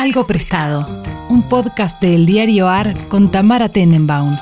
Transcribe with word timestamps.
Algo 0.00 0.26
Prestado, 0.26 0.86
un 1.28 1.46
podcast 1.46 2.00
del 2.00 2.24
diario 2.24 2.70
AR 2.70 2.94
con 3.10 3.30
Tamara 3.30 3.68
Tenenbaum. 3.68 4.34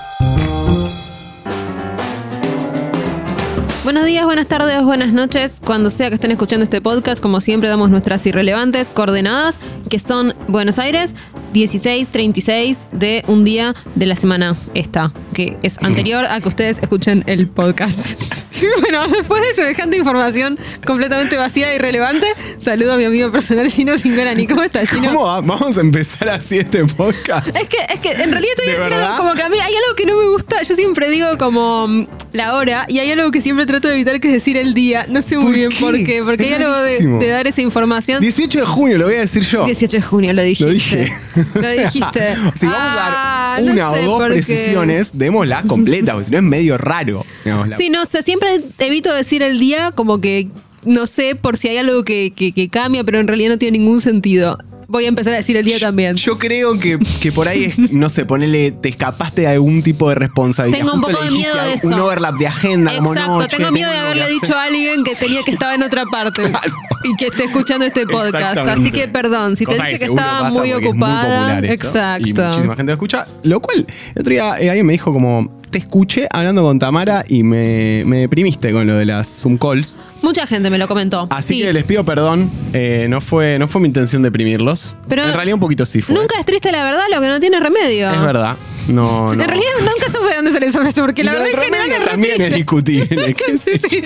Buenos 3.82 4.04
días, 4.04 4.24
buenas 4.24 4.46
tardes, 4.46 4.80
buenas 4.84 5.12
noches. 5.12 5.60
Cuando 5.66 5.90
sea 5.90 6.10
que 6.10 6.14
estén 6.14 6.30
escuchando 6.30 6.62
este 6.62 6.80
podcast, 6.80 7.20
como 7.20 7.40
siempre 7.40 7.68
damos 7.68 7.90
nuestras 7.90 8.24
irrelevantes 8.24 8.88
coordenadas, 8.90 9.58
que 9.90 9.98
son 9.98 10.32
Buenos 10.46 10.78
Aires, 10.78 11.16
16.36 11.54 12.88
de 12.92 13.24
un 13.26 13.42
día 13.42 13.74
de 13.96 14.06
la 14.06 14.14
semana 14.14 14.54
esta, 14.74 15.12
que 15.34 15.58
es 15.64 15.82
anterior 15.82 16.24
a 16.26 16.40
que 16.40 16.46
ustedes 16.46 16.78
escuchen 16.78 17.24
el 17.26 17.48
podcast. 17.48 18.06
bueno, 18.80 19.08
después 19.08 19.42
de 19.42 19.54
semejante 19.54 19.96
información 19.96 20.58
completamente 20.84 21.36
vacía 21.36 21.72
e 21.72 21.76
irrelevante, 21.76 22.26
saludo 22.58 22.94
a 22.94 22.96
mi 22.96 23.04
amigo 23.04 23.30
personal 23.30 23.70
Gino 23.70 23.96
Singolani. 23.98 24.46
¿Cómo 24.46 24.62
estás, 24.62 24.90
Gino? 24.90 25.06
¿Cómo 25.12 25.26
va? 25.26 25.40
vamos 25.40 25.76
a 25.76 25.80
empezar 25.80 26.28
así 26.28 26.58
este 26.58 26.84
podcast? 26.84 27.48
Es 27.48 27.66
que, 27.68 27.76
es 27.92 28.00
que 28.00 28.10
en 28.12 28.30
realidad 28.30 28.52
te 28.56 28.74
voy 28.76 28.92
algo 28.92 29.16
como 29.16 29.34
que 29.34 29.42
a 29.42 29.48
mí 29.48 29.58
hay 29.58 29.74
algo 29.74 29.94
que 29.96 30.06
no 30.06 30.16
me 30.16 30.26
gusta. 30.28 30.62
Yo 30.62 30.74
siempre 30.74 31.08
digo 31.10 31.36
como 31.38 31.86
mm, 31.88 32.06
la 32.32 32.54
hora 32.54 32.86
y 32.88 32.98
hay 32.98 33.10
algo 33.10 33.30
que 33.30 33.40
siempre 33.40 33.66
trato 33.66 33.88
de 33.88 33.94
evitar 33.94 34.20
que 34.20 34.28
es 34.28 34.34
decir 34.34 34.56
el 34.56 34.74
día. 34.74 35.06
No 35.08 35.22
sé 35.22 35.36
muy 35.36 35.46
¿Por 35.46 35.54
bien 35.54 35.70
qué? 35.70 35.80
por 35.80 35.94
qué. 36.04 36.22
Porque 36.24 36.44
Es 36.46 36.52
hay 36.52 36.62
algo 36.62 37.18
de, 37.18 37.28
dar 37.28 37.46
esa 37.46 37.60
información. 37.62 38.20
18 38.20 38.58
de 38.60 38.64
junio, 38.66 38.98
lo 38.98 39.04
voy 39.06 39.14
a 39.14 39.20
decir 39.20 39.42
yo. 39.44 39.64
18 39.64 39.96
de 39.96 40.02
junio 40.02 40.32
lo 40.32 40.42
dijiste. 40.42 40.64
Lo 40.66 40.72
dije. 40.72 41.12
Lo 41.54 41.68
dijiste. 41.70 42.34
si 42.58 42.66
vamos 42.66 42.78
Ah, 42.80 43.54
a 43.56 43.60
dar 43.60 43.62
no 43.62 43.72
una 43.72 43.90
sé 43.94 44.06
o 44.06 44.18
dos 44.18 44.22
precisiones, 44.28 45.10
démosla 45.14 45.62
completa, 45.62 46.12
porque 46.12 46.26
si 46.26 46.30
no 46.32 46.38
es 46.38 46.44
medio 46.44 46.78
raro. 46.78 47.24
digamos, 47.44 47.68
la- 47.68 47.76
Sí, 47.76 47.90
no 47.90 48.04
sé, 48.06 48.22
siempre 48.22 48.47
evito 48.78 49.12
decir 49.14 49.42
el 49.42 49.58
día 49.58 49.90
como 49.92 50.20
que 50.20 50.48
no 50.84 51.06
sé 51.06 51.34
por 51.34 51.56
si 51.56 51.68
hay 51.68 51.78
algo 51.78 52.04
que, 52.04 52.32
que- 52.34 52.52
que 52.52 52.68
cambia, 52.68 53.04
pero 53.04 53.18
en 53.18 53.28
realidad 53.28 53.50
no 53.50 53.58
tiene 53.58 53.78
ningún 53.78 54.00
sentido. 54.00 54.58
Voy 54.90 55.04
a 55.04 55.08
empezar 55.08 55.34
a 55.34 55.36
decir 55.36 55.54
el 55.58 55.66
día 55.66 55.78
también. 55.78 56.16
Yo 56.16 56.38
creo 56.38 56.78
que, 56.80 56.98
que 57.20 57.30
por 57.30 57.46
ahí 57.46 57.64
es, 57.64 57.78
no 57.92 58.08
sé, 58.08 58.24
ponele, 58.24 58.70
te 58.70 58.88
escapaste 58.88 59.42
de 59.42 59.48
algún 59.48 59.82
tipo 59.82 60.08
de 60.08 60.14
responsabilidad. 60.14 60.78
Tengo 60.78 60.94
un 60.94 61.02
Justo 61.02 61.12
poco 61.18 61.24
de 61.26 61.30
miedo 61.30 61.54
de 61.56 61.68
Un 61.82 61.92
eso. 61.92 62.06
overlap 62.06 62.38
de 62.38 62.46
agenda, 62.46 62.96
como 62.96 63.12
Exacto, 63.12 63.38
no, 63.38 63.46
che, 63.48 63.56
tengo 63.58 63.70
miedo 63.72 63.90
de 63.90 63.98
haberle 63.98 64.28
dicho 64.30 64.54
a 64.54 64.62
alguien 64.64 65.04
que 65.04 65.14
tenía 65.14 65.42
que 65.42 65.50
estaba 65.50 65.74
en 65.74 65.82
otra 65.82 66.06
parte 66.06 66.40
Claro. 66.48 66.72
y 67.04 67.14
que 67.16 67.26
esté 67.26 67.44
escuchando 67.44 67.84
este 67.84 68.06
podcast. 68.06 68.56
Así 68.66 68.90
que 68.90 69.08
perdón, 69.08 69.58
si 69.58 69.66
te 69.66 69.74
dije 69.74 69.98
que 69.98 70.04
estaba 70.06 70.48
muy 70.48 70.70
es 70.70 70.78
ocupada. 70.78 71.22
popular 71.38 71.64
esto, 71.66 71.74
exacto. 71.88 72.26
Y 72.26 72.32
muchísima 72.32 72.74
gente 72.76 72.84
lo 72.90 72.92
escucha. 72.94 73.26
Lo 73.42 73.60
cual, 73.60 73.86
el 74.14 74.20
otro 74.22 74.30
día 74.32 74.58
eh, 74.58 74.70
alguien 74.70 74.86
me 74.86 74.94
dijo 74.94 75.12
como, 75.12 75.60
te 75.70 75.78
escuché 75.78 76.26
hablando 76.32 76.62
con 76.62 76.78
Tamara 76.78 77.24
y 77.28 77.42
me, 77.42 78.02
me 78.06 78.18
deprimiste 78.18 78.72
con 78.72 78.86
lo 78.86 78.94
de 78.96 79.04
las 79.04 79.28
Zoom 79.28 79.58
calls. 79.58 79.98
Mucha 80.22 80.46
gente 80.46 80.70
me 80.70 80.78
lo 80.78 80.88
comentó. 80.88 81.26
Así 81.30 81.54
Sí. 81.54 81.62
que 81.62 81.72
les 81.72 81.84
pido 81.84 82.04
perdón. 82.04 82.50
eh, 82.72 83.06
no, 83.08 83.20
fue, 83.20 83.58
no 83.58 83.68
fue 83.68 83.80
mi 83.80 83.88
intención 83.88 84.22
deprimirlos. 84.22 84.96
Pero 85.08 85.24
en 85.24 85.32
realidad 85.32 85.54
un 85.54 85.60
poquito 85.60 85.86
sí 85.86 86.02
fue. 86.02 86.14
Nunca 86.14 86.38
es 86.38 86.44
triste 86.46 86.72
la 86.72 86.84
verdad, 86.84 87.04
lo 87.14 87.20
que 87.20 87.28
no 87.28 87.40
tiene 87.40 87.60
remedio. 87.60 88.10
Es 88.10 88.20
verdad. 88.20 88.56
No, 88.88 89.26
no. 89.26 89.42
En 89.42 89.48
realidad 89.48 89.68
nunca 89.80 90.06
supe 90.10 90.30
de 90.30 90.36
dónde 90.36 90.50
salió 90.50 90.68
eso, 90.68 91.02
porque 91.02 91.22
la 91.22 91.32
Y 91.32 91.34
lo 91.34 91.40
verdad 91.42 91.54
en 91.58 91.64
general 91.74 91.90
es 92.02 92.08
también 92.10 92.40
es 92.40 92.54
discutible. 92.54 93.36
Sí. 93.58 94.02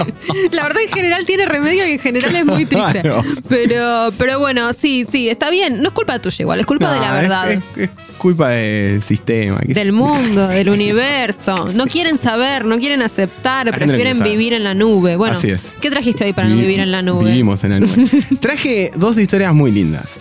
La 0.51 0.65
verdad 0.65 0.83
en 0.83 0.89
general 0.93 1.25
tiene 1.25 1.47
remedio 1.47 1.87
y 1.87 1.93
en 1.93 1.99
general 2.01 2.35
es 2.35 2.45
muy 2.45 2.67
triste. 2.67 2.83
Claro. 3.03 3.23
Pero, 3.49 4.11
pero 4.19 4.39
bueno, 4.41 4.73
sí, 4.73 5.07
sí, 5.11 5.29
está 5.29 5.51
bien. 5.51 5.81
No 5.83 5.89
es 5.89 5.95
culpa 5.95 6.19
tuya 6.21 6.37
igual, 6.41 6.59
es 6.61 6.67
culpa 6.67 6.93
de 6.93 7.01
la 7.01 7.13
verdad. 7.13 7.51
Es, 7.53 7.61
es 7.77 7.91
culpa 8.19 8.51
del 8.51 9.03
sistema. 9.03 9.61
Del 9.65 9.93
mundo, 9.93 10.47
del 10.49 10.69
universo. 10.69 11.67
No 11.75 11.87
quieren 11.87 12.19
saber, 12.19 12.65
no 12.65 12.79
quieren 12.79 13.03
aceptar, 13.03 13.67
La 13.67 13.73
gente 13.73 13.87
no 13.87 13.93
prefieren 13.93 14.23
vivir 14.25 14.53
en 14.53 14.65
la 14.65 14.75
nube. 14.75 15.17
Bueno, 15.17 15.37
Así 15.39 15.51
es. 15.51 15.63
¿qué 15.81 15.91
trajiste 15.91 16.25
hoy 16.25 16.33
para 16.33 16.49
no 16.49 16.55
Vi- 16.57 16.63
vivir 16.63 16.81
en 16.81 16.93
la 16.93 17.03
nube? 17.03 17.31
Vivimos 17.31 17.63
en 17.65 17.71
la 17.71 17.81
nube. 17.81 18.09
Traje 18.41 18.91
dos 18.97 19.19
historias 19.19 19.53
muy 19.55 19.71
lindas. 19.71 20.21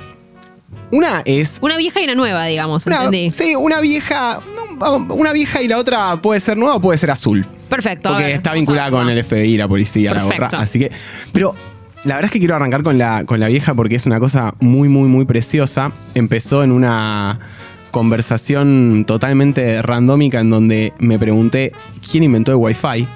Una 0.92 1.22
es. 1.25 1.58
Una 1.61 1.78
vieja 1.78 2.02
y 2.02 2.03
una 2.03 2.16
nueva, 2.16 2.45
digamos, 2.45 2.86
Una, 2.86 2.98
entendí. 3.06 3.31
sí, 3.31 3.56
una 3.56 3.80
vieja. 3.80 4.42
Una 5.09 5.31
vieja 5.31 5.61
y 5.61 5.67
la 5.67 5.78
otra 5.78 6.20
puede 6.22 6.39
ser 6.42 6.58
nueva 6.58 6.76
o 6.76 6.81
puede 6.81 6.98
ser 6.98 7.11
azul. 7.11 7.45
Perfecto. 7.70 8.09
Porque 8.09 8.23
ver, 8.26 8.33
está 8.36 8.54
vinculada 8.54 8.89
con 8.92 9.08
el 9.10 9.23
FBI, 9.23 9.55
la 9.58 9.67
policía, 9.67 10.14
la 10.14 10.23
gorra. 10.23 10.48
Así 10.54 10.80
que. 10.80 10.92
Pero 11.32 11.55
la 12.04 12.15
verdad 12.15 12.26
es 12.26 12.32
que 12.32 12.39
quiero 12.39 12.55
arrancar 12.55 12.83
con 12.83 12.98
la, 12.98 13.23
con 13.26 13.39
la 13.39 13.48
vieja 13.48 13.73
porque 13.76 13.95
es 13.95 14.05
una 14.05 14.20
cosa 14.20 14.54
muy, 14.60 14.89
muy, 14.89 15.08
muy 15.08 15.23
preciosa. 15.26 15.92
Empezó 16.15 16.64
en 16.64 16.71
una 16.73 17.39
conversación 17.91 19.03
totalmente 19.05 19.81
randómica 19.81 20.39
en 20.39 20.49
donde 20.49 20.93
me 20.99 21.19
pregunté 21.19 21.73
quién 22.09 22.23
inventó 22.23 22.52
el 22.52 22.57
Wi-Fi. 22.57 23.07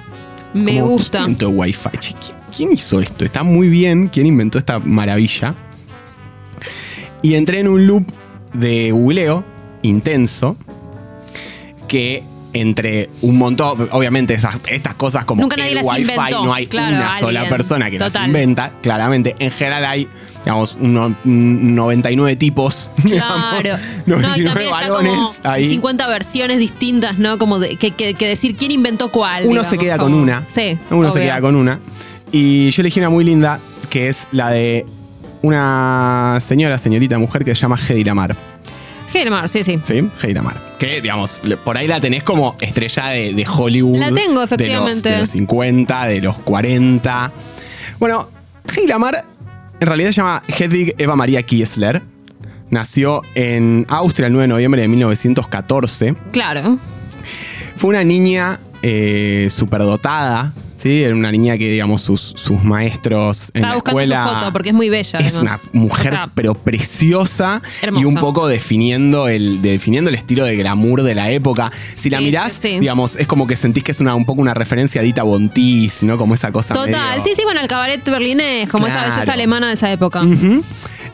Me 0.54 0.80
Como, 0.80 0.92
gusta. 0.92 1.18
¿Quién 1.18 1.30
inventó 1.32 1.48
el 1.48 1.56
Wi-Fi? 1.56 1.90
Che, 1.98 2.14
¿quién, 2.14 2.36
quién 2.54 2.72
hizo 2.72 3.00
esto? 3.00 3.24
Está 3.24 3.42
muy 3.42 3.68
bien. 3.68 4.08
¿Quién 4.08 4.26
inventó 4.26 4.58
esta 4.58 4.78
maravilla? 4.78 5.54
Y 7.22 7.34
entré 7.34 7.60
en 7.60 7.68
un 7.68 7.86
loop 7.86 8.04
de 8.52 8.92
googleo 8.92 9.44
intenso 9.82 10.56
que 11.88 12.22
entre 12.60 13.10
un 13.22 13.38
montón, 13.38 13.88
obviamente 13.92 14.34
esas, 14.34 14.56
estas 14.68 14.94
cosas 14.94 15.24
como 15.24 15.42
Nunca 15.42 15.56
nadie 15.56 15.70
el 15.70 15.76
las 15.76 15.84
Wi-Fi 15.86 16.00
inventó, 16.02 16.44
no 16.44 16.52
hay 16.54 16.66
claro, 16.66 16.96
una 16.96 17.18
sola 17.20 17.48
persona 17.48 17.90
que 17.90 17.98
las 17.98 18.14
inventa, 18.14 18.72
claramente. 18.82 19.34
En 19.38 19.50
general 19.50 19.84
hay, 19.84 20.08
digamos, 20.44 20.76
uno- 20.80 21.14
un 21.24 21.74
99 21.74 22.36
tipos, 22.36 22.90
digamos, 23.04 23.60
Claro. 23.60 23.78
No, 24.06 24.16
y 24.16 24.20
99 24.20 24.44
también 24.44 24.66
está 24.66 24.70
varones 24.90 25.12
como 25.12 25.34
ahí. 25.44 25.68
50 25.68 26.06
versiones 26.06 26.58
distintas, 26.58 27.18
¿no? 27.18 27.38
Como 27.38 27.58
de, 27.58 27.76
que, 27.76 27.90
que- 27.92 28.14
que 28.14 28.26
decir 28.28 28.56
quién 28.56 28.70
inventó 28.70 29.10
cuál. 29.12 29.42
Uno 29.44 29.50
digamos, 29.50 29.68
se 29.70 29.78
queda 29.78 29.98
como- 29.98 30.10
con 30.16 30.22
una. 30.22 30.44
Sí. 30.46 30.78
Uno 30.90 31.10
se 31.10 31.20
queda 31.20 31.40
con 31.40 31.56
una. 31.56 31.80
Y 32.32 32.70
yo 32.70 32.82
elegí 32.82 32.98
una 33.00 33.08
muy 33.10 33.24
linda, 33.24 33.60
que 33.88 34.08
es 34.08 34.26
la 34.32 34.50
de 34.50 34.84
una 35.42 36.38
señora, 36.40 36.76
señorita 36.78 37.18
mujer 37.18 37.44
que 37.44 37.54
se 37.54 37.60
llama 37.62 37.78
Hedy 37.78 38.04
Lamar. 38.04 38.36
Helmar, 39.22 39.48
sí, 39.48 39.64
sí. 39.64 39.78
¿Sí? 39.82 40.08
Hedy 40.22 40.34
Lamar. 40.34 40.76
Que, 40.78 41.00
digamos, 41.00 41.40
por 41.64 41.76
ahí 41.76 41.86
la 41.88 42.00
tenés 42.00 42.22
como 42.22 42.56
estrella 42.60 43.06
de, 43.08 43.32
de 43.34 43.46
Hollywood. 43.46 43.98
La 43.98 44.06
tengo, 44.10 44.20
de 44.20 44.34
los- 44.34 44.52
efectivamente. 44.52 45.08
De 45.10 45.18
los, 45.18 45.28
50, 45.30 46.06
de 46.06 46.20
los 46.20 46.38
40. 46.38 47.32
Bueno, 47.98 48.28
Hedy 48.74 48.86
Lamar 48.86 49.24
en 49.80 49.86
realidad 49.86 50.08
se 50.10 50.16
llama 50.16 50.42
Hedwig 50.48 50.94
Eva 50.98 51.16
María 51.16 51.42
Kiesler. 51.42 52.02
Nació 52.70 53.22
en 53.34 53.86
Austria 53.88 54.26
el 54.26 54.32
9 54.32 54.44
de 54.44 54.48
noviembre 54.48 54.80
de 54.82 54.88
1914. 54.88 56.16
Claro. 56.32 56.78
Fue 57.76 57.90
una 57.90 58.02
niña 58.04 58.58
eh, 58.82 59.48
superdotada, 59.50 60.52
¿sí? 60.76 61.02
Era 61.02 61.14
una 61.14 61.30
niña 61.32 61.58
que, 61.58 61.70
digamos, 61.70 62.02
sus, 62.02 62.20
sus 62.36 62.62
maestros 62.62 63.50
en 63.54 63.58
Estaba 63.64 63.68
la 63.68 63.74
buscando 63.76 64.00
escuela... 64.00 64.22
su 64.28 64.34
foto 64.34 64.52
porque 64.52 64.68
es 64.70 64.74
muy 64.74 64.88
bella. 64.88 65.18
Es 65.18 65.34
una 65.34 65.58
mujer, 65.72 66.12
O 66.12 66.16
sea, 66.16 66.28
pero 66.34 66.54
preciosa 66.54 67.60
hermosa. 67.82 68.02
y 68.02 68.04
un 68.06 68.14
poco 68.14 68.46
definiendo 68.48 69.28
el, 69.28 69.62
definiendo 69.62 70.08
el 70.10 70.14
estilo 70.16 70.44
de 70.44 70.56
glamour 70.56 71.02
de 71.02 71.14
la 71.14 71.30
época. 71.30 71.70
Si 72.00 72.10
la 72.10 72.18
Sí, 72.18 72.24
mirás, 72.24 72.52
sí, 72.52 72.58
sí. 72.74 72.78
digamos, 72.80 73.16
es 73.16 73.26
como 73.26 73.46
que 73.46 73.56
sentís 73.56 73.82
que 73.84 73.92
es 73.92 74.00
una, 74.00 74.14
un 74.14 74.24
poco 74.24 74.40
una 74.40 74.54
referencia 74.54 75.00
a 75.00 75.04
Dita 75.04 75.22
Bontis, 75.22 76.02
¿no? 76.02 76.16
Como 76.18 76.34
esa 76.34 76.52
cosa 76.52 76.74
Total, 76.74 76.90
medio- 77.18 77.22
sí, 77.24 77.32
sí, 77.36 77.42
bueno, 77.44 77.60
el 77.60 77.68
cabaret 77.68 78.04
berlinés, 78.04 78.68
como 78.68 78.86
esa 78.86 78.96
Claro. 78.96 79.14
belleza 79.14 79.32
alemana 79.32 79.68
de 79.68 79.74
esa 79.74 79.90
época. 79.90 80.22
Ujú. 80.22 80.62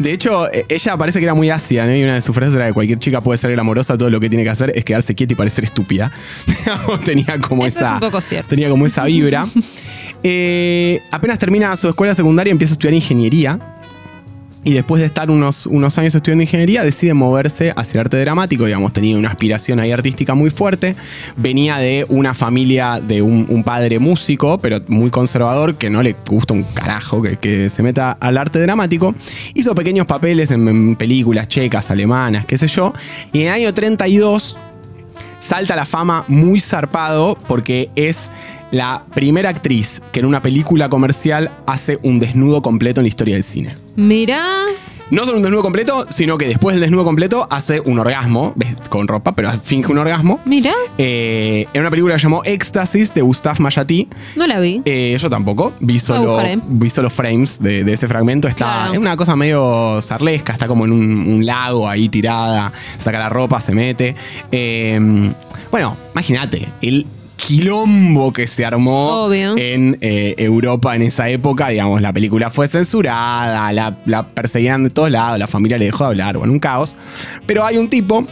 De 0.03 0.13
hecho, 0.13 0.51
e- 0.53 0.67
ella 0.69 0.97
parece 0.97 1.19
que 1.19 1.25
era 1.25 1.35
muy 1.35 1.51
ácida, 1.51 1.87
¿no? 1.87 1.95
Y 1.95 2.03
una 2.03 2.15
de 2.15 2.21
sus 2.21 2.35
frases 2.35 2.55
era 2.55 2.67
que 2.67 2.73
cualquier 2.73 2.99
chica 2.99 3.21
puede 3.21 3.39
ser 3.39 3.53
glamorosa, 3.53 3.97
todo 3.97 4.11
lo 4.11 4.21
que 4.21 4.29
tiene 4.29 4.45
que 4.45 4.51
hacer 4.51 4.73
es 4.75 4.85
quedarse 4.85 5.15
quieta 5.15 5.33
y 5.33 5.37
parecer 5.37 5.65
estúpida. 5.65 6.11
Tenía 7.05 7.39
como 7.41 7.65
Eso 7.67 7.79
esa. 7.79 7.89
es 7.89 7.95
un 7.95 8.01
poco 8.01 8.21
cierto. 8.21 8.49
Tenía 8.49 8.69
como 8.69 8.87
esa 8.87 9.05
vibra. 9.05 9.47
Eh, 10.25 11.01
apenas 11.11 11.37
termina 11.37 11.77
su 11.77 11.89
escuela 11.89 12.15
secundaria, 12.15 12.53
empieza 12.53 12.71
a 12.71 12.75
estudiar 12.75 12.95
ingeniería. 12.95 13.59
Y 14.65 14.75
después 14.75 15.01
de 15.01 15.07
estar 15.07 15.31
unos, 15.31 15.67
unos 15.67 15.99
años 15.99 16.15
estudiando 16.15 16.43
ingeniería, 16.43 16.85
decide 16.85 17.15
moverse 17.15 17.73
hacia 17.77 17.95
el 17.95 18.01
arte 18.07 18.19
dramático. 18.21 18.65
Digamos, 18.65 18.93
tenía 18.93 19.17
una 19.17 19.31
aspiración 19.31 19.81
ahí 19.81 19.91
artística 19.91 20.35
muy 20.35 20.51
fuerte. 20.51 20.95
Venía 21.37 21.79
de 21.79 22.07
una 22.09 22.33
familia 22.33 23.01
de 23.01 23.23
un, 23.23 23.63
padre 23.65 23.99
músico, 23.99 24.59
pero 24.59 24.81
muy 24.89 25.11
conservador, 25.11 25.77
que 25.77 25.91
no 25.91 26.03
le 26.03 26.17
gusta 26.29 26.55
un 26.55 26.63
carajo 26.63 27.23
que, 27.23 27.37
que 27.37 27.71
se 27.71 27.83
meta 27.83 28.13
al 28.13 28.39
arte 28.39 28.61
dramático. 28.61 29.15
Hizo 29.55 29.75
pequeños 29.75 30.07
papeles 30.07 30.51
en, 30.51 30.69
en 30.69 30.97
películas 30.97 31.49
checas, 31.49 31.91
alemanas, 31.91 32.47
qué 32.47 32.57
sé 32.57 32.69
yo. 32.69 32.93
Y 33.33 33.43
en 33.43 33.49
el 33.49 33.55
año 33.55 33.75
32 33.75 34.59
salta 35.41 35.75
a 35.75 35.77
la 35.77 35.87
fama 35.87 36.25
muy 36.29 36.61
zarpado 36.61 37.37
porque 37.49 37.91
es 37.97 38.31
la 38.73 39.05
primera 39.15 39.49
actriz 39.51 40.03
que 40.13 40.21
en 40.21 40.27
una 40.27 40.43
película 40.43 40.89
comercial 40.89 41.51
hace 41.67 42.01
un 42.03 42.19
desnudo 42.19 42.63
completo 42.63 43.01
en 43.01 43.05
la 43.05 43.09
historia 43.09 43.35
del 43.35 43.45
cine. 43.45 43.77
Mirá. 43.97 44.45
No 45.11 45.27
solo 45.27 45.37
un 45.37 45.43
desnudo 45.43 45.61
completo, 45.63 46.07
sino 46.09 46.39
que 46.39 46.47
después 46.49 46.73
del 46.75 46.81
desnudo 46.81 47.05
completo 47.05 47.47
hace 47.51 47.81
un 47.81 47.99
orgasmo, 47.99 48.55
con 48.89 49.07
ropa, 49.09 49.33
pero 49.33 49.51
finge 49.53 49.93
un 49.93 49.99
orgasmo. 49.99 50.41
Mirá. 50.47 50.73
Eh, 50.97 51.67
en 51.75 51.81
una 51.83 51.91
película 51.91 52.15
que 52.17 52.23
llamó 52.23 52.41
Éxtasis 52.45 53.13
de 53.13 53.21
Gustave 53.21 53.61
Mayati. 53.61 54.09
No 54.37 54.47
la 54.47 54.59
vi. 54.59 54.81
Eh, 54.87 55.15
yo 55.21 55.29
tampoco, 55.29 55.75
vi 55.81 55.99
solo, 55.99 56.31
buscaré. 56.31 56.59
vi 56.67 56.89
solo 56.89 57.11
frames 57.11 57.61
de, 57.61 57.85
de 57.85 57.93
ese 57.93 58.09
fragmento. 58.09 58.49
Está, 58.49 58.65
Claro. 58.65 58.93
Es 58.95 58.99
una 58.99 59.15
cosa 59.19 59.37
medio 59.37 60.01
zarlesca, 60.01 60.55
está 60.55 60.67
como 60.67 60.87
en 60.87 60.93
un, 60.93 61.03
un 61.29 61.45
lago 61.45 61.87
ahí 61.87 62.09
tirada, 62.09 62.73
saca 62.97 63.19
la 63.19 63.29
ropa, 63.29 63.61
se 63.61 63.75
mete. 63.75 64.17
Eh, 64.51 64.99
bueno, 65.71 65.95
imagínate, 66.15 66.69
el 66.81 67.05
quilombo 67.47 68.33
que 68.33 68.47
se 68.47 68.65
armó 68.65 69.25
Obvio. 69.25 69.57
en 69.57 69.99
eh, 70.01 70.35
Europa 70.39 70.95
en 70.95 71.03
esa 71.03 71.29
época. 71.29 71.69
Digamos, 71.69 72.01
la 72.01 72.13
película 72.13 72.51
fue 72.51 72.69
censurada, 72.69 73.73
la, 73.73 73.97
la 74.07 74.29
perseguían 74.29 74.85
de 74.85 74.91
todos 74.91 75.11
lados, 75.11 75.39
la 75.39 75.49
familia 75.49 75.77
le 75.79 75.87
dejó 75.87 76.05
de 76.05 76.11
hablar, 76.11 76.39
bueno, 76.39 76.53
un 76.53 76.61
caos. 76.61 76.97
Pero 77.47 77.65
hay 77.65 77.79
un 77.79 77.89
tipo 77.89 78.27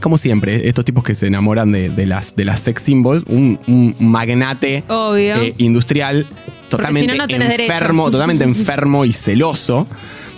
como 0.00 0.16
siempre, 0.16 0.68
estos 0.68 0.84
tipos 0.84 1.02
que 1.02 1.14
se 1.16 1.26
enamoran 1.26 1.72
de, 1.72 1.90
de 1.90 2.06
las, 2.06 2.36
de 2.36 2.44
las 2.44 2.60
sex 2.60 2.82
symbols, 2.82 3.24
un, 3.26 3.58
un 3.66 3.96
magnate 3.98 4.84
eh, 4.88 5.54
industrial 5.58 6.24
totalmente 6.68 7.12
si 7.12 7.18
no, 7.18 7.24
no 7.24 7.28
tenés 7.28 7.58
enfermo, 7.58 8.04
derecho. 8.04 8.10
totalmente 8.12 8.44
enfermo 8.60 9.04
y 9.04 9.12
celoso, 9.12 9.88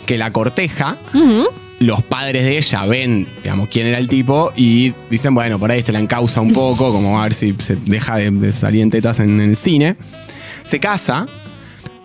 que 0.06 0.16
la 0.16 0.32
corteja. 0.32 0.96
Los 1.80 2.02
padres 2.02 2.44
de 2.44 2.58
ella 2.58 2.84
ven, 2.84 3.26
digamos, 3.42 3.68
quién 3.68 3.86
era 3.86 3.98
el 3.98 4.06
tipo 4.06 4.52
y 4.54 4.92
dicen, 5.10 5.34
bueno, 5.34 5.58
por 5.58 5.70
ahí 5.70 5.82
te 5.82 5.92
la 5.92 5.98
encausa 5.98 6.40
un 6.42 6.52
poco, 6.52 6.92
como 6.92 7.18
a 7.18 7.24
ver 7.24 7.34
si 7.34 7.54
se 7.58 7.74
deja 7.76 8.16
de, 8.16 8.30
de 8.30 8.52
salir 8.52 8.82
en 8.82 8.90
tetas 8.90 9.18
en 9.18 9.40
el 9.40 9.56
cine. 9.56 9.96
Se 10.64 10.78
casa. 10.78 11.26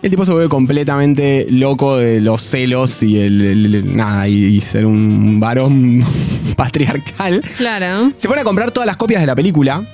El 0.02 0.10
tipo 0.10 0.24
se 0.24 0.32
vuelve 0.32 0.48
completamente 0.48 1.46
loco 1.50 1.96
de 1.96 2.20
los 2.20 2.42
celos 2.42 3.02
y 3.02 3.18
el, 3.18 3.40
el- 3.42 3.74
el- 3.74 3.96
nada, 3.96 4.28
y, 4.28 4.34
y 4.56 4.60
ser 4.60 4.86
un 4.86 5.40
varón 5.40 6.04
patriarcal. 6.56 7.42
Claro. 7.56 8.12
Se 8.18 8.28
pone 8.28 8.40
a 8.40 8.44
comprar 8.44 8.70
todas 8.70 8.86
las 8.86 8.96
copias 8.96 9.20
de 9.20 9.26
la 9.26 9.34
película 9.34 9.86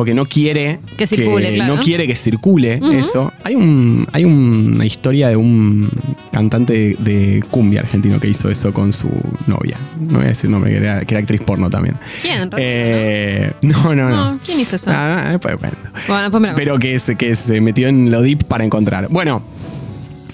porque 0.00 0.14
no 0.14 0.24
quiere 0.24 0.80
Que 0.96 1.06
circule, 1.06 1.54
claro. 1.56 1.74
no 1.74 1.82
quiere 1.82 2.06
que 2.06 2.16
circule 2.16 2.80
eso. 2.94 3.30
Hay 3.44 3.54
un 3.54 4.08
hay 4.14 4.24
una 4.24 4.86
historia 4.86 5.28
de 5.28 5.36
un 5.36 5.90
cantante 6.32 6.72
de, 6.72 6.96
de 7.00 7.44
cumbia 7.50 7.80
argentino 7.80 8.18
que 8.18 8.26
hizo 8.26 8.48
eso 8.48 8.72
con 8.72 8.94
su 8.94 9.10
novia. 9.46 9.76
No 10.00 10.20
voy 10.20 10.24
a 10.24 10.28
decir 10.28 10.48
nombre, 10.48 10.70
que 10.70 10.78
era, 10.78 11.04
que 11.04 11.12
era 11.12 11.20
actriz 11.20 11.42
porno 11.42 11.68
también. 11.68 11.98
¿Quién? 12.22 12.48
Eh, 12.56 13.52
no, 13.60 13.94
no, 13.94 14.08
no. 14.08 14.32
No, 14.32 14.40
¿quién 14.42 14.58
hizo 14.58 14.76
eso? 14.76 14.90
Ah, 14.90 15.24
no, 15.26 15.30
después 15.32 15.56
cuento. 15.56 15.76
Bueno, 16.08 16.22
después 16.22 16.40
me 16.40 16.54
Pero 16.54 16.78
que 16.78 16.98
se, 16.98 17.18
que 17.18 17.36
se 17.36 17.60
metió 17.60 17.86
en 17.88 18.10
lo 18.10 18.22
deep 18.22 18.44
para 18.44 18.64
encontrar. 18.64 19.08
Bueno, 19.10 19.42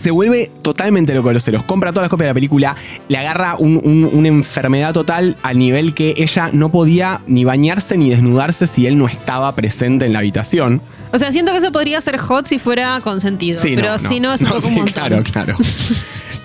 se 0.00 0.10
vuelve 0.10 0.50
totalmente 0.62 1.14
loco 1.14 1.28
de 1.28 1.34
los. 1.34 1.44
Compra 1.64 1.90
todas 1.92 2.04
las 2.04 2.10
copias 2.10 2.26
de 2.26 2.30
la 2.30 2.34
película, 2.34 2.76
le 3.08 3.18
agarra 3.18 3.56
un- 3.58 3.80
un- 3.84 4.10
una 4.12 4.28
enfermedad 4.28 4.92
total 4.92 5.36
al 5.42 5.58
nivel 5.58 5.94
que 5.94 6.14
ella 6.16 6.50
no 6.52 6.70
podía 6.70 7.20
ni 7.26 7.44
bañarse 7.44 7.96
ni 7.96 8.10
desnudarse 8.10 8.66
si 8.66 8.86
él 8.86 8.98
no 8.98 9.06
estaba 9.08 9.54
presente 9.54 10.04
en 10.06 10.12
la 10.12 10.20
habitación. 10.20 10.82
O 11.12 11.18
sea, 11.18 11.32
siento 11.32 11.52
que 11.52 11.58
eso 11.58 11.72
podría 11.72 12.00
ser 12.00 12.18
hot 12.18 12.46
si 12.46 12.58
fuera 12.58 13.00
consentido. 13.00 13.58
Sí, 13.60 13.72
pero 13.76 13.98
si 13.98 14.20
no, 14.20 14.32
es 14.34 14.40
un 14.42 14.48
poco 14.48 14.60
sí, 14.62 14.66
un 14.68 14.74
montón. 14.74 14.92
Claro, 15.08 15.22
claro. 15.22 15.56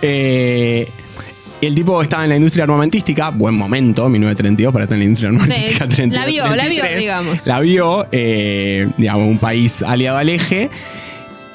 Eh, 0.03 0.87
el 1.61 1.75
tipo 1.75 2.01
estaba 2.01 2.23
en 2.23 2.29
la 2.31 2.35
industria 2.37 2.63
armamentística, 2.63 3.29
buen 3.29 3.53
momento, 3.53 4.09
1932 4.09 4.73
para 4.73 4.85
estar 4.85 4.95
en 4.95 4.99
la 5.01 5.05
industria 5.05 5.29
armamentística. 5.29 5.85
Sí, 5.85 5.95
32, 5.95 6.19
la 6.19 6.25
vio, 6.25 6.43
la 6.55 6.63
vio, 6.67 6.81
33. 6.81 6.99
digamos. 6.99 7.45
La 7.47 7.59
vio, 7.59 8.07
eh, 8.11 8.89
digamos, 8.97 9.27
un 9.27 9.37
país 9.37 9.83
aliado 9.83 10.17
al 10.17 10.29
eje. 10.29 10.71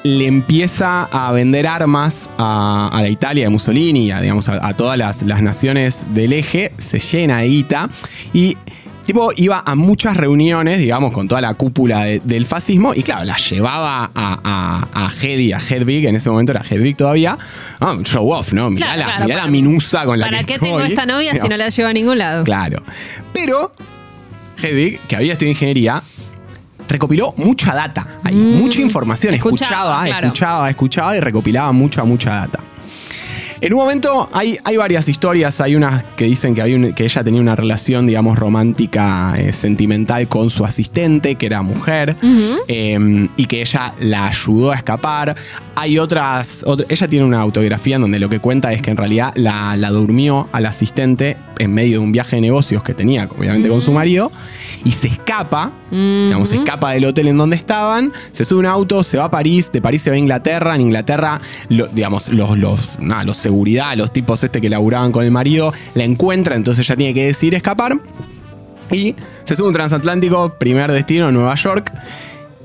Le 0.07 0.25
empieza 0.25 1.03
a 1.11 1.33
vender 1.33 1.67
armas 1.67 2.29
a, 2.37 2.89
a 2.93 3.01
la 3.01 3.09
Italia 3.09 3.43
de 3.43 3.49
Mussolini, 3.49 4.09
a, 4.11 4.21
digamos, 4.21 4.47
a, 4.47 4.65
a 4.65 4.73
todas 4.77 4.97
las, 4.97 5.21
las 5.23 5.41
naciones 5.41 6.05
del 6.13 6.31
eje. 6.31 6.71
Se 6.77 6.99
llena 6.99 7.39
de 7.41 7.47
guita. 7.49 7.89
Y 8.31 8.55
tipo 9.05 9.31
iba 9.35 9.61
a 9.65 9.75
muchas 9.75 10.15
reuniones, 10.15 10.79
digamos, 10.79 11.11
con 11.11 11.27
toda 11.27 11.41
la 11.41 11.55
cúpula 11.55 12.05
de- 12.05 12.21
del 12.23 12.45
fascismo. 12.45 12.93
Y 12.93 13.03
claro, 13.03 13.25
la 13.25 13.35
llevaba 13.35 14.09
a, 14.15 14.39
a, 14.43 14.87
a 15.07 15.11
Hedy, 15.21 15.51
a 15.51 15.59
Hedwig, 15.59 16.05
en 16.05 16.15
ese 16.15 16.29
momento 16.29 16.53
era 16.53 16.63
Hedwig 16.69 16.95
todavía. 16.95 17.37
Ah, 17.81 17.97
show 18.03 18.31
off, 18.31 18.53
¿no? 18.53 18.69
Mirá, 18.69 18.85
Claro, 18.85 18.99
la, 18.99 19.05
claro, 19.07 19.23
mirá 19.25 19.35
la 19.35 19.41
para- 19.43 19.51
minusa 19.51 20.05
con 20.05 20.19
la 20.19 20.25
¿Para 20.27 20.39
que 20.39 20.53
qué 20.53 20.59
tengo 20.59 20.79
esta 20.79 21.05
novia 21.05 21.33
si 21.35 21.49
no 21.49 21.57
la 21.57 21.67
llevo 21.67 21.89
a 21.89 21.93
ningún 21.93 22.17
lado? 22.17 22.45
Claro. 22.45 22.81
Pero 23.33 23.73
Hedwig, 24.61 24.99
que 25.01 25.17
había 25.17 25.33
estudiado 25.33 25.51
ingeniería, 25.51 26.01
recopiló 26.87 27.33
mucha 27.37 27.73
data, 27.73 28.05
ahí, 28.23 28.35
mucha 28.35 28.79
información, 28.81 29.33
Escuchaba, 29.33 29.65
escuchaba, 29.69 30.05
claro. 30.05 30.27
escuchaba, 30.27 30.69
escuchaba 30.69 31.17
y 31.17 31.19
recopilaba 31.19 31.71
mucha, 31.71 32.03
mucha 32.03 32.31
data. 32.31 32.59
En 33.59 33.73
un 33.73 33.79
momento 33.79 34.29
hay, 34.33 34.57
hay 34.63 34.77
varias 34.77 35.09
historias, 35.09 35.59
hay 35.61 35.75
unas 35.75 36.03
que 36.15 36.25
dicen 36.25 36.53
que, 36.53 36.61
un- 36.75 36.93
que 36.93 37.03
ella 37.05 37.23
tenía 37.23 37.41
una 37.41 37.55
relación, 37.55 38.05
digamos, 38.05 38.37
romántica, 38.37 39.33
eh, 39.37 39.51
sentimental 39.53 40.27
con 40.27 40.49
su 40.49 40.63
asistente, 40.65 41.35
que 41.35 41.45
era 41.47 41.61
mujer, 41.63 42.15
eh, 42.67 43.27
y 43.35 43.45
que 43.45 43.61
ella 43.61 43.93
la 43.99 44.27
ayudó 44.27 44.71
a 44.71 44.75
escapar. 44.75 45.35
Hay 45.75 45.97
otras, 45.99 46.63
otra- 46.65 46.85
ella 46.89 47.07
tiene 47.07 47.25
una 47.25 47.39
autobiografía 47.39 47.95
en 47.95 48.01
donde 48.03 48.19
lo 48.19 48.29
que 48.29 48.39
cuenta 48.39 48.73
es 48.73 48.81
que 48.81 48.91
en 48.91 48.97
realidad 48.97 49.31
la, 49.35 49.75
la 49.77 49.89
durmió 49.89 50.47
al 50.51 50.65
asistente 50.65 51.37
en 51.59 51.73
medio 51.73 51.93
de 51.99 52.05
un 52.05 52.11
viaje 52.11 52.35
de 52.35 52.41
negocios 52.43 52.83
que 52.83 52.93
tenía, 52.93 53.27
obviamente, 53.35 53.67
con 53.69 53.81
su 53.81 53.91
marido, 53.91 54.31
y 54.85 54.91
se 54.91 55.07
escapa, 55.07 55.71
digamos, 55.89 56.49
se 56.49 56.55
escapa 56.55 56.91
del 56.91 57.05
hotel 57.05 57.27
en 57.29 57.37
donde 57.37 57.55
estaban, 57.55 58.13
se 58.31 58.45
sube 58.45 58.59
un 58.59 58.65
auto, 58.67 59.01
se 59.03 59.17
va 59.17 59.25
a 59.25 59.31
París, 59.31 59.71
de 59.71 59.81
París 59.81 60.03
se 60.03 60.11
va 60.11 60.15
a 60.15 60.19
Inglaterra, 60.19 60.75
en 60.75 60.81
Inglaterra, 60.81 61.41
lo- 61.69 61.87
digamos, 61.87 62.29
los, 62.29 62.57
los, 62.57 62.79
nada, 62.99 63.23
los 63.23 63.37
seguridad, 63.47 63.95
los 63.95 64.11
tipos 64.11 64.43
este 64.43 64.59
que 64.59 64.69
laburaban 64.69 65.13
con 65.13 65.23
el 65.23 65.31
marido, 65.31 65.73
la 65.95 66.03
encuentra, 66.03 66.57
entonces 66.57 66.85
ella 66.85 66.97
tiene 66.97 67.13
que 67.13 67.27
decidir 67.27 67.55
escapar, 67.55 67.97
y 68.91 69.15
se 69.45 69.55
sube 69.55 69.67
un 69.67 69.73
transatlántico, 69.73 70.55
primer 70.59 70.91
destino, 70.91 71.31
Nueva 71.31 71.55
York, 71.55 71.93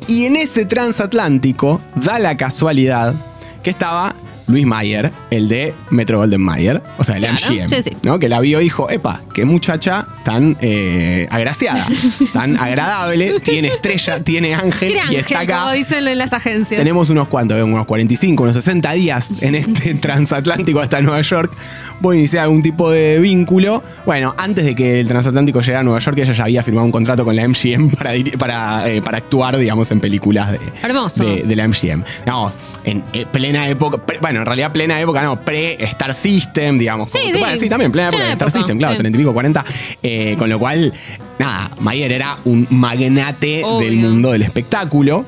y 0.09 0.25
en 0.25 0.35
ese 0.35 0.65
transatlántico 0.65 1.81
da 1.95 2.19
la 2.19 2.37
casualidad 2.37 3.15
que 3.63 3.71
estaba 3.71 4.17
Luis 4.53 4.67
Mayer, 4.67 5.11
el 5.31 5.49
de 5.49 5.75
Metro 5.91 6.19
Golden 6.19 6.41
Mayer, 6.43 6.83
o 6.99 7.05
sea, 7.05 7.17
el 7.17 7.23
Claro, 7.23 7.37
MGM, 7.55 7.69
sí, 7.69 7.83
sí. 7.83 7.97
¿no? 8.03 8.19
Que 8.19 8.29
la 8.29 8.39
vio 8.41 8.61
y 8.61 8.65
dijo, 8.65 8.91
epa, 8.91 9.23
qué 9.35 9.45
muchacha 9.45 10.07
tan 10.25 10.57
eh, 10.61 11.27
agraciada, 11.31 11.87
tan 12.33 12.57
agradable, 12.59 13.41
tiene 13.41 13.69
estrella, 13.69 14.23
tiene 14.23 14.55
ángel, 14.55 14.93
Tiene 14.93 15.13
y 15.13 15.17
está 15.17 15.41
acá. 15.41 15.61
como 15.61 15.73
dicen 15.73 16.07
en 16.07 16.19
las 16.19 16.33
agencias. 16.33 16.79
Tenemos 16.79 17.11
unos 17.11 17.29
cuantos, 17.29 17.61
unos 17.63 17.87
45, 17.87 18.43
unos 18.43 18.55
60 18.57 18.93
días 18.93 19.35
en 19.43 19.55
este 19.55 19.95
transatlántico 20.01 20.81
hasta 20.81 21.01
Nueva 21.01 21.21
York. 21.23 21.53
Voy 22.01 22.17
a 22.17 22.19
iniciar 22.19 22.45
algún 22.45 22.63
tipo 22.63 22.91
de 22.91 23.19
vínculo. 23.19 23.83
Bueno, 24.07 24.35
antes 24.39 24.65
de 24.65 24.75
que 24.75 25.01
el 25.01 25.09
transatlántico 25.09 25.61
llegara 25.61 25.81
a 25.81 25.85
Nueva 25.85 25.99
York, 26.01 26.19
ella 26.19 26.33
ya 26.33 26.45
había 26.45 26.63
firmado 26.63 26.85
un 26.85 26.93
contrato 26.93 27.25
con 27.25 27.35
la 27.35 27.49
MGM 27.49 27.91
para, 28.39 28.89
eh, 28.89 29.01
para 29.03 29.19
actuar, 29.19 29.57
digamos, 29.57 29.91
en 29.91 30.01
películas 30.01 30.53
de, 30.53 30.61
Hermoso. 30.83 31.25
de, 31.25 31.43
de 31.43 31.57
la 31.57 31.67
MGM. 31.69 32.05
Digamos, 32.25 32.59
en 32.85 33.03
eh, 33.13 33.27
plena 33.31 33.69
época, 33.69 34.03
bueno, 34.21 34.42
en 34.43 34.47
realidad 34.47 34.73
plena 34.73 35.01
época, 35.01 35.23
no, 35.23 35.41
pre-Star 35.41 36.15
System, 36.15 36.79
digamos. 36.79 37.11
Sí, 37.11 37.19
como- 37.19 37.33
sí. 37.35 37.41
bueno, 37.41 37.57
sí, 37.59 37.69
también, 37.69 37.91
plena 37.93 38.09
época 38.09 38.25
de 38.25 38.33
Star 38.33 38.51
System, 38.51 38.79
claro, 38.79 38.95
sí. 38.95 38.99
30 39.01 39.17
y 39.17 39.21
pico, 39.21 39.33
40. 39.33 39.65
Eh, 40.03 40.37
con 40.39 40.49
lo 40.51 40.59
cual, 40.59 40.93
nada, 41.39 41.71
Mayer 41.81 42.13
era 42.13 42.39
un 42.45 42.67
magnate 42.71 43.63
Obvio. 43.65 43.87
del 43.89 43.97
mundo 43.97 44.33
del 44.33 44.43
espectáculo. 44.43 45.25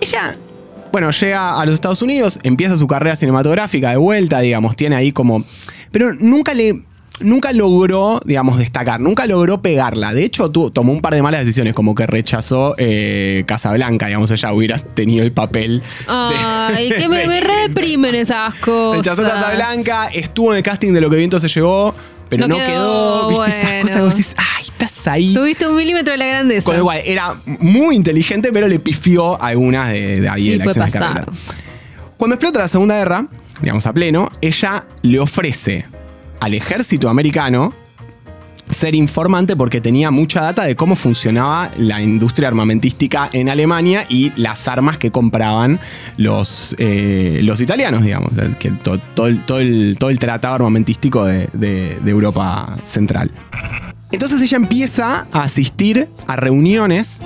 Ella, 0.00 0.36
bueno, 0.90 1.10
llega 1.10 1.60
a 1.60 1.64
los 1.64 1.74
Estados 1.74 2.02
Unidos, 2.02 2.38
empieza 2.42 2.76
su 2.76 2.86
carrera 2.86 3.16
cinematográfica 3.16 3.90
de 3.90 3.96
vuelta, 3.96 4.40
digamos, 4.40 4.76
tiene 4.76 4.96
ahí 4.96 5.12
como. 5.12 5.44
Pero 5.90 6.12
nunca 6.14 6.54
le. 6.54 6.82
Nunca 7.22 7.52
logró, 7.52 8.20
digamos, 8.24 8.58
destacar, 8.58 9.00
nunca 9.00 9.26
logró 9.26 9.62
pegarla. 9.62 10.12
De 10.12 10.24
hecho, 10.24 10.50
tu- 10.50 10.70
tomó 10.70 10.92
un 10.92 11.00
par 11.00 11.14
de 11.14 11.22
malas 11.22 11.40
decisiones, 11.40 11.74
como 11.74 11.94
que 11.94 12.06
rechazó 12.06 12.74
eh, 12.78 13.44
Casablanca, 13.46 14.06
digamos, 14.06 14.30
ella 14.30 14.52
hubiera 14.52 14.78
tenido 14.78 15.24
el 15.24 15.32
papel. 15.32 15.82
Ay, 16.08 16.90
que 16.90 17.08
me, 17.08 17.26
me 17.98 18.20
esas 18.20 18.54
cosas. 18.56 18.98
Rechazó 18.98 19.22
Casablanca, 19.22 20.08
estuvo 20.08 20.52
en 20.52 20.58
el 20.58 20.62
casting 20.62 20.92
de 20.92 21.00
lo 21.00 21.10
que 21.10 21.16
viento 21.16 21.38
se 21.40 21.48
llevó, 21.48 21.94
pero 22.28 22.46
no, 22.48 22.56
No 22.58 22.64
quedó, 22.64 23.28
quedó, 23.28 23.28
¿viste? 23.28 23.48
Esas 23.50 23.62
bueno. 23.62 23.80
cosas 23.82 23.96
que 23.96 24.02
vos 24.02 24.16
decís, 24.16 24.34
ay, 24.36 24.64
estás 24.64 25.06
ahí. 25.06 25.34
Tuviste 25.34 25.66
un 25.66 25.76
milímetro 25.76 26.12
de 26.12 26.18
la 26.18 26.26
grandeza. 26.26 26.64
Con 26.64 26.76
lo 26.78 26.84
cual, 26.84 27.00
era 27.04 27.34
muy 27.44 27.96
inteligente, 27.96 28.50
pero 28.52 28.68
le 28.68 28.78
pifió 28.78 29.40
algunas 29.42 29.88
de, 29.90 30.20
de 30.20 30.28
ahí 30.28 30.50
de 30.50 30.56
la 30.58 30.64
acción 30.64 30.86
de 30.86 30.92
carrera. 30.92 31.26
Cuando 32.16 32.34
explota 32.36 32.60
la 32.60 32.68
Segunda 32.68 32.96
Guerra, 32.96 33.26
digamos 33.60 33.86
a 33.86 33.92
pleno, 33.92 34.30
ella 34.40 34.84
le 35.02 35.18
ofrece 35.20 35.86
al 36.42 36.54
ejército 36.54 37.08
americano 37.08 37.72
ser 38.70 38.94
informante 38.94 39.54
porque 39.54 39.80
tenía 39.80 40.10
mucha 40.10 40.40
data 40.42 40.64
de 40.64 40.74
cómo 40.74 40.96
funcionaba 40.96 41.70
la 41.76 42.00
industria 42.02 42.48
armamentística 42.48 43.28
en 43.32 43.48
Alemania 43.48 44.06
y 44.08 44.32
las 44.36 44.66
armas 44.66 44.98
que 44.98 45.10
compraban 45.10 45.78
los, 46.16 46.74
eh, 46.78 47.40
los 47.44 47.60
italianos, 47.60 48.02
digamos, 48.02 48.30
que 48.58 48.70
to- 48.70 48.98
todo, 49.14 49.58
el, 49.58 49.96
el 50.00 50.18
tratado 50.18 50.54
armamentístico 50.56 51.24
de, 51.24 51.48
de- 51.52 51.98
de 52.02 52.10
Europa 52.10 52.76
Central. 52.82 53.30
Entonces 54.10 54.42
ella 54.42 54.56
empieza 54.56 55.26
a 55.32 55.42
asistir 55.42 56.08
a 56.26 56.36
reuniones 56.36 57.20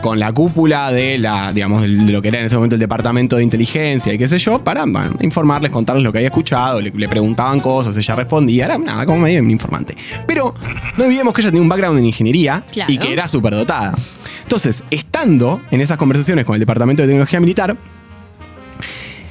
con 0.00 0.18
la 0.18 0.32
cúpula 0.32 0.90
de 0.90 1.18
la, 1.18 1.52
digamos, 1.52 1.82
de 1.82 1.88
lo 1.88 2.22
que 2.22 2.28
era 2.28 2.38
en 2.40 2.46
ese 2.46 2.54
momento 2.56 2.74
el 2.76 2.80
departamento 2.80 3.36
de 3.36 3.42
inteligencia 3.42 4.12
y 4.12 4.18
qué 4.18 4.28
sé 4.28 4.38
yo, 4.38 4.62
para 4.62 4.82
bueno, 4.84 5.12
informarles, 5.20 5.70
contarles 5.70 6.04
lo 6.04 6.12
que 6.12 6.18
había 6.18 6.28
escuchado, 6.28 6.80
le, 6.80 6.90
le 6.90 7.08
preguntaban 7.08 7.60
cosas, 7.60 7.96
ella 7.96 8.14
respondía, 8.14 8.66
era 8.66 8.78
nada, 8.78 9.04
como 9.06 9.20
medio 9.20 9.40
un 9.42 9.50
informante. 9.50 9.96
Pero 10.26 10.54
no 10.96 11.04
olvidemos 11.04 11.34
que 11.34 11.40
ella 11.40 11.50
tenía 11.50 11.62
un 11.62 11.68
background 11.68 11.98
en 11.98 12.06
ingeniería 12.06 12.64
Claro. 12.72 12.92
y 12.92 12.98
que 12.98 13.12
era 13.12 13.28
superdotada. 13.28 13.96
Entonces, 14.42 14.82
estando 14.90 15.60
en 15.70 15.80
esas 15.80 15.96
conversaciones 15.98 16.44
con 16.44 16.54
el 16.54 16.60
departamento 16.60 17.02
de 17.02 17.08
tecnología 17.08 17.40
militar, 17.40 17.76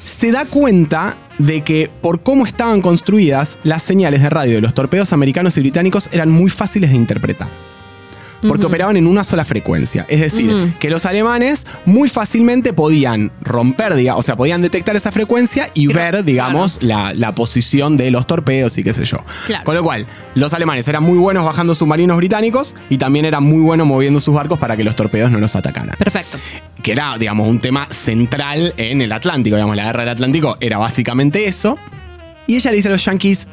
se 0.03 0.31
da 0.31 0.45
cuenta 0.45 1.17
de 1.38 1.62
que 1.62 1.89
por 2.01 2.21
cómo 2.21 2.45
estaban 2.45 2.81
construidas, 2.81 3.57
las 3.63 3.83
señales 3.83 4.21
de 4.21 4.29
radio 4.29 4.55
de 4.55 4.62
los 4.62 4.74
torpedos 4.74 5.13
americanos 5.13 5.55
y 5.57 5.59
británicos 5.62 6.09
eran 6.12 6.31
muy 6.31 6.50
fáciles 6.50 6.89
de 6.89 6.95
interpretar. 6.95 7.47
Porque 8.48 8.65
operaban 8.65 8.98
en 8.98 9.08
una 9.08 9.24
sola 9.24 9.46
frecuencia. 9.46 10.06
Es 10.10 10.20
decir, 10.20 10.74
que 10.79 10.89
los 10.89 11.06
alemanes 11.06 11.65
muy 11.86 12.10
fácilmente 12.10 12.74
podían 12.74 13.32
romper, 13.41 13.94
diga- 13.94 14.15
o 14.15 14.22
sea, 14.22 14.36
podían 14.36 14.62
detectar 14.62 14.96
esa 14.96 15.12
frecuencia 15.12 15.70
y 15.74 15.88
ver, 15.88 16.24
digamos, 16.24 16.77
la, 16.82 17.13
la 17.13 17.34
posición 17.36 17.98
de 17.98 18.12
los 18.12 18.27
torpedos 18.27 18.77
y 18.77 18.84
qué 18.84 18.94
sé 18.94 19.06
yo. 19.06 19.17
Claro. 19.48 19.63
Con 19.63 19.75
lo 19.75 19.84
cual, 19.84 20.06
los 20.36 20.53
alemanes 20.53 20.88
eran 20.88 21.03
muy 21.03 21.17
buenos 21.17 21.46
bajando 21.46 21.74
submarinos 21.75 22.17
británicos 22.17 22.75
y 22.89 22.98
también 22.98 23.25
eran 23.25 23.44
muy 23.44 23.60
buenos 23.60 23.88
moviendo 23.88 24.20
sus 24.20 24.36
barcos 24.36 24.60
para 24.60 24.77
que 24.77 24.84
los 24.84 24.96
torpedos 24.96 25.32
no 25.32 25.39
los 25.39 25.56
atacaran 25.56 25.96
Perfecto. 25.98 26.38
que 26.84 26.91
era, 26.91 27.17
digamos, 27.17 27.48
un 27.48 27.60
tema 27.60 27.88
central 27.91 28.74
en 28.77 29.01
el 29.01 29.12
Atlántico. 29.12 29.56
Digamos, 29.56 29.75
la 29.75 29.86
guerra 29.86 30.01
del 30.01 30.10
Atlántico 30.10 30.58
era 30.60 30.77
básicamente 30.77 31.46
eso. 31.46 31.77
Y 32.46 32.56
ella 32.56 32.72
le 32.72 32.77
dice 32.77 32.88
a 32.88 32.91
los 32.91 33.03
yankees, 33.03 33.48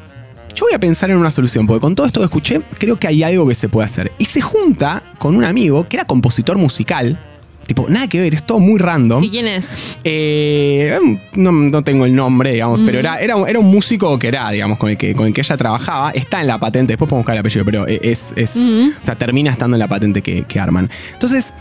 yo 0.55 0.65
voy 0.65 0.73
a 0.73 0.79
pensar 0.79 1.11
en 1.11 1.17
una 1.17 1.29
solución, 1.31 1.67
porque 1.67 1.81
con 1.81 1.95
todo 1.95 2.05
esto 2.07 2.19
que 2.21 2.25
escuché, 2.25 2.61
creo 2.79 2.95
que 2.97 3.07
hay 3.07 3.23
algo 3.23 3.47
que 3.47 3.55
se 3.55 3.69
puede 3.69 3.85
hacer. 3.85 4.11
Y 4.17 4.25
se 4.25 4.41
junta 4.41 5.03
con 5.17 5.35
un 5.35 5.43
amigo 5.43 5.87
que 5.87 5.97
era 5.97 6.05
compositor 6.05 6.57
musical. 6.57 7.19
Tipo, 7.67 7.87
nada 7.89 8.07
que 8.07 8.19
ver, 8.21 8.35
es 8.35 8.45
todo 8.45 8.59
muy 8.59 8.77
random. 8.79 9.23
¿Y 9.23 9.29
quién 9.31 9.47
es? 9.47 9.97
Eh, 10.03 10.99
no, 11.33 11.51
no 11.51 11.83
tengo 11.83 12.05
el 12.05 12.15
nombre, 12.15 12.51
digamos, 12.53 12.79
pero 12.85 12.99
era, 12.99 13.19
era, 13.19 13.35
un- 13.35 13.49
era 13.49 13.57
un 13.57 13.65
músico 13.65 14.19
que 14.19 14.27
era, 14.27 14.49
digamos, 14.51 14.77
con 14.77 14.91
el 14.91 14.97
que, 14.97 15.13
con 15.15 15.25
el 15.25 15.33
que 15.33 15.41
ella 15.41 15.57
trabajaba. 15.57 16.11
Está 16.11 16.41
en 16.41 16.47
la 16.47 16.59
patente, 16.59 16.93
después 16.93 17.09
podemos 17.09 17.23
buscar 17.23 17.35
el 17.35 17.39
apellido, 17.39 17.65
pero 17.65 17.87
es, 17.87 18.33
es 18.35 18.55
Ujú. 18.55 18.91
o 19.01 19.03
sea, 19.03 19.15
termina 19.15 19.49
estando 19.51 19.75
en 19.75 19.79
la 19.79 19.87
patente 19.87 20.21
que, 20.21 20.43
que 20.43 20.59
arman. 20.59 20.89
Entonces, 21.13 21.53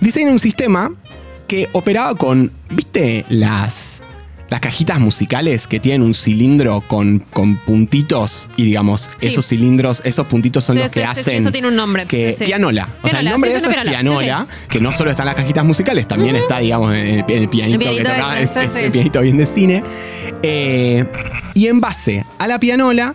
diseñan 0.00 0.32
un 0.32 0.40
sistema 0.40 0.90
que 1.46 1.68
operaba 1.72 2.16
con, 2.16 2.50
¿viste? 2.70 3.24
Las, 3.28 4.02
las 4.52 4.60
cajitas 4.60 5.00
musicales 5.00 5.66
que 5.66 5.80
tienen 5.80 6.02
un 6.02 6.14
cilindro 6.14 6.82
con, 6.86 7.18
con 7.18 7.56
puntitos 7.56 8.48
y, 8.56 8.64
digamos, 8.64 9.10
Sí. 9.16 9.28
esos 9.28 9.46
cilindros, 9.48 10.02
esos 10.04 10.26
puntitos 10.26 10.62
son 10.62 10.76
Sí, 10.76 10.82
los 10.82 10.90
sí, 10.90 11.00
que 11.00 11.04
hacen... 11.04 11.36
eso 11.36 11.50
tiene 11.50 11.68
un 11.68 11.74
nombre. 11.76 12.06
Que. 12.06 12.36
Pianola. 12.38 12.88
O 13.02 13.08
sea, 13.08 13.20
el 13.20 13.30
nombre 13.30 13.50
de 13.50 13.56
eso 13.56 13.68
es 13.70 13.76
pianola, 13.82 14.46
que 14.68 14.80
no 14.80 14.92
solo 14.92 15.10
están 15.10 15.26
las 15.26 15.34
cajitas 15.34 15.64
musicales, 15.64 16.06
también 16.06 16.36
está, 16.36 16.58
digamos, 16.58 16.92
en 16.92 16.98
el, 17.00 17.24
el 17.28 17.48
pianito, 17.48 17.74
El 17.74 17.78
pianito 17.78 18.02
que 18.04 18.08
tocaba, 18.10 18.40
ese, 18.40 18.64
es- 18.64 18.72
sí. 18.72 18.90
pianito 18.90 19.20
bien 19.22 19.36
de 19.38 19.46
cine. 19.46 19.82
Eh, 20.42 21.04
y 21.54 21.66
en 21.66 21.80
base 21.80 22.24
a 22.38 22.46
la 22.46 22.60
pianola, 22.60 23.14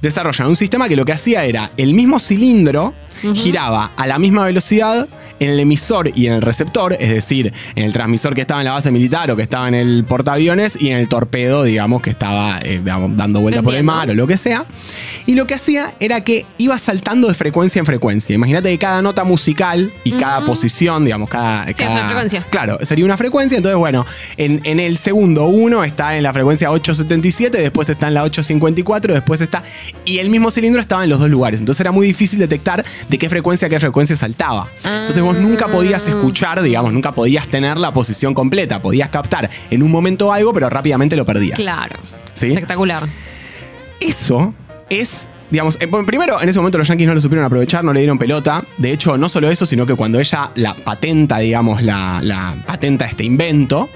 desarrollan 0.00 0.48
un 0.48 0.56
sistema 0.56 0.88
que 0.88 0.96
lo 0.96 1.04
que 1.04 1.12
hacía 1.12 1.44
era 1.44 1.72
el 1.76 1.92
mismo 1.94 2.18
cilindro 2.18 2.94
giraba 3.34 3.92
a 3.96 4.06
la 4.06 4.18
misma 4.18 4.44
velocidad 4.44 5.08
en 5.40 5.50
el 5.50 5.60
emisor 5.60 6.10
y 6.14 6.26
en 6.26 6.32
el 6.34 6.42
receptor, 6.42 6.96
es 6.98 7.10
decir, 7.10 7.52
en 7.74 7.84
el 7.84 7.92
transmisor 7.92 8.34
que 8.34 8.40
estaba 8.42 8.60
en 8.60 8.66
la 8.66 8.72
base 8.72 8.90
militar 8.90 9.30
o 9.30 9.36
que 9.36 9.42
estaba 9.42 9.68
en 9.68 9.74
el 9.74 10.04
portaaviones 10.04 10.76
y 10.80 10.90
en 10.90 10.98
el 10.98 11.08
torpedo, 11.08 11.62
digamos, 11.62 12.02
que 12.02 12.10
estaba 12.10 12.58
eh, 12.62 12.78
digamos, 12.78 13.16
dando 13.16 13.40
vueltas 13.40 13.62
por 13.62 13.74
el 13.74 13.84
mar 13.84 14.10
o 14.10 14.14
lo 14.14 14.26
que 14.26 14.36
sea. 14.36 14.64
Y 15.26 15.34
lo 15.34 15.46
que 15.46 15.54
hacía 15.54 15.94
era 16.00 16.22
que 16.22 16.46
iba 16.58 16.78
saltando 16.78 17.28
de 17.28 17.34
frecuencia 17.34 17.80
en 17.80 17.86
frecuencia. 17.86 18.34
Imagínate 18.34 18.70
que 18.70 18.78
cada 18.78 19.02
nota 19.02 19.24
musical 19.24 19.92
y 20.04 20.12
cada 20.12 20.44
posición, 20.46 21.04
digamos, 21.04 21.28
cada... 21.28 21.64
es 21.64 21.74
cada- 21.76 21.92
una 21.92 22.04
frecuencia. 22.06 22.44
Claro, 22.50 22.78
sería 22.82 23.04
una 23.04 23.16
frecuencia. 23.16 23.56
Entonces, 23.56 23.78
bueno, 23.78 24.06
en, 24.36 24.60
en 24.64 24.80
el 24.80 24.98
segundo 24.98 25.46
uno 25.46 25.84
está 25.84 26.16
en 26.16 26.22
la 26.22 26.32
frecuencia 26.32 26.70
877, 26.70 27.58
después 27.58 27.88
está 27.88 28.08
en 28.08 28.14
la 28.14 28.22
854, 28.24 29.14
después 29.14 29.40
está. 29.40 29.62
Y 30.04 30.18
el 30.18 30.30
mismo 30.30 30.50
cilindro 30.50 30.80
estaba 30.80 31.04
en 31.04 31.10
los 31.10 31.18
dos 31.18 31.28
lugares. 31.30 31.60
Entonces 31.60 31.80
era 31.80 31.92
muy 31.92 32.06
difícil 32.06 32.38
detectar 32.38 32.84
de 33.08 33.18
qué 33.18 33.28
frecuencia 33.28 33.66
a 33.66 33.68
qué 33.68 33.78
frecuencia 33.80 34.16
saltaba. 34.16 34.68
Entonces 34.84 35.22
vos 35.26 35.40
nunca 35.40 35.66
podías 35.66 36.06
escuchar, 36.06 36.62
digamos, 36.62 36.92
nunca 36.92 37.12
podías 37.12 37.46
tener 37.48 37.78
la 37.78 37.92
posición 37.92 38.32
completa. 38.32 38.80
Podías 38.80 39.08
captar 39.08 39.50
en 39.70 39.82
un 39.82 39.90
momento 39.90 40.32
algo, 40.32 40.52
pero 40.54 40.70
rápidamente 40.70 41.16
lo 41.16 41.26
perdías. 41.26 41.58
Claro. 41.58 41.96
¿Sí? 42.34 42.48
Espectacular. 42.48 43.02
Eso 44.00 44.54
es, 44.88 45.26
digamos, 45.50 45.76
eh, 45.80 45.88
primero 46.06 46.40
en 46.40 46.48
ese 46.48 46.58
momento 46.58 46.78
los 46.78 46.88
yankees 46.88 47.06
no 47.06 47.14
lo 47.14 47.20
supieron 47.20 47.44
aprovechar, 47.44 47.84
no 47.84 47.92
le 47.92 48.00
dieron 48.00 48.18
pelota. 48.18 48.64
De 48.78 48.92
hecho, 48.92 49.16
no 49.16 49.28
solo 49.28 49.50
eso, 49.50 49.66
sino 49.66 49.86
que 49.86 49.94
cuando 49.94 50.18
ella 50.20 50.50
la 50.56 50.74
patenta, 50.74 51.38
digamos, 51.38 51.82
la, 51.82 52.20
la 52.22 52.56
patenta 52.66 53.06
este 53.06 53.24
invento, 53.24 53.88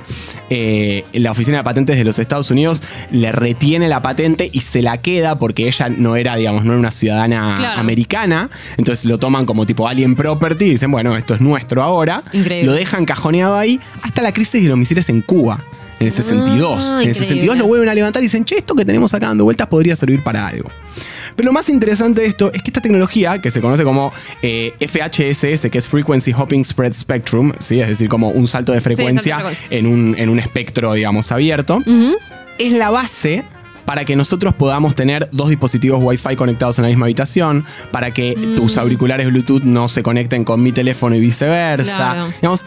eh, 0.49 1.05
la 1.13 1.31
oficina 1.33 1.59
de 1.59 1.65
patentes 1.65 1.97
de 1.97 2.05
los 2.05 2.19
Estados 2.19 2.51
Unidos 2.51 2.83
le 3.11 3.33
retiene 3.33 3.89
la 3.89 4.03
patente 4.03 4.49
y 4.53 4.61
se 4.61 4.83
la 4.83 4.99
queda 4.99 5.39
porque 5.39 5.67
ella 5.67 5.89
no 5.89 6.17
era, 6.17 6.37
digamos, 6.37 6.65
no 6.65 6.73
era 6.73 6.79
una 6.81 6.91
ciudadana 6.91 7.57
Claro. 7.59 7.81
americana. 7.81 8.51
Entonces 8.77 9.05
lo 9.05 9.19
toman 9.19 9.47
como 9.47 9.67
tipo 9.67 9.87
alien 9.89 10.15
property 10.17 10.65
y 10.67 10.71
dicen, 10.71 10.91
bueno, 10.91 11.17
esto 11.17 11.35
es 11.35 11.41
nuestro 11.41 11.83
ahora. 11.83 12.23
Increíble. 12.33 12.67
Lo 12.67 12.73
dejan 12.73 13.05
cajoneado 13.05 13.57
ahí 13.57 13.81
hasta 14.03 14.23
la 14.23 14.33
crisis 14.33 14.63
de 14.63 14.69
los 14.69 14.79
misiles 14.79 15.09
en 15.09 15.23
Cuba. 15.23 15.65
En 16.01 16.07
el 16.07 16.13
62. 16.13 16.83
en 16.83 16.89
el 16.89 17.09
increíble. 17.09 17.15
62 17.15 17.59
lo 17.59 17.67
vuelven 17.67 17.89
a 17.89 17.95
levantar 17.95 18.23
y 18.23 18.27
dicen, 18.27 18.45
che, 18.45 18.57
esto 18.59 18.75
que 18.75 18.85
tenemos 18.85 19.13
acá 19.15 19.27
dando 19.29 19.45
vueltas 19.45 19.67
podría 19.69 19.95
servir 19.95 20.23
para 20.25 20.47
algo. 20.49 20.69
Pero 21.37 21.47
lo 21.47 21.53
más 21.53 21.69
interesante 21.69 22.23
de 22.23 22.27
esto 22.29 22.51
es 22.53 22.63
que 22.63 22.71
esta 22.71 22.81
tecnología, 22.81 23.39
que 23.41 23.51
se 23.51 23.61
conoce 23.61 23.85
como 23.85 24.13
eh, 24.43 24.73
FHSS, 24.81 25.71
que 25.71 25.79
es 25.79 25.87
Frequency 25.87 26.33
Hopping 26.33 26.65
Spread 26.65 26.95
Spectrum, 26.95 27.53
¿sí? 27.59 27.81
es 27.81 27.89
decir, 27.89 28.09
como 28.09 28.31
un 28.31 28.49
salto 28.49 28.73
de 28.73 28.81
frecuencia, 28.81 29.37
salto 29.37 29.49
de 29.51 29.55
frecuencia. 29.55 29.79
En, 29.79 29.87
un, 29.87 30.15
en 30.19 30.29
un 30.31 30.39
espectro, 30.41 30.95
digamos, 30.95 31.31
abierto, 31.33 31.81
es 32.59 32.73
la 32.73 32.91
base 32.91 33.45
para 33.85 34.05
que 34.05 34.15
nosotros 34.17 34.55
podamos 34.55 34.95
tener 34.95 35.29
dos 35.33 35.49
dispositivos 35.49 36.01
Wi-Fi 36.03 36.37
conectados 36.37 36.79
en 36.79 36.83
la 36.83 36.89
misma 36.89 37.07
habitación, 37.07 37.65
para 37.91 38.13
que 38.13 38.37
Mm. 38.37 38.57
tus 38.57 38.79
auriculares 38.79 39.27
Bluetooth 39.27 39.63
no 39.65 39.89
se 39.89 40.03
conecten 40.03 40.45
con 40.45 40.63
mi 40.63 40.71
teléfono 40.73 41.17
y 41.17 41.21
viceversa. 41.21 41.97
Claro. 41.97 42.27
Digamos, 42.41 42.65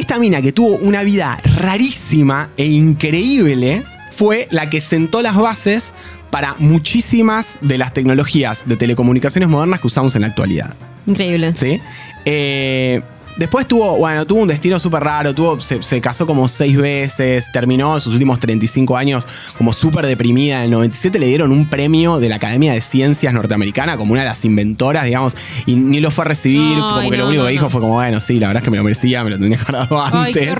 esta 0.00 0.18
mina 0.18 0.40
que 0.40 0.50
tuvo 0.50 0.76
una 0.78 1.02
vida 1.02 1.38
rarísima 1.56 2.48
e 2.56 2.64
increíble 2.64 3.84
fue 4.10 4.48
la 4.50 4.70
que 4.70 4.80
sentó 4.80 5.20
las 5.20 5.36
bases 5.36 5.92
para 6.30 6.54
muchísimas 6.58 7.58
de 7.60 7.76
las 7.76 7.92
tecnologías 7.92 8.62
de 8.64 8.76
telecomunicaciones 8.76 9.50
modernas 9.50 9.80
que 9.80 9.88
usamos 9.88 10.16
en 10.16 10.22
la 10.22 10.28
actualidad. 10.28 10.74
Increíble. 11.06 11.52
¿Sí? 11.54 11.82
Eh, 12.24 13.02
después 13.40 13.66
tuvo, 13.66 13.96
bueno, 13.96 14.26
tuvo 14.26 14.42
un 14.42 14.48
destino 14.48 14.78
súper 14.78 15.02
raro, 15.02 15.34
tuvo, 15.34 15.58
se, 15.60 15.82
se 15.82 16.00
casó 16.02 16.26
como 16.26 16.46
seis 16.46 16.76
veces, 16.76 17.50
terminó 17.50 17.98
sus 17.98 18.12
últimos 18.12 18.38
35 18.38 18.98
años 18.98 19.26
como 19.56 19.72
súper 19.72 20.04
deprimida. 20.06 20.58
En 20.58 20.64
el 20.64 20.70
97 20.72 21.18
le 21.18 21.26
dieron 21.26 21.50
un 21.50 21.66
premio 21.66 22.18
de 22.18 22.28
la 22.28 22.36
Academia 22.36 22.74
de 22.74 22.82
Ciencias 22.82 23.32
norteamericana 23.32 23.96
como 23.96 24.12
una 24.12 24.20
de 24.22 24.28
las 24.28 24.44
inventoras, 24.44 25.06
digamos, 25.06 25.34
y 25.64 25.74
ni 25.74 26.00
lo 26.00 26.10
fue 26.10 26.24
a 26.24 26.28
recibir, 26.28 26.78
como 26.78 27.10
que 27.10 27.16
lo 27.16 27.28
único 27.28 27.42
no, 27.42 27.46
que 27.48 27.52
dijo 27.52 27.70
fue 27.70 27.80
como, 27.80 27.94
bueno, 27.94 28.20
sí, 28.20 28.38
la 28.38 28.48
verdad 28.48 28.60
es 28.62 28.64
que 28.64 28.70
me 28.70 28.76
lo 28.76 28.84
merecía, 28.84 29.24
me 29.24 29.30
lo 29.30 29.38
tenía 29.38 29.58
guardado 29.58 30.00
antes. 30.02 30.36
Ay, 30.36 30.54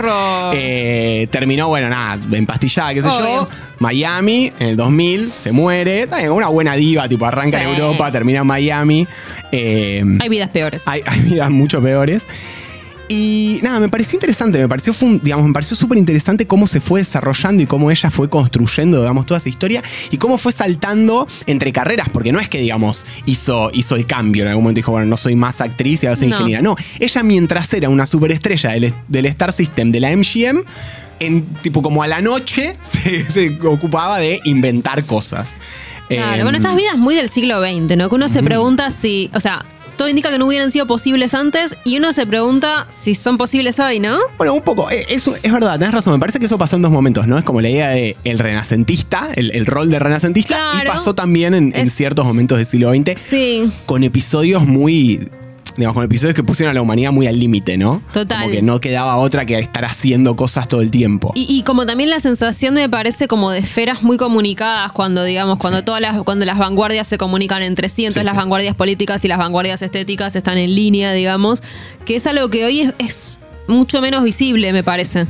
qué. 0.52 1.22
Eh, 1.22 1.26
terminó, 1.30 1.68
bueno, 1.68 1.90
nada, 1.90 2.18
empastillada, 2.32 2.94
qué 2.94 3.02
sé 3.02 3.08
Obvio. 3.08 3.24
yo. 3.42 3.48
Miami, 3.78 4.52
en 4.58 4.68
el 4.68 4.76
2000, 4.76 5.30
se 5.30 5.52
muere. 5.52 6.08
Una 6.30 6.48
buena 6.48 6.74
diva, 6.76 7.08
tipo, 7.08 7.26
arranca 7.26 7.62
en. 7.62 7.68
Europa, 7.70 8.10
termina 8.10 8.40
en 8.40 8.46
Miami. 8.46 9.06
Eh, 9.52 10.02
Hay 10.18 10.28
vidas 10.28 10.48
peores. 10.50 10.82
hay, 10.86 11.02
hay 11.06 11.20
vidas 11.20 11.50
mucho 11.50 11.82
peores. 11.82 12.26
Y 13.12 13.58
nada, 13.64 13.80
me 13.80 13.88
pareció 13.88 14.14
interesante, 14.14 14.56
me 14.60 14.68
pareció, 14.68 14.94
digamos, 15.20 15.44
me 15.44 15.52
pareció 15.52 15.76
súper 15.76 15.98
interesante 15.98 16.46
cómo 16.46 16.68
se 16.68 16.80
fue 16.80 17.00
desarrollando 17.00 17.60
y 17.60 17.66
cómo 17.66 17.90
ella 17.90 18.08
fue 18.08 18.30
construyendo, 18.30 19.00
digamos, 19.00 19.26
toda 19.26 19.38
esa 19.38 19.48
historia 19.48 19.82
y 20.12 20.16
cómo 20.16 20.38
fue 20.38 20.52
saltando 20.52 21.26
entre 21.46 21.72
carreras, 21.72 22.08
porque 22.08 22.30
no 22.30 22.38
es 22.38 22.48
que, 22.48 22.58
digamos, 22.60 23.04
hizo, 23.26 23.72
hizo 23.74 23.96
el 23.96 24.06
cambio, 24.06 24.44
en 24.44 24.50
algún 24.50 24.62
momento 24.62 24.78
dijo, 24.78 24.92
bueno, 24.92 25.08
no 25.08 25.16
soy 25.16 25.34
más 25.34 25.60
actriz 25.60 26.04
y 26.04 26.06
ahora 26.06 26.14
soy 26.14 26.28
No. 26.28 26.36
ingeniera. 26.36 26.62
No, 26.62 26.76
ella 27.00 27.22
mientras 27.24 27.72
era 27.72 27.88
una 27.88 28.06
superestrella 28.06 28.70
del, 28.70 28.94
del 29.08 29.26
Star 29.26 29.52
System, 29.52 29.90
de 29.90 29.98
la 29.98 30.16
MGM, 30.16 30.62
en, 31.18 31.46
tipo 31.62 31.82
como 31.82 32.04
a 32.04 32.06
la 32.06 32.20
noche 32.20 32.76
se, 32.84 33.28
se 33.28 33.58
ocupaba 33.64 34.20
de 34.20 34.40
inventar 34.44 35.04
cosas. 35.04 35.48
Claro, 36.08 36.36
Em, 36.36 36.42
bueno, 36.42 36.58
esas 36.58 36.76
vidas 36.76 36.96
muy 36.96 37.16
del 37.16 37.28
siglo 37.28 37.60
XX, 37.60 37.96
¿no? 37.96 38.08
Que 38.08 38.14
uno 38.14 38.28
se 38.28 38.42
pregunta 38.44 38.92
si, 38.92 39.30
o 39.34 39.40
sea, 39.40 39.64
todo 40.00 40.08
indica 40.08 40.30
que 40.30 40.38
no 40.38 40.46
hubieran 40.46 40.70
sido 40.70 40.86
posibles 40.86 41.34
antes 41.34 41.76
y 41.84 41.98
uno 41.98 42.14
se 42.14 42.24
pregunta 42.26 42.86
si 42.88 43.14
son 43.14 43.36
posibles 43.36 43.78
hoy, 43.80 44.00
¿no? 44.00 44.16
Bueno, 44.38 44.54
un 44.54 44.62
poco, 44.62 44.90
eh, 44.90 45.04
eso 45.10 45.34
es 45.42 45.52
verdad, 45.52 45.78
tenés 45.78 45.92
razón. 45.92 46.14
Me 46.14 46.18
parece 46.18 46.38
que 46.38 46.46
eso 46.46 46.56
pasó 46.56 46.76
en 46.76 46.80
dos 46.82 46.90
momentos, 46.90 47.26
¿no? 47.26 47.36
Es 47.36 47.44
como 47.44 47.60
la 47.60 47.68
idea 47.68 47.90
de 47.90 48.16
el 48.24 48.38
renacentista, 48.38 49.28
el, 49.34 49.50
el 49.50 49.66
rol 49.66 49.90
de 49.90 49.98
renacentista, 49.98 50.72
y 50.82 50.86
pasó 50.86 51.14
también 51.14 51.52
en, 51.52 51.72
en 51.76 51.86
Es- 51.86 51.94
ciertos 51.94 52.24
momentos 52.24 52.56
del 52.56 52.66
siglo 52.66 52.94
XX 52.94 53.20
Sí. 53.20 53.70
con 53.84 54.02
episodios 54.02 54.66
muy. 54.66 55.28
Digamos, 55.80 55.94
con 55.94 56.04
episodios 56.04 56.34
que 56.34 56.44
pusieron 56.44 56.70
a 56.70 56.74
la 56.74 56.82
humanidad 56.82 57.10
muy 57.12 57.26
al 57.26 57.38
límite, 57.38 57.76
¿no? 57.76 58.02
Total. 58.12 58.40
Como 58.42 58.52
que 58.52 58.62
no 58.62 58.80
quedaba 58.80 59.16
otra 59.16 59.46
que 59.46 59.58
estar 59.58 59.84
haciendo 59.84 60.36
cosas 60.36 60.68
todo 60.68 60.80
el 60.82 60.90
tiempo. 60.90 61.32
Y, 61.34 61.46
y 61.48 61.62
como 61.62 61.86
también 61.86 62.10
la 62.10 62.20
sensación 62.20 62.74
me 62.74 62.88
parece 62.88 63.26
como 63.28 63.50
de 63.50 63.58
esferas 63.58 64.02
muy 64.02 64.16
comunicadas 64.16 64.92
cuando, 64.92 65.24
digamos, 65.24 65.58
cuando 65.58 65.82
todas 65.82 66.00
las, 66.00 66.22
cuando 66.22 66.44
las 66.44 66.58
vanguardias 66.58 67.08
se 67.08 67.18
comunican 67.18 67.62
entre 67.62 67.88
sí, 67.88 68.04
entonces 68.04 68.20
Sí, 68.22 68.26
las 68.26 68.34
sí. 68.34 68.38
vanguardias 68.38 68.74
políticas 68.76 69.24
y 69.24 69.28
las 69.28 69.38
vanguardias 69.38 69.80
estéticas 69.82 70.36
están 70.36 70.58
en 70.58 70.74
línea, 70.74 71.12
digamos, 71.12 71.62
que 72.04 72.16
es 72.16 72.26
algo 72.26 72.50
que 72.50 72.64
hoy 72.64 72.80
es, 72.82 72.94
es 72.98 73.38
mucho 73.66 74.00
menos 74.00 74.22
visible, 74.22 74.72
me 74.72 74.82
parece. 74.84 75.26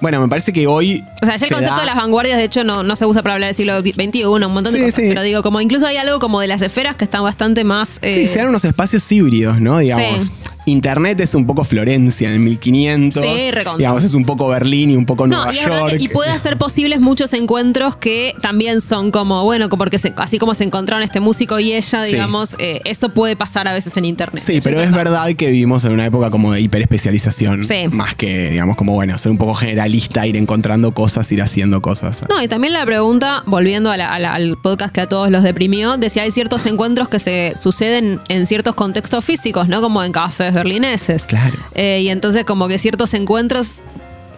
Bueno, 0.00 0.20
me 0.20 0.28
parece 0.28 0.52
que 0.52 0.66
hoy. 0.66 1.04
O 1.22 1.26
sea, 1.26 1.34
es 1.34 1.42
el 1.42 1.50
concepto 1.50 1.74
da- 1.74 1.80
de 1.80 1.86
las 1.86 1.96
vanguardias, 1.96 2.38
de 2.38 2.44
hecho, 2.44 2.64
no, 2.64 2.82
no 2.82 2.96
se 2.96 3.04
usa 3.06 3.22
para 3.22 3.34
hablar 3.34 3.48
del 3.48 3.54
siglo 3.54 3.80
XXI, 3.80 4.24
un 4.24 4.40
montón 4.52 4.72
de 4.72 4.78
Sí, 4.78 4.84
cosas. 4.86 5.00
sí. 5.02 5.08
Pero 5.08 5.22
digo, 5.22 5.42
como 5.42 5.60
incluso 5.60 5.86
hay 5.86 5.96
algo 5.98 6.18
como 6.18 6.40
de 6.40 6.46
las 6.46 6.62
esferas 6.62 6.96
que 6.96 7.04
están 7.04 7.22
bastante 7.22 7.64
más. 7.64 7.98
eh, 8.02 8.20
Sí, 8.20 8.32
se 8.32 8.38
dan 8.38 8.48
unos 8.48 8.64
espacios 8.64 9.10
híbridos, 9.12 9.60
¿no? 9.60 9.78
Digamos. 9.78 10.24
Sí. 10.24 10.30
Internet 10.70 11.20
es 11.20 11.34
un 11.34 11.46
poco 11.46 11.64
Florencia 11.64 12.28
en 12.28 12.34
el 12.34 12.40
1500. 12.40 13.22
Sí, 13.22 13.50
recontra. 13.50 13.78
Digamos, 13.78 14.04
es 14.04 14.14
un 14.14 14.24
poco 14.24 14.48
Berlín 14.48 14.90
y 14.90 14.96
un 14.96 15.04
poco 15.06 15.26
No, 15.26 15.36
Nueva 15.44 15.52
y, 15.54 15.58
York. 15.58 15.90
que- 15.90 16.02
y 16.04 16.08
puede 16.08 16.30
hacer 16.30 16.56
posibles 16.56 17.00
muchos 17.00 17.32
encuentros 17.32 17.96
que 17.96 18.34
también 18.40 18.80
son 18.80 19.10
como, 19.10 19.44
bueno, 19.44 19.68
porque 19.68 19.98
se- 19.98 20.12
así 20.16 20.38
como 20.38 20.54
se 20.54 20.64
encontraron 20.64 21.02
este 21.02 21.20
músico 21.20 21.58
y 21.60 21.72
ella, 21.72 22.04
Sí. 22.04 22.12
digamos, 22.12 22.56
eh, 22.58 22.80
eso 22.84 23.10
puede 23.10 23.36
pasar 23.36 23.68
a 23.68 23.72
veces 23.72 23.96
en 23.96 24.04
internet. 24.04 24.42
Sí, 24.46 24.60
pero 24.62 24.80
es 24.80 24.90
verdad 24.92 25.28
que 25.34 25.46
vivimos 25.48 25.84
en 25.84 25.92
una 25.92 26.06
época 26.06 26.30
como 26.30 26.52
de 26.52 26.60
hiperespecialización. 26.60 27.64
Sí. 27.64 27.88
Más 27.90 28.14
que, 28.14 28.50
digamos, 28.50 28.76
como 28.76 28.92
bueno, 28.94 29.18
ser 29.18 29.32
un 29.32 29.38
poco 29.38 29.54
generalista, 29.54 30.26
ir 30.26 30.36
encontrando 30.36 30.92
cosas, 30.92 31.30
ir 31.32 31.42
haciendo 31.42 31.82
cosas. 31.82 32.22
No, 32.28 32.42
y 32.42 32.48
también 32.48 32.72
la 32.72 32.84
pregunta, 32.84 33.42
volviendo 33.46 33.90
a 33.90 33.96
la- 33.96 34.12
a 34.12 34.18
la- 34.18 34.34
al 34.34 34.56
podcast 34.58 34.94
que 34.94 35.00
a 35.00 35.08
todos 35.08 35.30
los 35.30 35.42
deprimió, 35.42 35.96
de 35.96 36.10
si 36.10 36.20
hay 36.20 36.30
ciertos 36.30 36.66
encuentros 36.66 37.08
que 37.08 37.18
se 37.18 37.54
suceden 37.58 38.20
en 38.28 38.46
ciertos 38.46 38.74
contextos 38.74 39.24
físicos, 39.24 39.68
¿no? 39.68 39.80
Como 39.80 40.02
en 40.02 40.12
cafés 40.12 40.54
berlineses. 40.62 41.24
Claro. 41.24 41.56
Eh, 41.74 42.00
y 42.02 42.08
entonces 42.08 42.44
como 42.44 42.68
que 42.68 42.78
ciertos 42.78 43.14
encuentros 43.14 43.82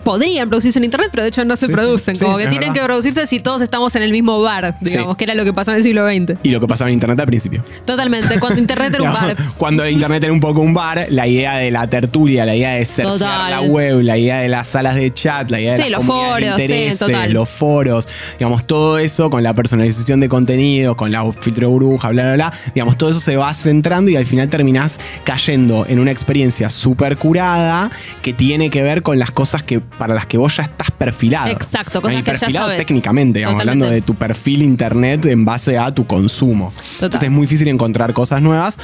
podrían 0.04 0.48
producirse 0.48 0.78
en 0.78 0.84
internet, 0.84 1.08
pero 1.10 1.22
de 1.22 1.28
hecho 1.30 1.44
no 1.44 1.56
se 1.56 1.66
Sí, 1.66 1.72
producen. 1.72 2.16
sí, 2.16 2.24
como 2.24 2.36
que 2.36 2.44
tienen 2.48 2.68
verdad. 2.70 2.74
que 2.74 2.84
producirse 2.86 3.26
si 3.26 3.40
todos 3.40 3.62
estamos 3.62 3.94
en 3.96 4.02
el 4.02 4.12
mismo 4.12 4.40
bar, 4.40 4.76
digamos, 4.80 5.16
que 5.16 5.24
era 5.24 5.34
lo 5.34 5.44
que 5.44 5.52
pasó 5.52 5.70
en 5.70 5.78
el 5.78 5.82
siglo 5.82 6.06
XX. 6.08 6.38
Y 6.42 6.50
lo 6.50 6.60
que 6.60 6.66
pasaba 6.68 6.90
en 6.90 6.94
Internet 6.94 7.20
al 7.20 7.26
principio. 7.26 7.64
Totalmente, 7.84 8.38
cuando 8.40 8.58
internet 8.60 8.94
era 8.94 9.02
un 9.04 9.12
bar. 9.14 9.36
Cuando 9.56 9.88
Internet 9.88 10.24
era 10.24 10.32
un 10.32 10.40
poco 10.40 10.60
un 10.60 10.74
bar, 10.74 11.06
la 11.10 11.26
idea 11.26 11.56
de 11.56 11.70
la 11.70 11.86
tertulia, 11.88 12.44
la 12.44 12.54
idea 12.56 12.72
de 12.74 12.84
surfear 12.84 13.06
Total. 13.12 13.50
la 13.50 13.60
web, 13.62 14.00
la 14.02 14.18
idea 14.18 14.40
de 14.40 14.48
las 14.48 14.68
salas 14.68 14.94
de 14.94 15.12
chat, 15.12 15.50
la 15.50 15.60
idea 15.60 15.72
de 15.74 15.90
las 15.90 15.90
los 15.90 16.00
de 16.00 16.06
foros, 16.06 16.38
sí, 16.56 16.62
intereses, 16.62 16.98
total. 16.98 17.32
los 17.32 17.48
foros, 17.48 18.08
digamos, 18.38 18.66
todo 18.66 18.98
eso 18.98 19.30
con 19.30 19.42
la 19.42 19.54
personalización 19.54 20.20
de 20.20 20.28
contenido, 20.28 20.96
con 20.96 21.12
la 21.12 21.30
filtro 21.32 21.68
de 21.68 21.72
burbuja, 21.72 22.08
bla, 22.10 22.22
bla, 22.24 22.34
bla, 22.34 22.52
digamos, 22.74 22.96
todo 22.98 23.10
eso 23.10 23.20
se 23.20 23.36
va 23.36 23.52
centrando 23.54 24.10
y 24.10 24.16
al 24.16 24.26
final 24.26 24.48
terminás 24.48 24.98
cayendo 25.24 25.86
en 25.88 25.98
una 26.00 26.10
experiencia 26.10 26.70
súper 26.70 27.16
curada 27.16 27.90
que 28.22 28.32
tiene 28.32 28.70
que 28.70 28.82
ver 28.82 29.02
con 29.02 29.18
las 29.18 29.30
cosas 29.30 29.62
que 29.62 29.80
para 29.98 30.14
las 30.14 30.26
que 30.26 30.38
vos 30.38 30.56
ya 30.56 30.64
estás 30.64 30.90
perfilado. 30.90 31.50
Exacto, 31.50 32.00
cosas 32.00 32.18
Y 32.20 32.22
que 32.22 32.32
ya 32.32 32.38
perfilado 32.38 32.66
sabes. 32.66 32.86
técnicamente, 32.86 33.38
digamos, 33.40 33.54
Totalmente. 33.60 33.84
hablando 33.86 33.94
de 33.94 34.02
tu 34.02 34.14
perfil 34.14 34.62
internet 34.62 35.24
en 35.26 35.44
base 35.44 35.78
a 35.78 35.92
tu 35.92 36.06
consumo. 36.06 36.72
Entonces 36.94 37.22
es 37.22 37.30
muy 37.30 37.42
difícil 37.42 37.68
encontrar 37.68 38.12
cosas 38.12 38.40
nuevas. 38.42 38.78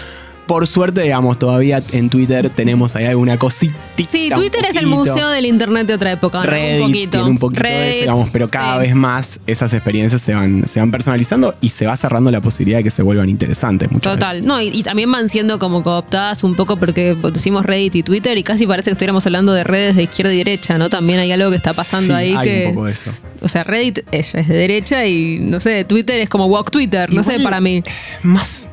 Por 0.49 0.67
suerte, 0.67 1.03
digamos, 1.03 1.39
todavía 1.39 1.81
en 1.93 2.11
Twitter 2.11 2.51
tenemos 2.51 2.97
ahí 2.97 3.05
alguna 3.05 3.39
cosita. 3.39 3.77
Sí, 4.09 4.31
Twitter 4.35 4.65
es 4.65 4.77
el 4.77 4.87
museo 4.87 5.29
del 5.29 5.47
internet 5.47 5.87
de 5.87 5.95
otra 5.95 6.11
época, 6.11 6.39
¿no? 6.39 6.45
Reddit 6.47 6.81
un 6.81 6.87
poquito. 6.89 7.11
tiene 7.11 7.31
un 7.31 7.39
poquito 7.39 7.63
de 7.63 7.91
eso, 7.91 8.01
digamos, 8.01 8.31
pero 8.33 8.49
cada 8.49 8.75
sí. 8.77 8.81
vez 8.81 8.95
más 8.97 9.41
esas 9.47 9.73
experiencias 9.75 10.23
se 10.23 10.35
van, 10.35 10.67
se 10.67 10.81
van 10.81 10.91
personalizando 10.91 11.55
y 11.61 11.69
se 11.69 11.87
va 11.87 11.97
cerrando 11.97 12.31
la 12.31 12.41
posibilidad 12.41 12.79
de 12.79 12.85
que 12.85 12.91
se 12.91 13.03
vuelvan 13.03 13.29
interesantes 13.29 13.93
muchas 13.93 14.15
Total, 14.15 14.37
veces. 14.37 14.49
no, 14.49 14.61
y, 14.61 14.69
y 14.69 14.83
también 14.83 15.13
van 15.13 15.29
siendo 15.29 15.59
como 15.59 15.83
cooptadas 15.83 16.43
un 16.43 16.55
poco 16.55 16.79
porque 16.79 17.15
decimos 17.33 17.67
Reddit 17.67 17.97
y 17.97 18.03
Twitter 18.03 18.39
y 18.39 18.43
casi 18.43 18.67
parece 18.67 18.87
que 18.91 18.93
estuviéramos 18.93 19.27
hablando 19.27 19.53
de 19.53 19.65
redes 19.65 19.97
de 19.97 20.05
izquierda 20.05 20.33
y 20.33 20.39
derecha, 20.39 20.79
¿no? 20.79 20.89
También 20.89 21.19
hay 21.19 21.31
algo 21.31 21.51
que 21.51 21.57
está 21.57 21.75
pasando 21.75 22.07
Sí, 22.09 22.13
ahí 22.13 22.35
hay 22.35 22.49
que... 22.49 22.67
un 22.69 22.75
poco 22.75 22.87
de 22.87 22.93
eso. 22.93 23.11
O 23.43 23.49
sea, 23.49 23.65
Reddit 23.65 24.01
ella 24.11 24.41
es 24.41 24.49
de 24.49 24.57
derecha 24.57 25.07
y 25.07 25.39
no 25.41 25.61
sé, 25.61 25.85
Twitter 25.85 26.21
es 26.21 26.31
como 26.31 26.47
walk 26.47 26.71
Twitter, 26.71 27.13
no 27.13 27.23
sé, 27.23 27.39
para 27.41 27.61
mí. 27.61 27.83
Más. 28.23 28.65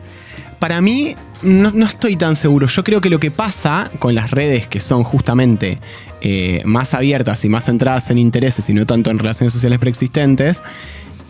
Para 0.60 0.80
mí, 0.82 1.16
no, 1.46 1.72
no 1.72 1.86
estoy 1.86 2.16
tan 2.18 2.36
seguro. 2.36 2.68
Yo 2.68 2.84
creo 2.84 3.02
que 3.02 3.10
lo 3.10 3.20
que 3.20 3.32
pasa 3.32 3.90
con 4.00 4.16
las 4.16 4.32
redes 4.32 4.68
que 4.68 4.80
son 4.80 5.04
justamente 5.04 5.80
eh, 6.22 6.62
más 6.66 6.94
abiertas 6.94 7.46
y 7.46 7.50
más 7.50 7.66
centradas 7.66 8.10
en 8.10 8.18
intereses 8.18 8.68
y 8.70 8.74
no 8.74 8.86
tanto 8.86 9.12
en 9.12 9.20
relaciones 9.20 9.54
sociales 9.54 9.80
preexistentes, 9.80 10.62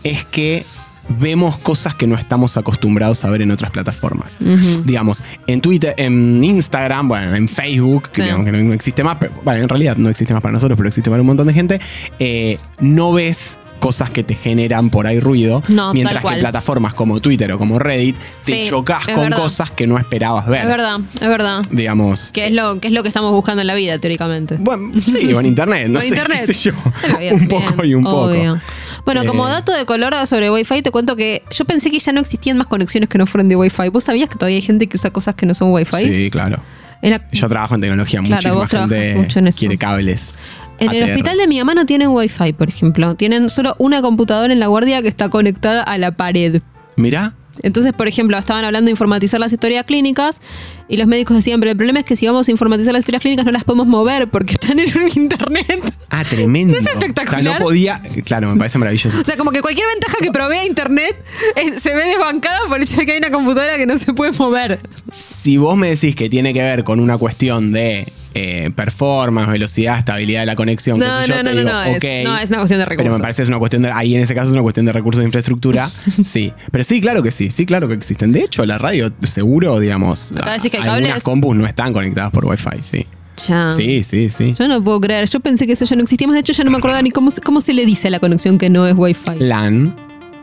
es 0.02 0.24
que 0.24 0.64
vemos 1.08 1.56
cosas 1.58 1.94
que 1.94 2.06
no 2.08 2.16
estamos 2.16 2.56
acostumbrados 2.56 3.24
a 3.24 3.30
ver 3.30 3.42
en 3.42 3.52
otras 3.52 3.70
plataformas. 3.70 4.36
Digamos, 4.84 5.22
en 5.46 5.60
Twitter, 5.60 5.94
en 5.98 6.42
Instagram, 6.42 7.06
bueno, 7.08 7.36
en 7.36 7.48
Facebook, 7.48 8.08
que, 8.10 8.16
Sí. 8.16 8.22
digamos 8.22 8.44
que 8.46 8.52
no, 8.52 8.58
no 8.58 8.74
existe 8.74 9.04
más, 9.04 9.16
pero 9.20 9.32
bueno, 9.44 9.62
en 9.62 9.68
realidad 9.68 9.96
no 9.96 10.08
existe 10.08 10.34
más 10.34 10.42
para 10.42 10.52
nosotros, 10.52 10.76
pero 10.76 10.88
existe 10.88 11.08
para 11.08 11.22
un 11.22 11.28
montón 11.28 11.46
de 11.46 11.52
gente, 11.52 11.80
eh, 12.18 12.58
no 12.80 13.12
ves 13.12 13.58
cosas 13.78 14.10
que 14.10 14.22
te 14.24 14.34
generan 14.34 14.90
por 14.90 15.06
ahí 15.06 15.20
ruido, 15.20 15.62
No, 15.68 15.92
mientras 15.94 16.24
que 16.24 16.36
plataformas 16.40 16.94
como 16.94 17.20
Twitter 17.20 17.50
o 17.52 17.58
como 17.58 17.78
Reddit 17.78 18.16
te 18.44 18.64
Sí, 18.64 18.70
chocas 18.70 19.04
con 19.06 19.16
verdad. 19.24 19.38
cosas 19.38 19.70
que 19.70 19.86
no 19.86 19.98
esperabas 19.98 20.46
ver. 20.46 20.62
Es 20.62 20.66
verdad, 20.66 21.00
es 21.14 21.28
verdad. 21.28 21.62
Digamos. 21.70 22.30
Que 22.32 22.46
es 22.46 22.52
lo 22.52 22.80
que 22.80 22.88
es 22.88 22.94
lo 22.94 23.02
que 23.02 23.08
estamos 23.08 23.32
buscando 23.32 23.60
en 23.60 23.66
la 23.66 23.74
vida, 23.74 23.98
teóricamente. 23.98 24.56
Bueno, 24.58 24.90
sí, 25.00 25.32
o 25.32 25.40
en 25.40 25.46
internet, 25.46 25.88
no 25.88 26.00
sé, 26.00 26.08
internet. 26.08 26.42
qué 26.46 26.52
sé 26.52 26.70
yo. 26.70 26.72
Vida 27.18 27.34
un 27.34 27.48
poco 27.48 27.84
y 27.84 27.94
un 27.94 28.06
obvio. 28.06 28.54
poco. 28.54 28.64
Bueno, 29.04 29.24
como 29.24 29.46
Eh, 29.46 29.50
dato 29.52 29.72
de 29.72 29.84
color 29.86 30.14
sobre 30.26 30.50
Wi-Fi, 30.50 30.82
te 30.82 30.90
cuento 30.90 31.14
que 31.16 31.42
yo 31.56 31.64
pensé 31.64 31.90
que 31.90 31.98
ya 31.98 32.12
no 32.12 32.20
existían 32.20 32.56
más 32.58 32.66
conexiones 32.66 33.08
que 33.08 33.18
no 33.18 33.26
fueran 33.26 33.48
de 33.48 33.56
Wi-Fi. 33.56 33.88
¿Vos 33.90 34.04
sabías 34.04 34.28
que 34.28 34.34
todavía 34.36 34.56
hay 34.56 34.62
gente 34.62 34.86
que 34.88 34.96
usa 34.96 35.10
cosas 35.10 35.34
que 35.34 35.46
no 35.46 35.54
son 35.54 35.72
Wi-Fi? 35.72 36.00
Sí, 36.02 36.30
claro. 36.30 36.60
Yo 37.30 37.48
trabajo 37.48 37.74
en 37.76 37.80
tecnología, 37.82 38.20
Claro, 38.20 38.34
muchísima 38.34 38.66
gente 38.68 39.14
mucho 39.14 39.40
quiere 39.56 39.78
cables. 39.78 40.34
En 40.78 40.92
el 40.92 41.04
hospital 41.04 41.38
de 41.38 41.46
mi 41.46 41.58
mamá 41.58 41.74
no 41.74 41.86
tienen 41.86 42.08
Wi-Fi, 42.08 42.52
por 42.52 42.68
ejemplo. 42.68 43.14
Tienen 43.14 43.50
solo 43.50 43.74
una 43.78 44.02
computadora 44.02 44.52
en 44.52 44.60
la 44.60 44.66
guardia 44.66 45.02
que 45.02 45.08
está 45.08 45.28
conectada 45.28 45.82
a 45.82 45.98
la 45.98 46.12
pared. 46.12 46.60
Mirá, 46.96 47.34
Entonces, 47.62 47.92
por 47.92 48.08
ejemplo, 48.08 48.36
estaban 48.38 48.64
hablando 48.64 48.86
de 48.86 48.92
informatizar 48.92 49.38
las 49.38 49.52
historias 49.52 49.84
clínicas 49.84 50.40
y 50.88 50.96
los 50.96 51.06
médicos 51.06 51.36
decían, 51.36 51.60
pero 51.60 51.70
el 51.72 51.76
problema 51.76 51.98
es 52.00 52.04
que 52.04 52.16
si 52.16 52.26
vamos 52.26 52.48
a 52.48 52.50
informatizar 52.50 52.92
las 52.92 53.00
historias 53.00 53.22
clínicas 53.22 53.44
no 53.44 53.52
las 53.52 53.64
podemos 53.64 53.86
mover 53.86 54.28
porque 54.28 54.52
están 54.52 54.78
en 54.78 54.88
un 54.96 55.08
internet. 55.14 55.94
ah, 56.10 56.24
tremendo. 56.24 56.72
¿No 56.74 56.78
es 56.78 56.86
espectacular? 56.86 57.40
O 57.40 57.44
sea, 57.44 57.58
no 57.58 57.64
podía. 57.64 58.02
Claro, 58.24 58.50
me 58.50 58.58
parece 58.58 58.78
maravilloso. 58.78 59.18
O 59.20 59.24
sea, 59.24 59.36
como 59.36 59.50
que 59.50 59.60
cualquier 59.62 59.86
ventaja 59.88 60.16
que 60.22 60.30
provea 60.30 60.64
internet 60.66 61.16
eh, 61.56 61.78
se 61.78 61.94
ve 61.94 62.06
desbancada 62.06 62.60
por 62.68 62.78
el 62.78 62.84
hecho 62.84 62.96
de 62.96 63.04
que 63.06 63.12
hay 63.12 63.18
una 63.18 63.30
computadora 63.30 63.76
que 63.76 63.86
no 63.86 63.96
se 63.98 64.12
puede 64.14 64.32
mover. 64.32 64.80
Si 65.12 65.56
vos 65.56 65.76
me 65.76 65.88
decís 65.88 66.14
que 66.14 66.28
tiene 66.28 66.54
que 66.54 66.62
ver 66.62 66.84
con 66.84 67.00
una 67.00 67.18
cuestión 67.18 67.72
de 67.72 68.12
eh, 68.36 68.70
performance, 68.74 69.48
velocidad, 69.50 69.98
estabilidad 69.98 70.40
de 70.40 70.46
la 70.46 70.54
conexión, 70.56 70.98
No, 70.98 71.06
sé 71.22 71.28
yo, 71.28 71.36
no, 71.36 71.42
te 71.42 71.42
no, 71.42 71.50
no, 71.50 71.60
digo, 71.60 71.70
no, 71.72 71.82
es- 71.84 72.24
no, 72.24 72.38
es 72.38 72.48
una 72.50 72.58
cuestión 72.58 72.80
de 72.80 72.86
Pero 72.86 72.96
recursos. 72.98 73.18
me 73.18 73.22
parece 73.22 73.36
que 73.36 73.42
es 73.42 73.48
una 73.48 73.58
cuestión 73.58 73.82
de. 73.82 73.90
Ahí 73.92 74.14
en 74.14 74.20
ese 74.20 74.34
caso 74.34 74.48
es 74.48 74.52
una 74.52 74.62
cuestión 74.62 74.86
de 74.86 74.92
recursos 74.92 75.20
de 75.20 75.26
infraestructura. 75.26 75.90
sí. 76.26 76.52
Pero 76.70 76.84
sí, 76.84 77.00
claro 77.00 77.22
que 77.22 77.30
sí. 77.30 77.50
Sí, 77.50 77.66
claro 77.66 77.88
que 77.88 77.94
existen. 77.94 78.32
De 78.32 78.40
hecho, 78.40 78.64
la 78.66 78.78
radio, 78.78 79.12
seguro, 79.22 79.78
digamos. 79.80 80.32
Decís 80.34 80.70
que 80.70 80.78
algunas 80.78 81.22
compus 81.22 81.56
no 81.56 81.66
están 81.66 81.92
conectadas 81.92 82.30
por 82.32 82.44
Wi-Fi, 82.44 82.82
sí. 82.82 83.06
Ya. 83.48 83.68
Sí, 83.70 84.02
sí, 84.02 84.30
sí. 84.30 84.54
Yo 84.58 84.66
no 84.66 84.82
puedo 84.82 85.00
creer. 85.00 85.28
Yo 85.28 85.40
pensé 85.40 85.66
que 85.66 85.74
eso 85.74 85.84
ya 85.84 85.94
no 85.96 86.02
existía 86.02 86.26
más. 86.26 86.34
De 86.34 86.40
hecho, 86.40 86.52
ya 86.52 86.64
no 86.64 86.70
me 86.70 86.78
acordaba 86.78 87.02
ni 87.02 87.10
cómo, 87.10 87.30
se- 87.30 87.40
cómo 87.42 87.60
se 87.60 87.74
le 87.74 87.84
dice 87.84 88.08
a 88.08 88.10
la 88.10 88.18
conexión 88.18 88.56
que 88.58 88.70
no 88.70 88.86
es 88.86 88.94
Wi-Fi. 88.96 89.38
LAN, 89.40 89.94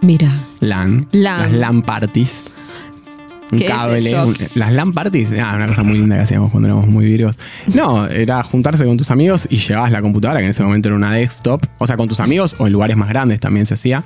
Mira. 0.01 0.31
LAN, 0.59 1.07
LAN. 1.11 1.41
las 1.41 1.51
LAN 1.53 1.81
parties. 1.81 2.45
Un 3.53 3.59
¿Qué 3.59 3.65
es 3.65 3.71
cable. 3.71 4.19
un- 4.23 4.37
las 4.55 4.73
LAN 4.73 4.93
parties, 4.93 5.27
ah, 5.41 5.53
una 5.55 5.67
cosa 5.67 5.83
muy 5.83 5.97
linda 5.99 6.15
que 6.17 6.23
hacíamos 6.23 6.51
cuando 6.51 6.67
éramos 6.67 6.87
muy 6.87 7.05
virgos. 7.05 7.37
No, 7.73 8.07
era 8.07 8.43
juntarse 8.43 8.85
con 8.85 8.97
tus 8.97 9.09
amigos 9.11 9.47
y 9.49 9.57
llevabas 9.57 9.91
la 9.91 10.01
computadora, 10.01 10.39
que 10.39 10.45
en 10.45 10.51
ese 10.51 10.63
momento 10.63 10.89
era 10.89 10.95
una 10.95 11.11
desktop. 11.13 11.65
O 11.79 11.87
sea, 11.87 11.97
con 11.97 12.07
tus 12.07 12.19
amigos 12.19 12.55
o 12.59 12.67
en 12.67 12.73
lugares 12.73 12.97
más 12.97 13.09
grandes 13.09 13.39
también 13.39 13.65
se 13.65 13.73
hacía. 13.75 14.03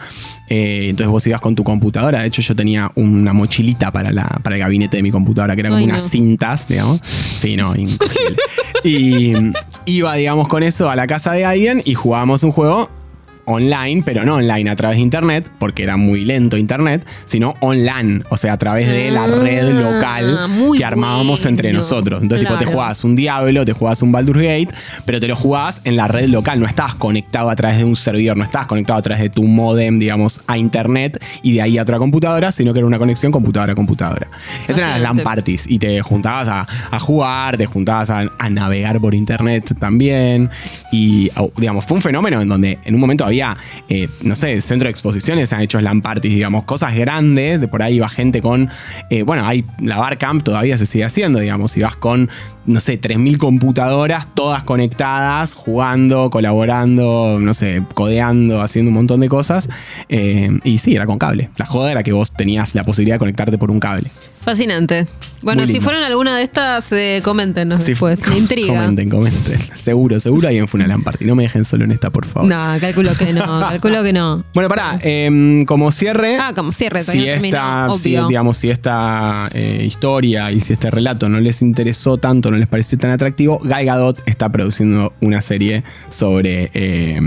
Eh, 0.49 0.87
entonces 0.89 1.09
vos 1.11 1.25
ibas 1.27 1.41
con 1.41 1.55
tu 1.55 1.63
computadora. 1.63 2.21
De 2.21 2.27
hecho, 2.27 2.41
yo 2.41 2.55
tenía 2.55 2.91
una 2.95 3.33
mochilita 3.33 3.91
para, 3.91 4.11
la, 4.11 4.25
para 4.43 4.55
el 4.55 4.61
gabinete 4.61 4.97
de 4.97 5.03
mi 5.03 5.11
computadora, 5.11 5.55
que 5.55 5.61
era 5.61 5.69
como 5.69 5.79
Ay, 5.79 5.85
unas 5.89 6.03
no. 6.03 6.09
cintas, 6.09 6.67
digamos. 6.67 6.99
Sí, 7.03 7.55
no, 7.55 7.75
increíble. 7.75 8.35
y 8.83 9.33
iba, 9.85 10.15
digamos, 10.15 10.47
con 10.47 10.63
eso 10.63 10.89
a 10.89 10.95
la 10.95 11.07
casa 11.07 11.33
de 11.33 11.45
alguien 11.45 11.81
y 11.85 11.93
jugábamos 11.93 12.43
un 12.43 12.51
juego 12.51 12.89
online, 13.47 14.03
pero 14.05 14.23
no 14.25 14.35
online 14.35 14.69
a 14.69 14.75
través 14.75 14.97
de 14.97 15.01
internet, 15.01 15.49
porque 15.57 15.83
era 15.83 15.97
muy 15.97 16.23
lento 16.25 16.57
internet, 16.57 17.05
sino 17.25 17.55
online, 17.61 18.21
o 18.29 18.37
sea, 18.37 18.53
a 18.53 18.57
través 18.57 18.87
de 18.87 19.09
la 19.11 19.23
Ah, 19.23 19.27
red 19.27 19.71
local 19.73 20.49
muy 20.49 20.77
que 20.77 20.85
armábamos 20.85 21.39
bueno. 21.39 21.49
entre 21.49 21.73
nosotros. 21.73 22.21
Entonces, 22.21 22.47
tipo, 22.47 22.57
te 22.59 22.65
jugabas 22.65 23.03
un 23.03 23.15
Diablo, 23.15 23.65
te 23.65 23.73
jugabas 23.73 24.01
un 24.01 24.11
Baldur's 24.11 24.41
Gate, 24.41 24.69
pero 25.05 25.19
te 25.19 25.27
lo 25.27 25.35
jugabas 25.35 25.81
en 25.83 25.95
la 25.95 26.07
red 26.07 26.27
local, 26.29 26.59
no 26.59 26.67
estabas 26.67 26.95
conectado 26.95 27.49
a 27.49 27.55
través 27.55 27.77
de 27.79 27.83
un 27.85 27.95
servidor, 27.95 28.37
no 28.37 28.43
estabas 28.43 28.67
conectado 28.67 28.99
a 28.99 29.01
través 29.01 29.23
de 29.23 29.29
tu 29.29 29.43
modem, 29.43 29.97
digamos, 29.99 30.41
a 30.47 30.57
internet 30.57 31.23
y 31.41 31.53
de 31.53 31.61
ahí 31.61 31.77
a 31.77 31.81
otra 31.81 31.97
computadora, 31.97 32.51
sino 32.51 32.73
que 32.73 32.79
era 32.79 32.87
una 32.87 32.99
conexión 32.99 33.31
computadora 33.31 33.71
a 33.71 33.75
computadora. 33.75 34.27
Estas 34.61 34.77
eran 34.79 34.91
las 34.91 35.01
LAN 35.01 35.19
parties 35.19 35.65
y 35.67 35.79
te 35.79 36.01
juntabas 36.01 36.47
a, 36.47 36.67
a 36.91 36.99
jugar, 36.99 37.57
te 37.57 37.65
juntabas 37.65 38.09
a, 38.09 38.29
a 38.37 38.49
navegar 38.49 38.99
por 38.99 39.15
internet 39.15 39.73
también. 39.79 40.49
Y, 40.91 41.29
digamos, 41.57 41.85
fue 41.85 41.95
un 41.97 42.01
fenómeno 42.03 42.41
en 42.41 42.49
donde 42.49 42.79
en 42.83 42.93
un 42.95 43.01
momento 43.01 43.25
había, 43.25 43.36
eh, 43.89 44.09
no 44.21 44.35
sé, 44.35 44.59
centro 44.61 44.87
de 44.87 44.91
exposiciones, 44.91 45.53
han 45.53 45.61
hecho 45.61 45.79
LAN 45.79 46.01
parties, 46.01 46.33
digamos, 46.33 46.63
cosas 46.63 46.95
grandes. 46.95 47.61
De 47.61 47.67
por 47.67 47.83
ahí 47.83 47.95
iba 47.95 48.09
gente 48.09 48.41
con, 48.41 48.69
eh, 49.09 49.23
bueno, 49.23 49.45
hay 49.45 49.65
la 49.79 49.97
Barcamp 49.97 50.43
todavía 50.43 50.77
se 50.77 50.85
sigue 50.85 51.05
haciendo, 51.05 51.39
digamos, 51.39 51.75
y 51.77 51.81
vas 51.81 51.95
con, 51.95 52.29
no 52.65 52.79
sé, 52.79 52.99
3.000 52.99 53.37
computadoras, 53.37 54.27
todas 54.33 54.63
conectadas, 54.63 55.53
jugando, 55.53 56.29
colaborando, 56.29 57.37
no 57.39 57.53
sé, 57.53 57.83
codeando, 57.93 58.61
haciendo 58.61 58.89
un 58.89 58.95
montón 58.95 59.19
de 59.19 59.29
cosas. 59.29 59.69
Eh, 60.09 60.59
y 60.63 60.77
sí, 60.77 60.95
era 60.95 61.05
con 61.05 61.17
cable. 61.17 61.49
La 61.57 61.65
joda 61.65 61.91
era 61.91 62.03
que 62.03 62.11
vos 62.11 62.31
tenías 62.31 62.75
la 62.75 62.83
posibilidad 62.83 63.15
de 63.15 63.19
conectarte 63.19 63.57
por 63.57 63.71
un 63.71 63.79
cable. 63.79 64.11
Fascinante. 64.41 65.07
Bueno, 65.41 65.67
si 65.67 65.79
fueron 65.79 66.03
alguna 66.03 66.37
de 66.37 66.43
estas, 66.43 66.91
eh, 66.91 67.21
coméntenos 67.23 67.83
Sí, 67.83 67.91
después. 67.91 68.25
Me 68.27 68.37
intriga. 68.37 68.81
Comenten, 68.81 69.09
comenten. 69.09 69.59
Seguro, 69.81 70.19
seguro 70.19 70.47
hay 70.47 70.57
en 70.57 70.67
Funalan 70.67 71.03
Party. 71.03 71.25
No 71.25 71.35
me 71.35 71.43
dejen 71.43 71.65
solo 71.65 71.85
en 71.85 71.91
esta, 71.91 72.09
por 72.09 72.25
favor. 72.25 72.49
No, 72.49 72.79
calculo 72.79 73.11
que 73.17 73.33
no, 73.33 73.45
calculo 73.59 74.03
que 74.03 74.13
no. 74.13 74.43
Bueno, 74.53 74.69
pará, 74.69 74.99
em, 75.01 75.65
como 75.65 75.91
cierre. 75.91 76.37
Ah, 76.37 76.53
como 76.55 76.71
cierre, 76.71 77.03
si 77.03 77.19
no 77.19 77.23
esta, 77.25 77.87
si, 77.95 78.09
digamos, 78.09 78.57
si 78.57 78.69
esta 78.69 79.49
eh, 79.53 79.83
historia 79.85 80.51
y 80.51 80.61
si 80.61 80.73
este 80.73 80.89
relato 80.89 81.29
no 81.29 81.39
les 81.39 81.61
interesó 81.61 82.17
tanto, 82.17 82.51
no 82.51 82.57
les 82.57 82.67
pareció 82.67 82.97
tan 82.97 83.11
atractivo, 83.11 83.59
Gal 83.63 83.85
Gadot 83.85 84.21
está 84.25 84.49
produciendo 84.51 85.13
una 85.21 85.41
serie 85.41 85.83
sobre, 86.09 86.71
eh, 86.73 87.19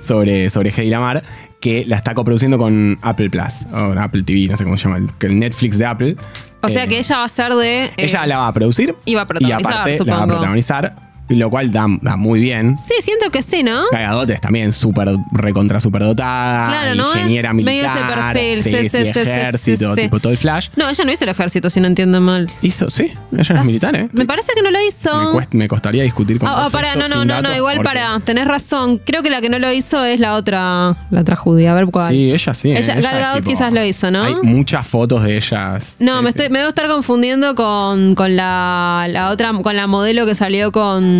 sobre, 0.00 0.50
sobre 0.50 0.70
Hedy 0.70 0.90
Lamar 0.90 1.22
que 1.64 1.86
la 1.86 1.96
está 1.96 2.12
coproduciendo 2.12 2.58
con 2.58 2.98
Apple 3.00 3.30
Plus, 3.30 3.64
o 3.72 3.98
Apple 3.98 4.22
TV, 4.22 4.48
no 4.50 4.56
sé 4.58 4.64
cómo 4.64 4.76
se 4.76 4.84
llama, 4.84 4.98
el, 4.98 5.38
Netflix 5.38 5.78
de 5.78 5.86
Apple. 5.86 6.16
O 6.60 6.68
sea 6.68 6.84
Eh, 6.84 6.88
que 6.88 6.98
ella 6.98 7.16
va 7.16 7.24
a 7.24 7.28
ser 7.30 7.54
de. 7.54 7.84
eh, 7.86 7.92
ella 7.96 8.26
la 8.26 8.36
va 8.36 8.48
a 8.48 8.52
producir 8.52 8.94
y 9.06 9.14
va 9.14 9.22
a 9.22 9.24
y 9.24 9.26
protagonizar, 9.26 9.72
aparte 9.72 10.04
la 10.04 10.16
va 10.16 10.22
a 10.24 10.26
protagonizar, 10.26 10.94
y 11.28 11.36
lo 11.36 11.50
cual 11.50 11.72
da, 11.72 11.86
da 12.02 12.16
muy 12.16 12.40
bien. 12.40 12.76
Sí, 12.78 12.94
siento 13.00 13.30
que 13.30 13.42
sí, 13.42 13.62
¿no? 13.62 13.82
Gal 13.92 14.02
Gadot 14.02 14.30
es 14.30 14.40
también 14.40 14.72
súper 14.72 15.08
recontra 15.32 15.80
superdotada, 15.80 16.66
Claro, 16.66 16.94
¿no? 16.94 17.14
ingeniera 17.14 17.52
Medio 17.52 17.82
militar, 17.82 17.96
ese 17.98 18.14
perfil, 18.14 18.58
sí, 18.58 18.88
sí, 18.90 19.20
ejército, 19.20 19.94
tipo 19.94 20.20
todo 20.20 20.32
el 20.32 20.38
flash. 20.38 20.68
No, 20.76 20.88
ella 20.88 21.04
no 21.04 21.12
hizo 21.12 21.24
el 21.24 21.30
ejército, 21.30 21.70
si 21.70 21.80
no 21.80 21.86
entiendo 21.86 22.20
mal. 22.20 22.50
Hizo, 22.62 22.90
sí, 22.90 23.12
ella 23.36 23.60
es 23.60 23.66
militar, 23.66 23.96
¿eh? 23.96 24.08
Me 24.12 24.26
parece 24.26 24.52
que 24.54 24.62
no 24.62 24.70
lo 24.70 24.78
hizo. 24.86 25.16
Me, 25.32 25.38
cuest- 25.40 25.52
me 25.54 25.68
costaría 25.68 26.02
discutir 26.02 26.38
con 26.38 26.48
Ah, 26.48 26.54
ah, 26.58 26.62
vos 26.64 26.72
pará, 26.72 26.92
esto 26.92 27.08
no, 27.08 27.24
no, 27.24 27.40
no, 27.42 27.54
igual 27.56 27.76
porque- 27.76 27.88
para, 27.88 28.20
tenés 28.20 28.46
razón. 28.46 29.00
Creo 29.04 29.22
que 29.22 29.30
la 29.30 29.40
que 29.40 29.48
no 29.48 29.58
lo 29.58 29.72
hizo 29.72 30.04
es 30.04 30.20
la 30.20 30.34
otra, 30.34 30.96
la 31.10 31.20
otra 31.20 31.36
judía. 31.36 31.72
A 31.72 31.74
ver 31.74 31.86
cuál. 31.86 32.10
Sí, 32.10 32.32
ella 32.32 32.54
sí. 32.54 32.72
Ella- 32.72 33.34
tipo- 33.36 33.48
quizás 33.50 33.72
lo 33.72 33.84
hizo, 33.84 34.10
¿no? 34.10 34.22
Hay 34.22 34.34
muchas 34.42 34.86
fotos 34.86 35.22
de 35.24 35.36
ellas. 35.36 35.96
No, 36.00 36.20
me 36.22 36.28
estoy, 36.30 36.48
me 36.50 36.58
debo 36.58 36.68
estar 36.70 36.86
confundiendo 36.88 37.54
con, 37.54 38.14
con 38.14 38.36
la, 38.36 39.06
la 39.08 39.30
otra, 39.30 39.52
con 39.62 39.74
la 39.76 39.86
modelo 39.86 40.26
que 40.26 40.34
salió 40.34 40.70
con, 40.72 41.13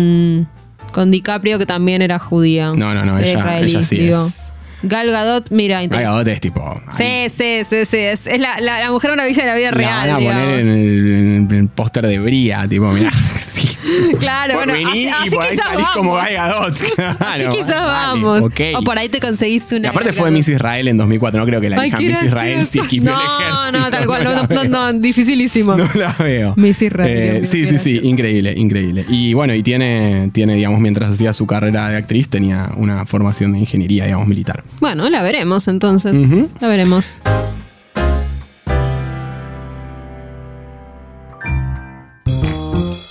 con 0.91 1.11
DiCaprio, 1.11 1.59
que 1.59 1.65
también 1.65 2.01
era 2.01 2.19
judía. 2.19 2.67
No, 2.75 2.93
no, 2.93 3.03
no, 3.05 3.19
ella, 3.19 3.59
ella 3.59 3.83
sí 3.83 3.97
digo. 3.97 4.25
es. 4.25 4.41
Gal 4.83 5.09
Gadot, 5.09 5.49
mira, 5.49 5.85
Gal 5.87 6.03
Gadot 6.03 6.27
es 6.27 6.39
tipo. 6.41 6.81
Sí, 6.95 7.27
sí, 7.29 7.61
sí, 7.67 7.85
sí. 7.85 7.97
Es, 7.97 8.27
es 8.27 8.39
la, 8.39 8.59
la, 8.59 8.79
la 8.79 8.91
mujer 8.91 9.11
maravilla 9.11 9.41
de 9.43 9.47
la 9.49 9.55
vida 9.55 9.71
la 9.71 9.77
real. 9.77 10.07
van 10.07 10.09
a 10.09 10.15
poner 10.19 10.59
en 10.59 11.47
el, 11.49 11.57
el 11.57 11.69
póster 11.69 12.05
de 12.05 12.19
Bría, 12.19 12.67
tipo, 12.69 12.91
mirá. 12.91 13.11
sí. 13.39 13.74
Claro, 14.19 14.55
Por 14.55 14.65
bueno, 14.67 14.73
venir 14.73 15.09
así, 15.09 15.27
y 15.27 15.29
por 15.31 15.43
ahí 15.43 15.51
quizás 15.51 15.65
salís 15.65 15.85
vamos. 15.85 15.95
como 15.95 16.13
Gadot. 16.15 16.73
Así 16.97 17.15
Claro, 17.17 17.49
quizás 17.49 17.81
vamos. 17.81 18.41
ok. 18.43 18.59
O 18.77 18.81
por 18.83 18.97
ahí 18.97 19.09
te 19.09 19.19
conseguiste 19.19 19.75
una. 19.75 19.87
Y 19.87 19.91
aparte 19.91 20.13
fue. 20.13 20.31
Miss 20.31 20.47
Israel 20.47 20.87
en 20.87 20.97
2004, 20.97 21.39
no 21.39 21.45
creo 21.45 21.61
que 21.61 21.69
la 21.69 21.79
Ay, 21.81 21.89
hija 21.89 21.97
Miss 21.99 22.23
Israel 22.23 22.67
si 22.69 22.79
esquipió 22.79 23.11
el 23.11 23.15
No, 23.15 23.71
no, 23.71 23.89
tal 23.89 24.05
cual. 24.05 24.23
No, 24.23 24.43
no, 24.47 24.63
no, 24.65 24.93
dificilísimo. 24.99 25.75
No 25.75 25.87
la 25.95 26.13
veo. 26.19 26.53
Miss 26.57 26.81
Israel, 26.81 27.43
Eh, 27.43 27.47
sí, 27.49 27.67
sí, 27.67 27.77
sí, 27.77 27.99
increíble, 28.03 28.53
increíble. 28.55 29.05
Y 29.09 29.33
bueno, 29.33 29.53
y 29.53 29.63
tiene, 29.63 30.29
tiene, 30.33 30.55
digamos, 30.55 30.79
mientras 30.79 31.11
hacía 31.11 31.33
su 31.33 31.45
carrera 31.47 31.89
de 31.89 31.97
actriz, 31.97 32.29
tenía 32.29 32.71
una 32.77 33.05
formación 33.05 33.53
de 33.53 33.59
ingeniería, 33.59 34.05
digamos, 34.05 34.27
militar. 34.27 34.63
Bueno, 34.79 35.09
la 35.09 35.21
veremos 35.23 35.67
entonces. 35.67 36.15
La 36.59 36.67
veremos. 36.67 37.19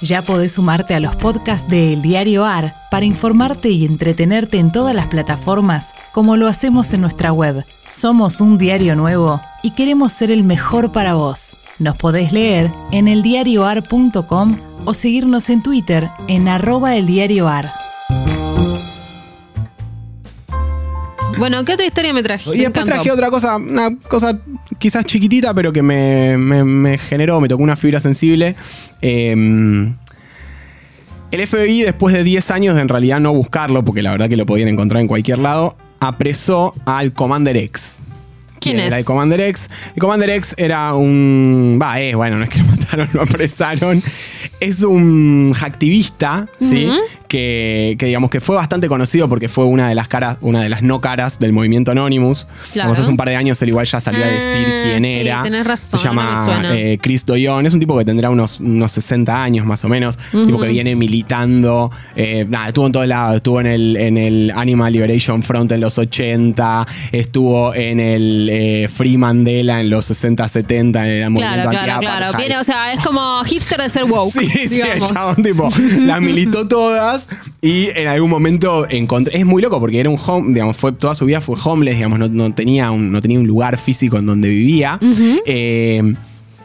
Ya 0.05 0.21
podés 0.21 0.53
sumarte 0.53 0.95
a 0.95 1.01
los 1.01 1.17
podcasts 1.17 1.67
de 1.71 1.95
El 1.95 2.03
Diario 2.03 2.45
AR 2.45 2.75
para 2.91 3.07
informarte 3.07 3.71
y 3.71 3.87
entretenerte 3.87 4.59
en 4.59 4.71
todas 4.71 4.95
las 4.95 5.07
plataformas 5.07 5.95
como 6.13 6.37
lo 6.37 6.47
hacemos 6.47 6.93
en 6.93 7.01
nuestra 7.01 7.33
web. 7.33 7.65
Somos 7.91 8.43
un 8.43 8.59
diario 8.59 8.97
nuevo 8.97 9.41
y 9.63 9.71
queremos 9.71 10.13
ser 10.13 10.31
el 10.31 10.45
mejor 10.45 10.93
para 10.93 11.15
vos. 11.15 11.57
Nos 11.79 11.97
podés 11.97 12.33
leer 12.33 12.71
en 12.93 13.09
eldiarioar.com 13.09 14.59
o 14.85 14.93
seguirnos 14.93 15.49
en 15.49 15.63
Twitter 15.63 16.07
en 16.29 16.49
arroba 16.49 16.97
eldiarioar. 16.97 17.65
Bueno, 21.39 21.65
¿qué 21.65 21.75
otra 21.75 21.87
historia 21.87 22.13
me 22.13 22.23
traje? 22.23 22.51
Y 22.55 22.59
después 22.61 22.85
traje 22.85 23.11
otra 23.11 23.31
cosa, 23.31 23.57
una 23.57 23.97
cosa 24.09 24.39
quizás 24.79 25.05
chiquitita, 25.05 25.53
pero 25.55 25.73
que 25.73 25.83
me, 25.83 26.37
me- 26.39 26.65
me 26.65 26.99
generó, 26.99 27.41
me 27.41 27.49
tocó 27.49 27.63
una 27.63 27.77
fibra 27.77 28.01
sensible. 28.01 28.55
Eh, 29.03 29.33
el 31.31 31.47
FBI, 31.47 31.83
después 31.83 32.15
de 32.15 32.23
10 32.23 32.51
años 32.53 32.77
de 32.77 32.83
en 32.83 32.89
realidad 32.89 33.19
no 33.21 33.33
buscarlo, 33.35 33.85
porque 33.85 34.03
la 34.03 34.13
verdad 34.13 34.29
que 34.29 34.37
lo 34.37 34.47
podían 34.47 34.69
encontrar 34.69 35.01
en 35.03 35.09
cualquier 35.09 35.39
lado, 35.39 35.77
apresó 36.01 36.75
al 36.87 37.13
Commander 37.13 37.57
X. 37.57 37.99
¿Quién 38.61 38.79
es? 38.79 38.87
Era 38.87 38.99
el 38.99 39.05
Commander 39.05 39.41
X. 39.41 39.69
El 39.95 40.01
Commander 40.01 40.31
X 40.31 40.55
era 40.57 40.95
un. 40.95 41.79
Va, 41.83 42.01
es, 42.01 42.15
bueno, 42.15 42.37
no 42.39 42.45
es 42.45 42.51
que 42.51 42.61
lo 42.61 42.65
mataron, 42.85 43.09
lo 43.13 43.23
apresaron. 43.23 44.03
Es 44.61 44.83
un 44.83 45.53
hacktivista, 45.55 46.49
¿sí? 46.61 46.89
Que, 47.29 47.97
que 47.99 48.07
digamos 48.07 48.31
que 48.31 48.41
fue 48.41 48.55
bastante 48.55 48.87
conocido 48.89 49.29
porque 49.29 49.49
fue 49.49 49.65
una 49.65 49.89
de 49.89 49.95
las 49.97 50.07
caras, 50.07 50.39
una 50.41 50.63
de 50.63 50.69
las 50.69 50.83
no 50.83 51.01
caras 51.01 51.39
del 51.41 51.53
movimiento 51.53 51.91
Anonymous. 51.91 52.47
Claro. 52.73 52.91
Como 52.91 53.01
hace 53.01 53.11
un 53.11 53.17
par 53.17 53.29
de 53.29 53.37
años 53.37 53.61
él 53.63 53.71
igual 53.71 53.87
ya 53.87 54.01
salió 54.01 54.23
a 54.25 54.29
decir 54.29 54.67
Ah, 54.67 54.81
quién 54.85 55.03
sí, 55.03 55.09
era. 55.29 55.43
tenés 55.43 55.67
razón, 55.67 55.99
Se 55.99 56.05
llama 56.07 56.61
no 56.63 56.73
eh, 56.73 56.99
Chris 57.03 57.27
Doyon. 57.27 57.67
Es 57.67 57.75
un 57.75 57.81
tipo 57.81 57.99
que 57.99 58.05
tendrá 58.05 58.31
unos, 58.31 58.61
unos 58.61 58.93
60 58.93 59.43
años 59.43 59.67
más 59.67 59.85
o 59.85 59.89
menos. 59.89 60.17
Un 60.33 60.47
tipo 60.47 60.61
que 60.61 60.69
viene 60.69 60.95
militando. 60.95 61.91
eh, 62.15 62.47
nada, 62.49 62.69
estuvo 62.69 62.87
en 62.87 62.93
todos 62.93 63.09
lados. 63.09 63.37
Estuvo 63.37 63.61
en 63.61 63.67
el, 63.67 63.97
en 63.97 64.17
el 64.19 64.53
Animal 64.55 64.93
Liberation 64.93 65.43
Front 65.43 65.73
en 65.73 65.81
los 65.81 65.99
80. 65.99 66.87
Estuvo 67.13 67.75
en 67.75 67.99
el 68.01 68.49
eh, 68.53 68.89
Free 68.93 69.17
Mandela 69.17 69.81
en 69.81 69.91
los 69.91 70.05
60, 70.07 70.47
70. 70.47 71.07
En 71.09 71.23
el 71.25 71.31
movimiento 71.31 71.71
Claro, 71.71 72.01
claro. 72.01 72.37
Viene, 72.39 72.59
o 72.59 72.65
sea, 72.65 72.74
es 72.93 73.01
como 73.05 73.43
hipster 73.45 73.81
de 73.81 73.89
ser 73.89 74.05
woke. 74.05 74.33
Sí, 74.41 74.49
sí, 74.49 74.63
el 74.63 74.71
digamos. 74.71 75.13
chabón, 75.13 75.43
tipo, 75.43 75.71
las 76.01 76.21
militó 76.21 76.67
todas 76.69 77.27
y 77.61 77.89
en 77.95 78.09
algún 78.09 78.31
momento 78.31 78.87
encontré. 78.89 79.39
Es 79.39 79.47
muy 79.47 79.63
loco 79.63 79.81
porque 79.81 80.01
era 80.01 80.11
un 80.11 80.19
home, 80.25 80.53
digamos, 80.53 80.77
fue, 80.77 80.93
toda 80.93 81.15
su 81.15 81.25
vida 81.27 81.41
fue 81.41 81.57
homeless, 81.63 81.97
digamos, 81.97 82.19
no, 82.19 82.29
no 82.29 82.55
tenía, 82.55 82.91
un, 82.91 83.11
no 83.11 83.21
tenía 83.21 83.39
un 83.39 83.47
lugar 83.47 83.79
físico 83.79 84.19
en 84.19 84.27
donde 84.27 84.49
vivía. 84.49 84.99
Eh, 85.47 86.15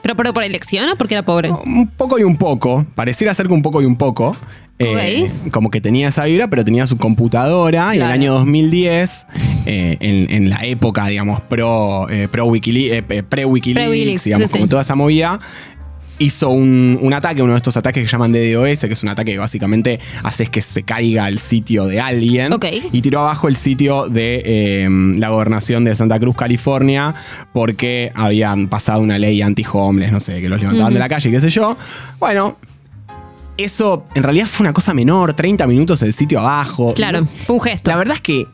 ¿Pero, 0.02 0.16
pero 0.16 0.34
por 0.34 0.44
elección 0.44 0.90
o 0.90 0.96
porque 0.96 1.14
era 1.14 1.24
pobre? 1.24 1.52
un 1.52 1.88
poco 1.88 2.20
y 2.20 2.24
un 2.24 2.38
poco, 2.38 2.86
pareciera 2.96 3.34
ser 3.34 3.48
que 3.48 3.54
un 3.54 3.62
poco 3.62 3.82
y 3.82 3.86
un 3.86 3.96
poco. 3.98 4.36
Eh, 4.82 5.30
Como 5.52 5.70
que 5.70 5.82
tenía 5.82 6.08
esa 6.08 6.24
vibra, 6.24 6.50
pero 6.50 6.64
tenía 6.64 6.88
su 6.88 6.98
computadora 6.98 7.94
y 7.94 7.98
en 7.98 8.06
el 8.06 8.12
año 8.12 8.34
2010, 8.36 9.26
eh, 9.66 9.98
en, 10.00 10.32
en 10.34 10.50
la 10.50 10.66
época, 10.66 11.06
digamos, 11.08 11.42
pro, 11.42 12.10
eh, 12.10 12.30
pro 12.32 12.46
pre-Wikileaks, 12.46 13.26
Pre-Wikileaks, 13.28 14.24
digamos, 14.24 14.48
sí, 14.48 14.52
como 14.54 14.64
sí. 14.64 14.70
toda 14.70 14.84
esa 14.84 14.96
movida, 14.96 15.42
hizo 16.20 16.50
un, 16.50 16.98
un 17.02 17.14
ataque, 17.14 17.42
uno 17.42 17.54
de 17.54 17.58
estos 17.58 17.76
ataques 17.78 18.04
que 18.04 18.10
llaman 18.10 18.32
DDoS, 18.32 18.80
que 18.82 18.94
es 18.94 19.04
un 19.04 19.10
ataque 19.10 19.32
que 19.32 19.38
básicamente 19.38 20.00
haces 20.24 20.50
que 20.50 20.62
se 20.62 20.84
caiga 20.84 21.28
el 21.28 21.40
sitio 21.40 21.86
de 21.86 22.00
alguien. 22.00 22.54
Ok. 22.54 22.66
Y 22.92 23.02
tiró 23.02 23.22
abajo 23.22 23.48
el 23.48 23.56
sitio 23.56 24.08
de 24.08 24.42
eh, 24.46 24.88
la 25.18 25.30
gobernación 25.30 25.84
de 25.86 25.96
Santa 25.96 26.20
Cruz, 26.20 26.36
California, 26.36 27.16
porque 27.54 28.12
habían 28.14 28.68
pasado 28.68 29.02
una 29.02 29.18
ley 29.18 29.42
anti-homeless, 29.42 30.12
no 30.12 30.20
sé, 30.20 30.42
que 30.42 30.50
los 30.50 30.60
levantaban 30.60 30.94
de 30.94 31.00
la 31.00 31.10
calle, 31.10 31.32
qué 31.32 31.42
sé 31.42 31.50
yo. 31.50 31.76
Bueno. 32.20 32.58
Eso 33.58 34.06
en 34.16 34.24
realidad 34.24 34.48
fue 34.48 34.64
una 34.64 34.72
cosa 34.72 34.94
menor, 34.94 35.34
30 35.34 35.68
minutos 35.68 36.02
el 36.02 36.14
sitio 36.14 36.40
abajo. 36.40 36.94
Claro, 36.94 37.28
fue 37.46 37.58
un 37.58 37.62
gesto. 37.62 37.92
la 37.92 37.98
verdad 37.98 38.16
es 38.16 38.22
que 38.22 38.48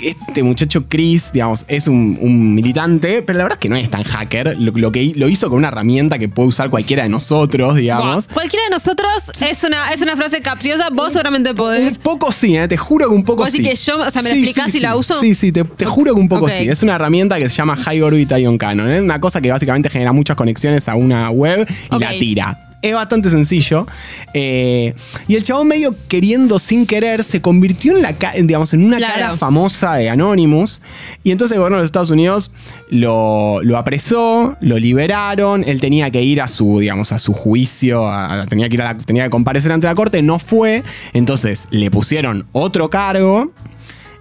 este 0.00 0.42
muchacho 0.42 0.84
Chris, 0.88 1.30
digamos, 1.32 1.64
es 1.68 1.88
un, 1.88 2.18
un 2.20 2.54
militante, 2.54 3.22
pero 3.22 3.38
la 3.38 3.44
verdad 3.44 3.58
es 3.58 3.60
que 3.60 3.68
no 3.68 3.76
es 3.76 3.90
tan 3.90 4.02
hacker. 4.04 4.56
Lo, 4.58 4.72
lo 4.72 4.92
que 4.92 5.12
lo 5.16 5.28
hizo 5.28 5.48
con 5.48 5.58
una 5.58 5.68
herramienta 5.68 6.18
que 6.18 6.28
puede 6.28 6.48
usar 6.48 6.70
cualquiera 6.70 7.02
de 7.02 7.08
nosotros, 7.08 7.76
digamos. 7.76 8.28
Cualquiera 8.28 8.64
de 8.64 8.70
nosotros 8.70 9.10
es 9.48 9.64
una, 9.64 9.92
es 9.92 10.00
una 10.00 10.16
frase 10.16 10.40
capciosa, 10.40 10.90
vos 10.90 11.12
seguramente 11.12 11.50
Un 11.50 11.56
podés. 11.56 11.98
poco 11.98 12.32
sí, 12.32 12.56
¿eh? 12.56 12.68
te 12.68 12.76
juro 12.76 13.08
que 13.08 13.14
un 13.14 13.24
poco 13.24 13.42
¿Vos 13.42 13.50
sí. 13.52 13.62
que 13.62 13.74
yo- 13.74 14.00
o 14.00 14.10
sea, 14.10 14.22
me 14.22 14.28
la 14.30 14.34
Sí, 14.34 14.42
explicás 14.44 14.72
sí, 14.72 14.78
y 14.78 14.80
la 14.80 14.96
uso? 14.96 15.14
Sí, 15.20 15.34
sí, 15.34 15.52
te, 15.52 15.64
te 15.64 15.86
juro 15.86 16.14
que 16.14 16.20
un 16.20 16.28
poco 16.28 16.48
sí. 16.48 16.68
Es 16.68 16.82
una 16.82 16.94
herramienta 16.96 17.38
que 17.38 17.48
se 17.48 17.56
llama 17.56 17.76
High 17.76 18.02
Orbit 18.02 18.32
Ion 18.38 18.58
Cannon. 18.58 18.90
Es 18.90 19.00
una 19.02 19.20
cosa 19.20 19.40
que 19.40 19.50
básicamente 19.50 19.88
genera 19.90 20.12
muchas 20.12 20.36
conexiones 20.36 20.88
a 20.88 20.94
una 20.96 21.30
web 21.30 21.66
y 21.96 21.98
la 21.98 22.10
tira. 22.10 22.67
Es 22.80 22.94
bastante 22.94 23.28
sencillo. 23.28 23.86
Eh, 24.34 24.94
y 25.26 25.34
el 25.34 25.42
chabón 25.42 25.66
medio 25.68 25.96
queriendo 26.06 26.58
sin 26.60 26.86
querer 26.86 27.24
se 27.24 27.40
convirtió 27.42 27.96
en 27.96 28.02
la 28.02 28.14
digamos, 28.40 28.72
en 28.72 28.84
una 28.84 28.98
Claro. 28.98 29.14
cara 29.14 29.36
famosa 29.36 29.94
de 29.94 30.08
Anonymous. 30.08 30.80
Y 31.24 31.32
entonces 31.32 31.56
el 31.56 31.58
gobierno 31.60 31.78
de 31.78 31.82
los 31.82 31.86
Estados 31.88 32.10
Unidos 32.10 32.52
lo, 32.88 33.60
lo 33.62 33.76
apresó, 33.78 34.56
lo 34.60 34.78
liberaron. 34.78 35.64
Él 35.64 35.80
tenía 35.80 36.10
que 36.10 36.22
ir 36.22 36.40
a 36.40 36.46
su, 36.48 36.78
digamos, 36.78 37.10
a 37.10 37.18
su 37.18 37.32
juicio, 37.32 38.06
a- 38.06 38.42
a- 38.42 38.46
tenía, 38.46 38.68
que 38.68 38.76
ir 38.76 38.82
a 38.82 38.92
la- 38.94 38.98
tenía 38.98 39.24
que 39.24 39.30
comparecer 39.30 39.72
ante 39.72 39.86
la 39.88 39.94
corte, 39.96 40.22
no 40.22 40.38
fue. 40.38 40.82
Entonces 41.14 41.66
le 41.70 41.90
pusieron 41.90 42.46
otro 42.52 42.90
cargo. 42.90 43.52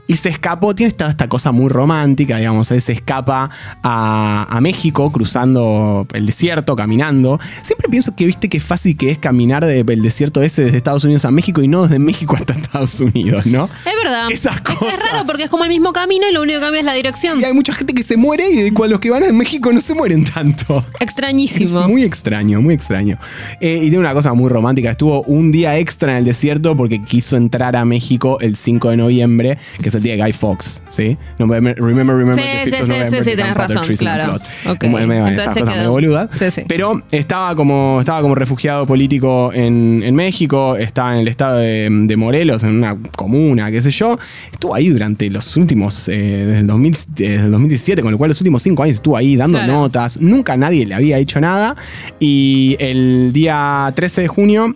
Y 0.08 0.16
se 0.16 0.30
escapó, 0.30 0.74
tiene 0.74 0.88
esta, 0.90 1.10
esta 1.10 1.28
cosa 1.28 1.52
muy 1.52 1.70
romántica, 1.70 2.38
digamos, 2.38 2.72
él 2.72 2.82
se 2.82 2.94
escapa 2.94 3.50
a, 3.84 4.48
a 4.50 4.62
México 4.62 5.12
cruzando 5.12 6.08
el 6.14 6.26
desierto, 6.26 6.76
caminando. 6.76 7.40
Siempre 7.64 7.90
pienso 7.90 8.16
que 8.16 8.26
viste 8.26 8.50
qué 8.50 8.60
fácil 8.60 8.96
que 8.96 9.12
es 9.12 9.20
caminar 9.20 9.66
del 9.66 10.02
desierto 10.02 10.42
ese 10.42 10.64
desde 10.64 10.78
Estados 10.78 11.04
Unidos 11.04 11.26
a 11.26 11.32
México 11.32 11.62
y 11.62 11.68
no 11.68 11.84
desde 11.84 12.00
México 12.00 12.36
hasta 12.38 12.54
Estados 12.54 13.00
Unidos, 13.00 13.46
¿no? 13.46 13.66
Es 13.86 14.04
verdad. 14.04 14.32
Esas 14.32 14.56
Es- 14.56 14.62
cosas. 14.62 14.94
Es, 14.94 15.00
raro 15.12 15.26
porque 15.26 15.44
es 15.44 15.50
como 15.50 15.64
el 15.64 15.70
mismo 15.70 15.92
camino 15.94 16.26
y 16.30 16.34
lo 16.34 16.42
único 16.42 16.60
que 16.60 16.64
cambia 16.66 16.80
es 16.80 16.86
la 16.86 16.94
dirección. 16.94 17.40
Y 17.42 17.44
hay 17.44 17.54
mucha 17.54 17.74
gente 17.74 17.94
que 17.94 18.04
se 18.04 18.18
muere 18.18 18.50
y 18.50 18.62
de 18.62 18.74
cual 18.74 18.90
los 18.92 19.00
que 19.00 19.10
van 19.10 19.24
a 19.24 19.32
México 19.34 19.72
no 19.74 19.82
se 19.82 19.94
mueren 19.94 20.24
tanto. 20.24 20.84
Extrañísimo. 21.00 21.82
Es 21.82 21.88
muy 21.88 22.04
extraño, 22.04 22.62
muy 22.62 22.74
extraño. 22.76 23.18
Eh, 23.60 23.76
y 23.78 23.82
tiene 23.82 24.00
una 24.00 24.14
cosa 24.14 24.34
muy 24.34 24.50
romántica. 24.50 24.92
Estuvo 24.92 25.24
un 25.24 25.52
día 25.52 25.78
extra 25.78 26.12
en 26.14 26.20
el 26.20 26.26
desierto 26.26 26.78
porque 26.78 27.04
quiso 27.04 27.36
entrar 27.38 27.76
a 27.76 27.84
México 27.86 28.38
el 28.40 28.56
5 28.56 28.92
de 28.92 28.98
noviembre, 28.98 29.58
que 29.82 29.90
es 29.90 29.96
el 29.98 30.04
día 30.04 30.16
de 30.16 30.22
Guy 30.24 30.34
Fox, 30.34 30.82
¿sí? 30.90 31.18
November- 31.40 31.76
remember, 31.78 32.16
remember 32.16 32.44
Sí, 32.44 32.72
sí, 32.72 32.72
5th 32.72 32.82
of 32.82 32.88
sí, 33.10 33.18
sí, 33.18 33.24
sí, 33.32 33.36
tenés 33.36 33.54
razón, 33.54 33.82
claro. 33.98 34.26
plot. 34.34 34.42
Ok, 34.76 34.80
Como, 34.82 34.98
me- 35.00 35.18
entonces 35.18 35.54
se 35.54 35.60
quedó. 35.62 35.72
medio 35.72 35.92
boludas. 35.92 36.30
Sí, 36.38 36.52
sí. 36.52 36.62
Pero 36.68 37.02
estaba 37.12 37.56
como, 37.56 37.98
estaba 38.00 38.22
como 38.22 38.36
refugiado 38.36 38.86
político 38.88 39.52
en, 39.54 40.02
en 40.04 40.16
México, 40.16 40.76
estaba 40.76 41.14
en 41.16 41.22
el 41.22 41.28
estado 41.28 41.58
de, 41.60 41.90
de 41.92 42.16
Morelos, 42.16 42.64
en 42.64 42.78
una 42.78 42.98
comuna, 43.16 43.72
qué 43.72 43.82
sé 43.82 43.92
yo. 43.92 44.18
Estuvo 44.52 44.74
ahí 44.76 44.90
durante 44.90 45.30
los 45.30 45.56
últimos, 45.58 46.08
eh, 46.08 46.18
desde, 46.48 46.60
el 46.62 46.68
2000 46.68 46.98
desde 47.16 47.36
el 47.46 47.52
2017, 47.52 48.02
con 48.02 48.12
lo 48.12 48.18
cual 48.18 48.30
los 48.30 48.40
últimos 48.42 48.62
cinco 48.62 48.84
años 48.84 48.96
estuvo 48.96 49.18
ahí 49.18 49.36
dando 49.36 49.58
Claro. 49.60 49.74
notas. 49.74 50.20
Nunca 50.22 50.56
nadie 50.58 50.86
le 50.86 50.94
había 50.96 51.18
hecho 51.18 51.40
nada. 51.42 51.76
Y 52.20 52.76
el 52.80 53.32
día 53.34 53.92
13 53.96 54.22
de 54.22 54.28
junio 54.28 54.76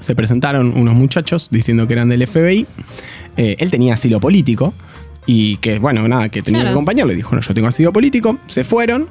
se 0.00 0.14
presentaron 0.14 0.72
unos 0.76 0.94
muchachos 0.94 1.48
diciendo 1.50 1.86
que 1.86 1.94
eran 1.94 2.08
del 2.08 2.26
FBI. 2.26 2.66
Eh, 3.36 3.56
él 3.58 3.70
tenía 3.70 3.94
asilo 3.94 4.20
político 4.20 4.74
y 5.26 5.56
que, 5.58 5.78
bueno, 5.78 6.06
nada, 6.08 6.28
que 6.28 6.42
tenía 6.42 6.60
Claro. 6.60 6.70
que 6.70 6.72
acompañarlo. 6.74 7.10
Le 7.12 7.16
dijo, 7.16 7.34
no, 7.34 7.40
yo 7.42 7.54
tengo 7.54 7.68
asilo 7.68 7.92
político. 7.92 8.38
Se 8.46 8.64
fueron 8.64 9.08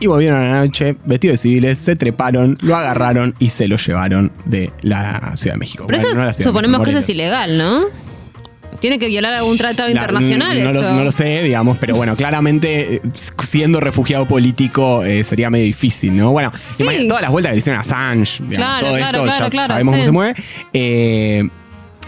y 0.00 0.06
volvieron 0.06 0.40
a 0.40 0.48
la 0.50 0.58
noche 0.66 0.96
vestidos 1.04 1.34
de 1.34 1.42
civiles, 1.42 1.78
se 1.78 1.96
treparon, 1.96 2.58
lo 2.62 2.76
agarraron 2.76 3.34
y 3.38 3.48
se 3.48 3.68
lo 3.68 3.76
llevaron 3.76 4.32
de 4.44 4.70
la 4.82 5.32
Ciudad 5.36 5.54
de 5.54 5.58
México. 5.60 5.84
Pero 5.86 6.02
Bueno, 6.02 6.28
eso 6.28 6.38
no 6.40 6.44
suponemos 6.44 6.82
que 6.82 6.90
eso 6.90 6.98
es 6.98 7.08
ilegal, 7.08 7.56
¿no? 7.56 7.82
Tiene 8.80 8.98
que 8.98 9.06
violar 9.06 9.32
algún 9.34 9.56
tratado 9.56 9.88
La- 9.88 9.92
internacional 9.92 10.62
no, 10.62 10.70
eso. 10.70 10.82
Lo, 10.82 10.92
no 10.96 11.04
lo 11.04 11.10
sé, 11.12 11.42
digamos, 11.44 11.78
pero 11.78 11.94
bueno, 11.94 12.16
claramente 12.16 12.96
eh, 12.96 13.00
siendo 13.42 13.80
refugiado 13.80 14.26
político 14.28 15.04
eh, 15.04 15.24
sería 15.24 15.48
medio 15.48 15.64
difícil, 15.64 16.14
¿no? 16.14 16.32
Bueno, 16.32 16.50
Sí. 16.54 16.84
todas 17.08 17.22
las 17.22 17.30
vueltas 17.30 17.50
que 17.50 17.54
le 17.54 17.58
hicieron 17.60 17.78
a 17.78 17.82
Assange, 17.82 18.42
digamos, 18.42 18.56
Claro, 18.56 18.86
todo 18.88 18.96
claro, 18.96 19.18
esto, 19.26 19.50
claro, 19.50 19.52
ya 19.52 19.66
sabemos 19.68 19.94
sí. 19.94 20.00
cómo 20.00 20.04
se 20.04 20.12
mueve. 20.12 20.34
Eh, 20.74 21.48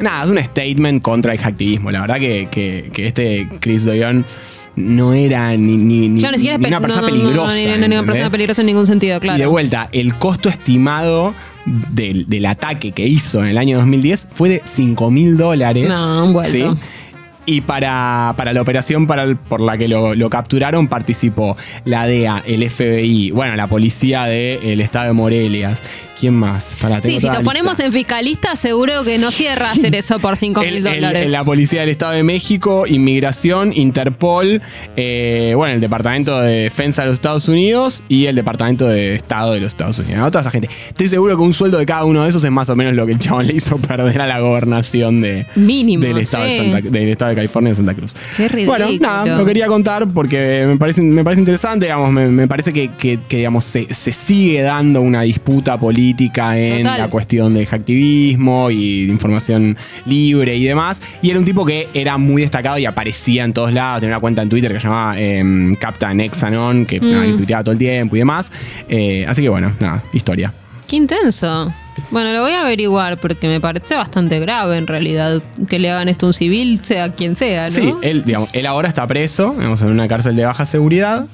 nada, 0.00 0.24
es 0.24 0.30
un 0.30 0.38
statement 0.38 1.02
contra 1.02 1.32
el 1.32 1.38
hacktivismo. 1.38 1.90
La 1.90 2.00
verdad 2.00 2.16
que, 2.18 2.48
que- 2.50 2.90
que 2.92 3.06
este 3.06 3.48
Chris 3.60 3.84
Doyon 3.84 4.24
no 4.76 5.14
era 5.14 5.56
ni, 5.56 5.76
ni, 5.76 6.08
ni- 6.08 6.20
Claro, 6.20 6.32
ni 6.32 6.38
siquiera 6.38 6.58
ni 6.58 6.64
pe- 6.64 6.68
una 6.68 6.80
persona 6.80 7.00
no, 7.02 7.08
no, 7.08 7.14
no, 7.16 7.22
peligrosa. 7.24 7.48
No, 7.48 7.54
ni- 7.78 7.88
ni 7.88 7.94
una 7.96 8.04
persona 8.06 8.30
peligrosa 8.30 8.62
en 8.62 8.66
ningún 8.66 8.86
sentido, 8.86 9.18
claro. 9.20 9.38
Y 9.38 9.40
de 9.40 9.46
vuelta, 9.46 9.88
el 9.92 10.14
costo 10.16 10.48
estimado 10.50 11.34
del, 11.64 12.28
del 12.28 12.46
ataque 12.46 12.92
que 12.92 13.06
hizo 13.06 13.42
en 13.42 13.48
el 13.48 13.58
año 13.58 13.78
2010 13.78 14.28
fue 14.34 14.48
de 14.50 14.62
5 14.64 15.10
mil 15.10 15.36
dólares. 15.36 15.88
No, 15.88 16.26
un 16.26 16.32
vuelto. 16.34 16.52
¿sí? 16.52 16.80
Y 17.48 17.60
para, 17.60 18.34
para 18.36 18.52
la 18.52 18.60
operación 18.60 19.06
para 19.06 19.22
el- 19.22 19.36
por 19.36 19.60
la 19.60 19.78
que 19.78 19.86
lo, 19.88 20.14
lo 20.16 20.28
capturaron 20.28 20.88
participó 20.88 21.56
la 21.84 22.04
DEA, 22.06 22.42
el 22.44 22.68
FBI, 22.68 23.30
bueno, 23.30 23.54
la 23.56 23.68
policía 23.68 24.24
del 24.24 24.80
estado 24.80 25.06
de 25.06 25.12
Morelia. 25.12 25.76
¿Quién 26.18 26.32
más? 26.34 26.76
Para, 26.80 27.02
Sí, 27.02 27.20
si 27.20 27.28
te 27.28 27.40
ponemos 27.40 27.78
en 27.78 27.92
fiscalista, 27.92 28.56
seguro 28.56 29.04
que 29.04 29.18
no 29.18 29.30
cierra 29.30 29.70
hacer 29.72 29.94
eso 29.94 30.18
por 30.18 30.36
5 30.38 30.62
mil 30.62 30.82
dólares. 30.82 31.28
la 31.30 31.44
policía 31.44 31.80
del 31.82 31.90
Estado 31.90 32.12
de 32.12 32.22
México, 32.22 32.86
Inmigración, 32.86 33.72
Interpol, 33.76 34.62
eh, 34.96 35.52
bueno, 35.56 35.74
el 35.74 35.80
Departamento 35.82 36.40
de 36.40 36.62
Defensa 36.62 37.02
de 37.02 37.08
los 37.08 37.14
Estados 37.16 37.48
Unidos 37.48 38.02
y 38.08 38.26
el 38.26 38.34
Departamento 38.36 38.86
de 38.86 39.14
Estado 39.14 39.52
de 39.52 39.60
los 39.60 39.72
Estados 39.74 39.98
Unidos. 39.98 40.16
¿no? 40.18 40.30
Toda 40.30 40.40
esa 40.40 40.50
gente. 40.50 40.70
Estoy 40.88 41.08
seguro 41.08 41.36
que 41.36 41.42
un 41.42 41.52
sueldo 41.52 41.76
de 41.76 41.84
cada 41.84 42.04
uno 42.04 42.22
de 42.22 42.30
esos 42.30 42.42
es 42.42 42.50
más 42.50 42.70
o 42.70 42.76
menos 42.76 42.94
lo 42.94 43.04
que 43.04 43.12
el 43.12 43.18
chabón 43.18 43.46
le 43.46 43.52
hizo 43.54 43.76
perder 43.76 44.20
a 44.22 44.26
la 44.26 44.40
gobernación 44.40 45.20
de, 45.20 45.44
Mínimo, 45.54 46.02
del, 46.02 46.16
estado 46.18 46.44
de. 46.44 46.56
Santa- 46.56 46.80
del 46.88 47.08
Estado 47.10 47.28
de 47.30 47.34
California 47.36 47.70
de 47.72 47.76
Santa 47.76 47.94
Cruz. 47.94 48.14
Qué 48.38 48.48
ridículo. 48.48 48.86
Bueno, 48.86 48.98
nada, 49.00 49.36
lo 49.36 49.44
quería 49.44 49.66
contar 49.66 50.08
porque 50.08 50.64
me 50.66 50.76
parece, 50.78 51.02
me 51.02 51.22
parece 51.24 51.40
interesante, 51.40 51.84
digamos, 51.86 52.10
me, 52.10 52.26
me 52.28 52.48
parece 52.48 52.72
que, 52.72 52.88
que- 52.88 53.18
que, 53.28 53.36
digamos, 53.36 53.64
se, 53.64 53.92
se 53.92 54.14
sigue 54.14 54.62
dando 54.62 55.02
una 55.02 55.20
disputa 55.22 55.76
política 55.76 56.05
en 56.10 56.82
Total. 56.82 56.98
la 56.98 57.10
cuestión 57.10 57.54
del 57.54 57.66
hacktivismo 57.66 58.70
y 58.70 59.06
de 59.06 59.12
información 59.12 59.76
libre 60.04 60.56
y 60.56 60.64
demás. 60.64 61.00
Y 61.22 61.30
era 61.30 61.38
un 61.38 61.44
tipo 61.44 61.64
que 61.64 61.88
era 61.94 62.18
muy 62.18 62.42
destacado 62.42 62.78
y 62.78 62.84
aparecía 62.84 63.44
en 63.44 63.52
todos 63.52 63.72
lados. 63.72 64.00
Tenía 64.00 64.16
una 64.16 64.20
cuenta 64.20 64.42
en 64.42 64.48
Twitter 64.48 64.72
que 64.72 64.80
se 64.80 64.86
llamaba 64.86 65.18
em, 65.18 65.74
Captain 65.76 66.20
Exanon, 66.20 66.86
que, 66.86 67.00
que 67.00 67.34
tuiteaba 67.36 67.62
todo 67.62 67.72
el 67.72 67.78
tiempo 67.78 68.16
y 68.16 68.20
demás. 68.20 68.50
Eh, 68.88 69.24
así 69.28 69.42
que 69.42 69.48
bueno, 69.48 69.72
nada, 69.80 70.02
historia. 70.12 70.52
Qué 70.86 70.96
intenso. 70.96 71.72
Bueno, 72.10 72.32
lo 72.32 72.42
voy 72.42 72.52
a 72.52 72.60
averiguar 72.60 73.18
porque 73.18 73.48
me 73.48 73.60
parece 73.60 73.94
bastante 73.94 74.38
grave 74.38 74.76
en 74.76 74.86
realidad 74.86 75.42
que 75.68 75.78
le 75.78 75.90
hagan 75.90 76.08
esto 76.08 76.26
a 76.26 76.28
un 76.28 76.32
civil, 76.34 76.78
sea 76.84 77.12
quien 77.12 77.36
sea, 77.36 77.70
¿no? 77.70 77.74
Sí, 77.74 77.94
él, 78.02 78.22
digamos, 78.22 78.50
él 78.52 78.66
ahora 78.66 78.88
está 78.88 79.06
preso, 79.06 79.54
digamos, 79.56 79.80
en 79.82 79.88
una 79.88 80.06
cárcel 80.06 80.36
de 80.36 80.44
baja 80.44 80.66
seguridad. 80.66 81.26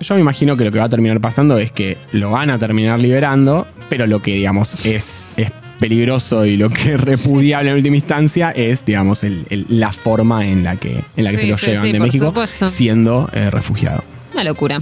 Yo 0.00 0.14
me 0.14 0.20
imagino 0.22 0.56
que 0.56 0.64
lo 0.64 0.72
que 0.72 0.78
va 0.78 0.86
a 0.86 0.88
terminar 0.88 1.20
pasando 1.20 1.58
es 1.58 1.72
que 1.72 1.98
lo 2.12 2.30
van 2.30 2.48
a 2.50 2.58
terminar 2.58 2.98
liberando, 3.00 3.66
pero 3.88 4.06
lo 4.06 4.22
que, 4.22 4.32
digamos, 4.34 4.86
es, 4.86 5.30
es 5.36 5.50
peligroso 5.78 6.46
y 6.46 6.56
lo 6.56 6.70
que 6.70 6.92
es 6.94 7.00
repudiable 7.00 7.70
en 7.70 7.76
última 7.76 7.96
instancia 7.96 8.50
es, 8.50 8.84
digamos, 8.84 9.22
el- 9.24 9.46
el- 9.50 9.66
la 9.68 9.92
forma 9.92 10.46
en 10.46 10.64
la 10.64 10.76
que, 10.76 11.02
en 11.16 11.24
la 11.24 11.30
que 11.30 11.36
Sí, 11.38 11.42
se 11.42 11.48
lo 11.48 11.58
sí, 11.58 11.66
llevan 11.66 11.82
sí, 11.84 11.92
de 11.92 12.00
México 12.00 12.26
supuesto. 12.26 12.68
siendo 12.68 13.28
eh, 13.34 13.50
refugiado. 13.50 14.02
Una 14.32 14.44
locura. 14.44 14.80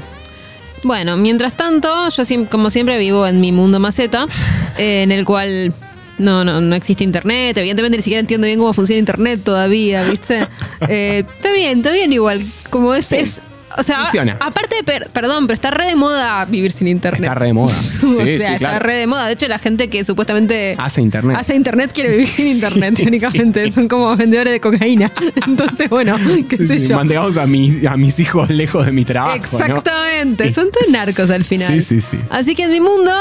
Bueno, 0.85 1.17
mientras 1.17 1.57
tanto, 1.57 1.89
yo 2.11 2.23
como 2.49 2.71
siempre 2.71 2.97
vivo 2.99 3.27
en 3.27 3.41
mi 3.41 3.51
mundo 3.51 3.81
maceta, 3.81 4.27
eh, 4.79 5.03
en 5.03 5.11
el 5.11 5.25
cual 5.25 5.73
no, 6.19 6.45
no, 6.45 6.61
no 6.61 6.75
existe 6.77 7.03
internet. 7.03 7.57
Evidentemente 7.59 7.97
ni 7.97 8.03
siquiera 8.03 8.21
entiendo 8.21 8.47
bien 8.47 8.59
cómo 8.61 8.73
funciona 8.73 8.99
internet 9.01 9.41
todavía, 9.43 10.05
¿viste? 10.05 10.47
Eh, 10.89 11.25
está 11.29 11.51
bien, 11.53 11.79
está 11.79 11.91
bien 11.91 12.13
igual. 12.13 12.41
Como 12.71 12.95
es, 12.95 13.11
es- 13.11 13.43
o 13.77 13.83
sea, 13.83 14.03
Funciona. 14.03 14.39
aparte 14.41 14.77
de, 14.77 14.83
per- 14.85 15.09
perdón, 15.11 15.47
pero 15.47 15.55
está 15.55 15.71
re 15.71 15.87
de 15.87 15.97
moda 15.97 16.45
vivir 16.47 16.73
sin 16.73 16.89
internet. 16.89 17.23
Está 17.25 17.35
re 17.35 17.47
de 17.47 17.53
moda. 17.53 17.75
o 18.03 18.11
Sí, 18.11 18.17
sea, 18.17 18.25
sí, 18.27 18.33
está 18.33 18.57
claro. 18.59 18.79
re 18.81 18.95
de 18.95 19.07
moda. 19.07 19.27
De 19.27 19.33
hecho, 19.35 19.47
la 19.49 19.59
gente 19.59 19.89
que 19.91 20.05
supuestamente 20.05 20.75
Hace 20.79 21.01
internet. 21.03 21.37
hace 21.39 21.55
internet 21.55 21.91
quiere 21.93 22.11
vivir 22.11 22.29
sin 22.29 22.49
internet, 22.55 22.95
técnicamente. 22.97 23.73
Son 23.73 23.89
como 23.89 24.15
vendedores 24.17 24.53
de 24.53 24.61
cocaína. 24.61 25.13
Entonces, 25.47 25.89
bueno, 25.89 26.17
qué 26.49 26.57
Sí, 26.57 26.67
sé 26.67 26.79
sí, 26.81 26.87
yo. 26.89 26.99
A, 26.99 27.47
mi- 27.47 27.87
a 27.87 27.97
mis 27.97 28.19
hijos 28.21 28.49
lejos 28.51 28.87
de 28.87 28.93
mi 28.93 29.05
trabajo. 29.05 29.37
Exactamente, 29.37 30.47
Sí. 30.49 30.53
son 30.53 30.71
todos 30.71 30.89
narcos 30.91 31.31
al 31.31 31.45
final. 31.45 31.73
Sí, 31.75 31.83
sí, 31.83 32.01
sí. 32.01 32.19
Así 32.31 32.55
que 32.55 32.65
en 32.65 32.73
mi 32.73 32.81
mundo 32.81 33.13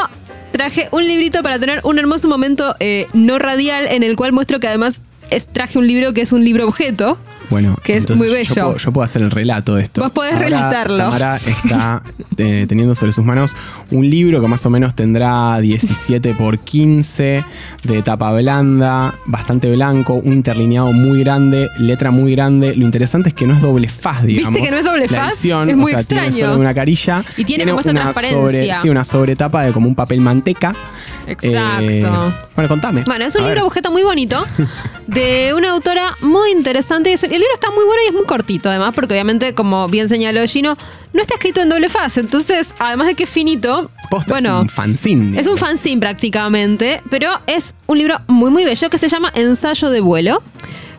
traje 0.52 0.88
un 0.92 1.06
librito 1.06 1.44
para 1.44 1.60
tener 1.60 1.82
un 1.84 2.00
hermoso 2.00 2.28
momento 2.28 2.76
eh, 2.80 3.08
no 3.14 3.38
radial 3.38 3.88
en 3.88 4.04
el 4.04 4.16
cual 4.16 4.32
muestro 4.34 4.60
que 4.60 4.68
además 4.68 5.02
es- 5.30 5.48
traje 5.48 5.78
un 5.78 5.86
libro 5.88 6.14
que 6.14 6.22
es 6.22 6.32
un 6.32 6.44
libro 6.44 6.68
objeto. 6.68 7.18
Bueno, 7.50 7.78
Que 7.84 7.98
es 7.98 8.06
Yo 8.06 8.16
puedo, 8.16 8.78
yo 8.78 8.92
puedo 8.92 9.06
hacer 9.06 9.22
el 9.22 9.32
relato 9.32 9.76
de 9.76 9.84
esto. 9.84 10.02
Vos 10.02 10.12
podés 10.12 10.34
Ahora 10.34 10.46
relatarlo. 10.46 10.98
Tamara 10.98 11.38
está 11.38 12.02
eh, 12.38 12.66
teniendo 12.68 12.94
sobre 12.96 13.12
sus 13.12 13.24
manos 13.24 13.56
un 13.92 14.10
libro 14.10 14.42
que 14.42 14.48
más 14.48 14.66
o 14.66 14.70
menos 14.70 14.96
tendrá 14.96 15.60
17 15.60 16.36
por 16.36 16.60
15, 16.60 17.46
de 17.84 18.02
tapa 18.02 18.32
blanda, 18.34 19.16
bastante 19.26 19.72
blanco, 19.72 20.16
un 20.16 20.34
interlineado 20.34 20.92
muy 20.92 21.20
grande, 21.24 21.70
letra 21.80 22.12
muy 22.12 22.34
grande. 22.34 22.76
Lo 22.76 22.86
interesante 22.86 23.30
es 23.30 23.36
que 23.36 23.48
no 23.48 23.54
es 23.54 23.62
doble 23.62 23.88
faz, 23.88 24.24
digamos. 24.24 24.62
que 24.62 24.72
no 24.72 24.78
es 24.78 24.84
doble 24.84 25.08
La 25.08 25.26
faz? 25.26 25.34
edición, 25.36 25.70
Es 25.70 25.78
muy 25.78 25.94
o 25.94 25.96
sea, 25.96 26.04
Tiene 26.04 26.32
solo 26.32 26.60
una 26.60 26.74
carilla. 26.74 27.24
Y 27.38 27.46
tiene 27.46 27.66
como 27.66 27.80
esta 27.80 27.92
una 27.92 28.02
transparencia. 28.02 28.76
Sobre, 28.76 28.82
sí, 28.82 28.90
una 28.90 29.06
sobretapa 29.06 29.64
de 29.64 29.72
como 29.72 29.88
un 29.88 29.96
papel 29.96 30.22
manteca. 30.22 30.76
Exacto. 31.28 31.84
Eh, 31.86 32.34
bueno, 32.56 32.68
contame. 32.70 33.04
Bueno, 33.06 33.26
es 33.26 33.36
un 33.36 33.42
libro 33.44 33.56
ver. 33.62 33.64
objeto 33.66 33.92
muy 33.92 34.04
bonito 34.04 34.46
de 35.08 35.54
una 35.56 35.72
autora 35.72 36.16
muy 36.22 36.52
interesante. 36.52 37.14
Es- 37.14 37.24
El 37.24 37.32
libro 37.32 37.54
está 37.54 37.70
muy 37.72 37.84
bueno 37.86 38.02
y 38.06 38.08
es 38.08 38.14
muy 38.14 38.26
cortito, 38.26 38.70
además, 38.70 38.94
porque 38.96 39.14
obviamente, 39.14 39.54
como 39.54 39.88
bien 39.88 40.10
señaló 40.10 40.46
Gino, 40.48 40.78
no 41.14 41.22
está 41.22 41.36
escrito 41.36 41.62
en 41.62 41.70
doble 41.70 41.90
faz. 41.90 42.18
Entonces, 42.18 42.74
además 42.80 43.08
de 43.08 43.16
que 43.16 43.24
es 43.24 43.30
finito, 43.30 43.90
Posta, 44.10 44.34
bueno, 44.34 44.58
es 44.58 44.62
un 44.64 44.70
fanzine. 44.70 45.40
Es 45.40 45.48
un 45.48 45.58
fanzine 45.58 46.00
prácticamente, 46.00 47.02
pero 47.10 47.40
es 47.48 47.74
un 47.88 47.98
libro 47.98 48.20
muy 48.28 48.52
muy 48.52 48.64
bello 48.66 48.90
que 48.90 48.98
se 48.98 49.10
llama 49.10 49.32
Ensayo 49.36 49.90
de 49.90 50.00
vuelo, 50.02 50.42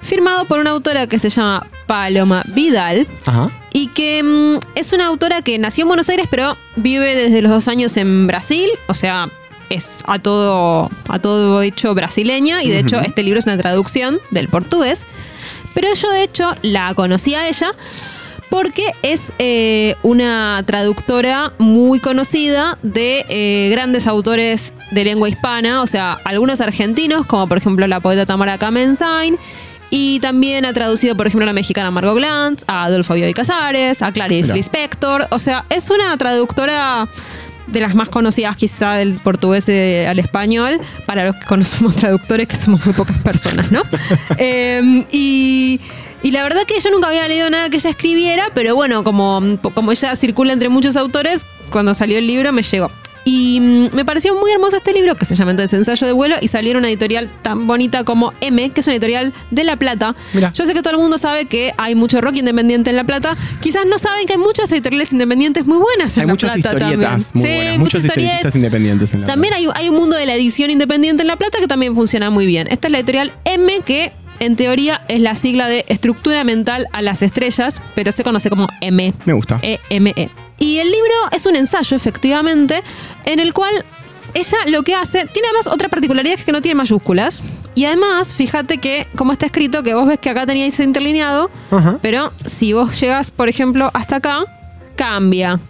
firmado 0.03 0.45
por 0.47 0.59
una 0.59 0.71
autora 0.71 1.07
que 1.07 1.19
se 1.19 1.29
llama 1.31 1.67
Paloma 1.87 2.43
Vidal 2.55 3.07
Ajá. 3.27 3.51
y 3.73 3.89
que 3.89 4.23
mm, 4.23 4.59
es 4.75 4.93
una 4.93 5.07
autora 5.07 5.43
que 5.43 5.59
nació 5.59 5.83
en 5.83 5.89
Buenos 5.89 6.09
Aires 6.09 6.27
pero 6.31 6.57
vive 6.77 7.15
desde 7.15 7.43
los 7.43 7.51
dos 7.53 7.69
años 7.69 7.97
en 7.97 8.27
Brasil, 8.27 8.69
o 8.89 8.95
sea, 8.95 9.29
es 9.71 10.01
a 10.07 10.19
todo, 10.19 10.91
a 11.09 11.19
todo 11.19 11.63
hecho 11.63 11.95
brasileña 11.95 12.63
y 12.63 12.71
de 12.71 12.81
hecho 12.81 13.01
este 13.01 13.23
libro 13.23 13.39
es 13.39 13.47
una 13.47 13.59
traducción 13.59 14.19
del 14.31 14.49
portugués, 14.49 15.07
pero 15.75 15.89
yo 15.95 16.11
de 16.11 16.23
hecho 16.23 16.55
la 16.63 16.95
conocí 16.95 17.35
a 17.35 17.49
ella 17.49 17.73
porque 18.51 18.95
es 19.03 19.33
eh, 19.39 19.95
una 20.03 20.63
traductora 20.67 21.53
muy 21.59 22.01
conocida 22.01 22.79
de 22.83 23.27
eh, 23.29 23.69
grandes 23.71 24.07
autores 24.07 24.73
de 24.91 25.05
lengua 25.05 25.29
hispana, 25.29 25.83
o 25.83 25.87
sea, 25.87 26.19
algunos 26.25 26.61
argentinos, 26.61 27.27
como 27.27 27.47
por 27.47 27.59
ejemplo 27.59 27.87
la 27.87 28.01
poeta 28.01 28.25
Tamara 28.25 28.57
Kamensain, 28.57 29.39
y 29.91 30.21
también 30.21 30.65
ha 30.65 30.73
traducido, 30.73 31.17
por 31.17 31.27
ejemplo, 31.27 31.45
a 31.45 31.47
la 31.47 31.53
mexicana 31.53 31.91
Margot 31.91 32.17
Glantz, 32.17 32.65
a 32.67 32.85
Adolfo 32.85 33.15
Bioy 33.15 33.33
Casares, 33.33 34.03
a 34.03 34.13
Clarice. 34.13 34.53
Lispector, 34.53 35.27
o 35.31 35.39
sea, 35.39 35.65
es 35.71 35.89
una 35.89 36.17
traductora 36.19 37.09
de 37.69 37.81
las 37.81 37.95
más 37.95 38.09
conocidas 38.09 38.57
quizá 38.57 38.95
del 38.95 39.15
portugués 39.15 39.69
eh, 39.69 40.07
al 40.09 40.19
español, 40.19 40.81
para 41.07 41.27
los 41.27 41.37
que 41.37 41.47
conocemos 41.47 41.97
traductores, 41.97 42.49
que 42.49 42.57
somos 42.57 42.85
muy 42.85 42.95
pocas 42.95 43.17
personas, 43.19 43.71
¿no? 43.71 43.83
Eh, 44.41 45.05
y, 45.11 45.81
y 46.23 46.31
la 46.31 46.43
verdad 46.43 46.63
que 46.67 46.81
yo 46.81 46.91
nunca 46.91 47.09
había 47.09 47.27
leído 47.27 47.51
nada 47.51 47.71
que 47.71 47.77
ella 47.77 47.91
escribiera, 47.91 48.51
pero 48.55 48.75
bueno, 48.75 49.03
como, 49.03 49.43
como 49.75 49.91
ella 49.93 50.15
circula 50.17 50.53
entre 50.53 50.69
muchos 50.69 50.97
autores, 50.97 51.45
cuando 51.71 51.95
salió 51.95 52.19
el 52.19 52.27
libro 52.27 52.53
me 52.53 52.63
llegó. 52.63 52.91
Y 53.31 53.61
mm, 53.61 53.95
me 53.95 54.07
pareció 54.07 54.35
muy 54.35 54.51
hermoso 54.51 54.79
este 54.79 54.95
libro, 54.95 55.15
que 55.15 55.27
se 55.27 55.35
llama 55.35 55.51
entonces 55.51 55.75
Ensayo 55.79 56.07
de 56.07 56.15
vuelo, 56.15 56.37
y 56.41 56.49
salió 56.49 56.71
en 56.71 56.79
una 56.79 56.89
editorial 56.89 57.29
tan 57.43 57.67
bonita 57.67 58.03
como 58.05 58.33
M, 58.41 58.71
que 58.71 58.81
es 58.81 58.87
una 58.87 58.95
editorial 58.95 59.35
de 59.51 59.65
La 59.65 59.77
Plata. 59.77 60.15
Mirá. 60.33 60.51
Yo 60.55 60.65
sé 60.65 60.73
que 60.73 60.81
todo 60.81 60.95
el 60.95 60.99
mundo 61.01 61.19
sabe 61.19 61.45
que 61.45 61.75
hay 61.77 61.95
mucho 61.95 62.23
rock 62.23 62.37
independiente 62.37 62.89
en 62.89 62.97
La 62.97 63.05
Plata. 63.05 63.37
Quizás 63.61 63.85
no 63.85 63.99
saben 63.99 64.27
que 64.27 64.33
hay 64.33 64.39
muchas 64.39 64.73
editoriales 64.73 65.13
independientes 65.13 65.67
muy 65.67 65.77
buenas 65.77 66.17
en 66.17 66.23
Hay 66.23 66.27
La 66.27 66.33
muchas 66.33 66.53
Plata 66.55 66.69
historietas 66.79 67.33
también. 67.33 67.35
muy 67.35 67.43
Sí, 67.51 67.55
buenas. 67.57 67.79
muchas 67.81 68.03
Muchos 68.03 68.05
historietas. 68.05 68.57
independientes 68.57 69.13
en 69.15 69.21
la 69.21 69.27
También 69.27 69.53
hay, 69.53 69.69
hay 69.75 69.89
un 69.91 69.97
mundo 69.97 70.17
de 70.17 70.25
la 70.25 70.35
edición 70.35 70.71
independiente 70.71 71.21
en 71.23 71.29
La 71.29 71.37
Plata 71.37 71.59
que 71.59 71.67
también 71.67 71.95
funciona 71.95 72.31
muy 72.31 72.47
bien. 72.47 72.67
Esta 72.71 72.89
es 72.89 72.93
la 72.93 72.99
editorial 72.99 73.33
M, 73.45 73.81
que 73.85 74.13
en 74.41 74.57
teoría 74.57 75.03
es 75.09 75.21
la 75.21 75.35
sigla 75.35 75.69
de 75.69 75.85
Estructura 75.89 76.45
Mental 76.45 76.87
a 76.93 77.03
las 77.03 77.21
Estrellas, 77.21 77.83
pero 77.95 78.11
se 78.13 78.25
conoce 78.25 78.49
como 78.49 78.69
M. 78.81 79.13
Me 79.27 79.33
gusta. 79.35 79.59
EME. 79.91 80.31
Y 80.59 80.79
el 80.79 80.91
libro 80.91 81.13
es 81.33 81.47
un 81.47 81.57
ensayo, 81.57 81.97
efectivamente, 81.97 82.83
en 83.25 83.39
el 83.41 83.53
cual 83.53 83.85
ella 84.35 84.59
lo 84.67 84.83
que 84.83 84.95
hace, 84.95 85.25
tiene 85.27 85.49
además 85.49 85.69
otra 85.69 85.89
particularidad 85.89 86.35
que 86.35 86.41
es 86.41 86.45
que 86.47 86.53
no 86.53 86.61
tiene 86.61 86.75
mayúsculas. 86.75 87.43
Y 87.75 87.85
además, 87.85 88.33
fíjate 88.33 88.79
que, 88.79 89.07
como 89.17 89.33
está 89.33 89.47
escrito, 89.47 89.83
que 89.85 89.95
vos 89.95 90.07
ves 90.09 90.19
que 90.19 90.31
acá 90.31 90.47
teníais 90.47 90.79
interlineado, 90.81 91.49
Ajá. 91.71 91.99
pero 92.03 92.33
si 92.45 92.73
vos 92.73 92.99
llegas, 93.01 93.31
por 93.31 93.49
ejemplo, 93.49 93.91
hasta 93.95 94.17
acá, 94.17 94.45
cambia. 94.97 95.61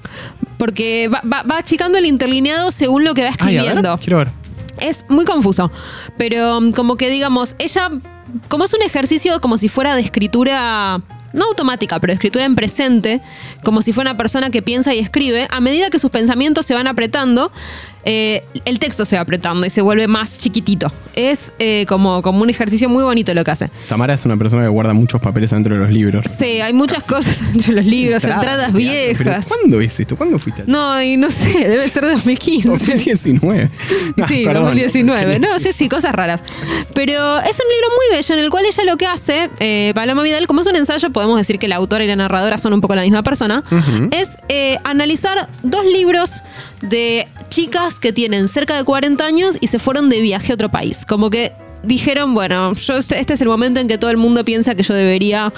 Porque 0.57 1.09
va, 1.13 1.21
va- 1.31 1.43
va 1.43 1.59
achicando 1.59 1.99
el 1.99 2.07
interlineado 2.07 2.71
según 2.73 3.05
lo 3.05 3.15
que 3.15 3.25
va 3.25 3.29
Ay, 3.29 3.35
a 3.35 3.45
ver, 3.45 3.55
escribiendo. 3.59 3.99
quiero 3.99 4.19
ver. 4.19 4.29
Es 4.81 5.05
muy 5.09 5.25
confuso, 5.25 5.71
pero 6.17 6.59
um, 6.59 6.73
como 6.73 6.97
que 6.97 7.11
digamos, 7.11 7.57
ella, 7.59 7.91
como 8.49 8.65
es 8.65 8.73
un 8.73 8.83
ejercicio 8.83 9.41
como 9.41 9.57
si 9.59 9.69
fuera 9.69 9.95
de 9.95 10.01
escritura, 10.03 11.01
no 11.33 11.45
automática, 11.45 11.99
pero 12.01 12.13
escritura 12.13 12.45
en 12.45 12.55
presente, 12.55 13.21
como 13.65 13.83
si 13.83 13.93
fuera 13.93 14.11
una 14.11 14.17
persona 14.17 14.51
que 14.51 14.63
piensa 14.63 14.95
y 14.95 14.99
escribe, 14.99 15.47
a 15.51 15.61
medida 15.61 15.91
que 15.91 15.99
sus 15.99 16.11
pensamientos 16.11 16.67
se 16.67 16.75
van 16.75 16.87
apretando, 16.87 17.53
eh, 18.11 18.43
el 18.65 18.79
texto 18.79 19.05
se 19.05 19.17
va 19.17 19.23
apretando 19.23 19.67
y 19.67 19.71
se 19.71 19.83
vuelve 19.83 20.09
más 20.09 20.39
chiquitito. 20.39 20.91
Es 21.15 21.53
eh, 21.59 21.85
como, 21.89 22.23
como 22.23 22.41
un 22.43 22.49
ejercicio 22.49 22.89
muy 22.89 23.03
bonito 23.05 23.35
lo 23.35 23.45
que 23.45 23.51
hace. 23.51 23.71
Tamara 23.89 24.15
es 24.15 24.25
una 24.25 24.37
persona 24.39 24.63
que 24.63 24.69
guarda 24.69 24.95
muchos 24.95 25.21
papeles 25.21 25.51
dentro 25.51 25.75
de 25.75 25.81
los 25.81 25.91
libros. 25.91 26.25
Sí, 26.39 26.61
hay 26.63 26.73
muchas 26.73 27.05
cosas 27.05 27.43
entre 27.55 27.75
los 27.75 27.85
libros, 27.85 28.25
entradas 28.25 28.73
viejas. 28.73 29.47
Pero 29.49 29.61
¿Cuándo 29.61 29.81
es 29.83 30.01
esto? 30.01 30.17
¿Cuándo 30.17 30.39
fuiste? 30.39 30.63
al- 30.63 30.69
No, 30.69 31.03
y 31.03 31.19
no 31.19 31.31
sé, 31.31 31.51
debe 31.69 31.87
ser 31.87 32.05
de 32.07 32.13
2015. 32.13 32.69
2019. 32.71 33.71
No, 34.17 34.27
sí, 34.27 34.43
perdón, 34.45 34.63
2019. 34.65 35.39
No, 35.41 35.49
2019. 35.49 35.61
sí, 35.61 35.73
sí, 35.73 35.89
cosas 35.89 36.15
raras. 36.15 36.43
Pero 36.95 37.39
es 37.41 37.57
un 37.61 37.69
libro 37.71 37.89
muy 37.97 38.17
bello 38.17 38.35
en 38.35 38.41
el 38.41 38.51
cual 38.51 38.65
ella 38.65 38.85
lo 38.85 38.97
que 38.97 39.07
hace, 39.07 39.51
eh, 39.61 39.93
Paloma 39.95 40.23
Vidal, 40.23 40.47
como 40.47 40.61
es 40.63 40.67
un 40.67 40.77
ensayo, 40.77 41.11
podemos 41.11 41.37
decir 41.37 41.59
que 41.59 41.69
la 41.69 41.77
autora 41.77 42.05
y 42.05 42.07
la 42.07 42.17
narradora 42.17 42.57
son 42.59 42.73
un 42.73 42.81
poco 42.81 42.95
la 42.95 43.03
misma 43.03 43.23
persona, 43.23 43.63
es 44.13 44.39
eh, 44.49 44.79
analizar 44.85 45.49
dos 45.63 45.85
libros 45.85 46.43
de 46.83 47.27
chicas 47.49 48.01
que 48.01 48.13
tienen 48.13 48.49
cerca 48.49 48.77
de 48.77 48.85
40 48.85 49.25
años 49.25 49.57
y 49.61 49.67
se 49.69 49.79
fueron 49.79 50.09
de 50.09 50.21
viaje 50.21 50.53
a 50.53 50.55
otro 50.55 50.71
país. 50.71 51.05
Como 51.07 51.31
que 51.31 51.53
dijeron, 51.83 52.35
bueno, 52.35 52.75
yo, 52.75 52.97
este 52.97 53.33
es 53.33 53.41
el 53.41 53.49
momento 53.49 53.81
en 53.81 53.89
que 53.89 53.99
todo 53.99 54.11
el 54.11 54.17
mundo 54.17 54.45
piensa 54.45 54.75
que 54.75 54.83
yo 54.83 54.95
debería 54.95 55.53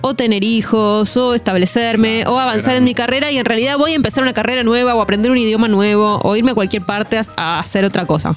o 0.00 0.14
tener 0.14 0.44
hijos, 0.44 1.16
o 1.16 1.34
establecerme, 1.34 2.24
o 2.26 2.38
avanzar 2.38 2.76
en 2.76 2.84
mi 2.84 2.94
carrera 2.94 3.32
y 3.32 3.38
en 3.38 3.44
realidad 3.44 3.76
voy 3.78 3.92
a 3.92 3.94
empezar 3.96 4.22
una 4.22 4.32
carrera 4.32 4.62
nueva 4.62 4.94
o 4.94 5.00
aprender 5.00 5.30
un 5.30 5.38
idioma 5.38 5.66
nuevo 5.66 6.20
o 6.22 6.36
irme 6.36 6.52
a 6.52 6.54
cualquier 6.54 6.84
parte 6.84 7.18
a, 7.18 7.24
a 7.36 7.58
hacer 7.58 7.84
otra 7.84 8.06
cosa. 8.06 8.36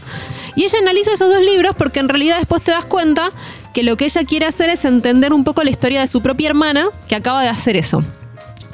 Y 0.55 0.63
ella 0.63 0.79
analiza 0.79 1.13
esos 1.13 1.31
dos 1.31 1.41
libros 1.41 1.75
porque 1.77 1.99
en 1.99 2.09
realidad 2.09 2.37
después 2.37 2.63
te 2.63 2.71
das 2.71 2.85
cuenta 2.85 3.31
que 3.73 3.83
lo 3.83 3.95
que 3.95 4.05
ella 4.05 4.23
quiere 4.23 4.45
hacer 4.47 4.69
es 4.69 4.85
entender 4.85 5.33
un 5.33 5.43
poco 5.43 5.63
la 5.63 5.69
historia 5.69 6.01
de 6.01 6.07
su 6.07 6.21
propia 6.21 6.49
hermana 6.49 6.89
que 7.07 7.15
acaba 7.15 7.41
de 7.43 7.49
hacer 7.49 7.77
eso. 7.77 8.03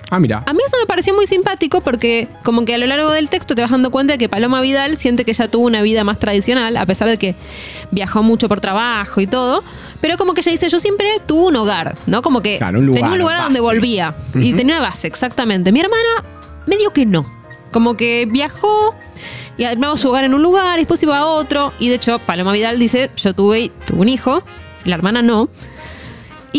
Ah, 0.10 0.20
mira. 0.20 0.43
A 0.46 0.54
mí 0.54 0.60
eso 0.65 0.78
me 0.80 0.86
pareció 0.86 1.13
muy 1.13 1.28
simpático 1.28 1.82
porque 1.82 2.28
como 2.43 2.63
que 2.63 2.74
a 2.74 2.78
lo 2.78 2.86
largo 2.88 3.12
del 3.12 3.30
texto 3.30 3.56
te 3.56 3.62
vas 3.62 3.72
dando 3.72 3.91
cuenta 3.91 4.13
de 4.13 4.17
que 4.17 4.30
Paloma 4.30 4.62
Vidal 4.62 4.96
siente 4.98 5.26
que 5.26 5.32
ella 5.32 5.50
tuvo 5.50 5.65
una 5.65 5.82
vida 5.82 6.04
más 6.04 6.17
tradicional, 6.17 6.78
a 6.78 6.86
pesar 6.86 7.10
de 7.10 7.17
que 7.17 7.36
viajó 7.91 8.24
mucho 8.24 8.48
por 8.48 8.62
trabajo 8.62 9.20
y 9.20 9.28
todo, 9.28 9.63
pero 10.00 10.17
como 10.17 10.34
que 10.34 10.41
ella 10.41 10.52
dice, 10.52 10.70
yo 10.70 10.80
siempre 10.80 11.08
tuve 11.26 11.48
un 11.48 11.56
hogar, 11.58 11.96
¿no? 12.06 12.22
Como 12.22 12.41
que 12.41 12.58
Claro, 12.58 12.80
un 12.80 12.86
lugar, 12.86 13.02
tenía 13.02 13.13
un 13.13 13.20
lugar 13.20 13.36
a 13.38 13.43
donde 13.43 13.60
volvía 13.60 14.15
y 14.36 14.54
tenía 14.54 14.78
una 14.78 14.88
base, 14.88 15.08
exactamente. 15.08 15.72
Mi 15.72 15.82
hermana 15.82 16.24
medio 16.67 16.91
que 16.91 17.06
no, 17.06 17.26
como 17.72 17.98
que 17.98 18.28
viajó 18.30 18.96
y 19.58 19.65
armaba 19.65 19.98
su 19.98 20.08
hogar 20.10 20.24
en 20.24 20.34
un 20.34 20.43
lugar 20.43 20.78
y 20.78 20.82
después 20.84 21.02
iba 21.04 21.17
a 21.17 21.26
otro 21.26 21.74
y 21.80 21.89
de 21.89 21.96
hecho 21.96 22.20
Paloma 22.20 22.54
Vidal 22.54 22.80
dice, 22.80 23.10
yo 23.17 23.34
tuve, 23.34 23.72
tuve 23.86 24.00
un 24.02 24.10
hijo, 24.10 24.43
la 24.86 24.96
hermana 24.96 25.22
no. 25.22 25.50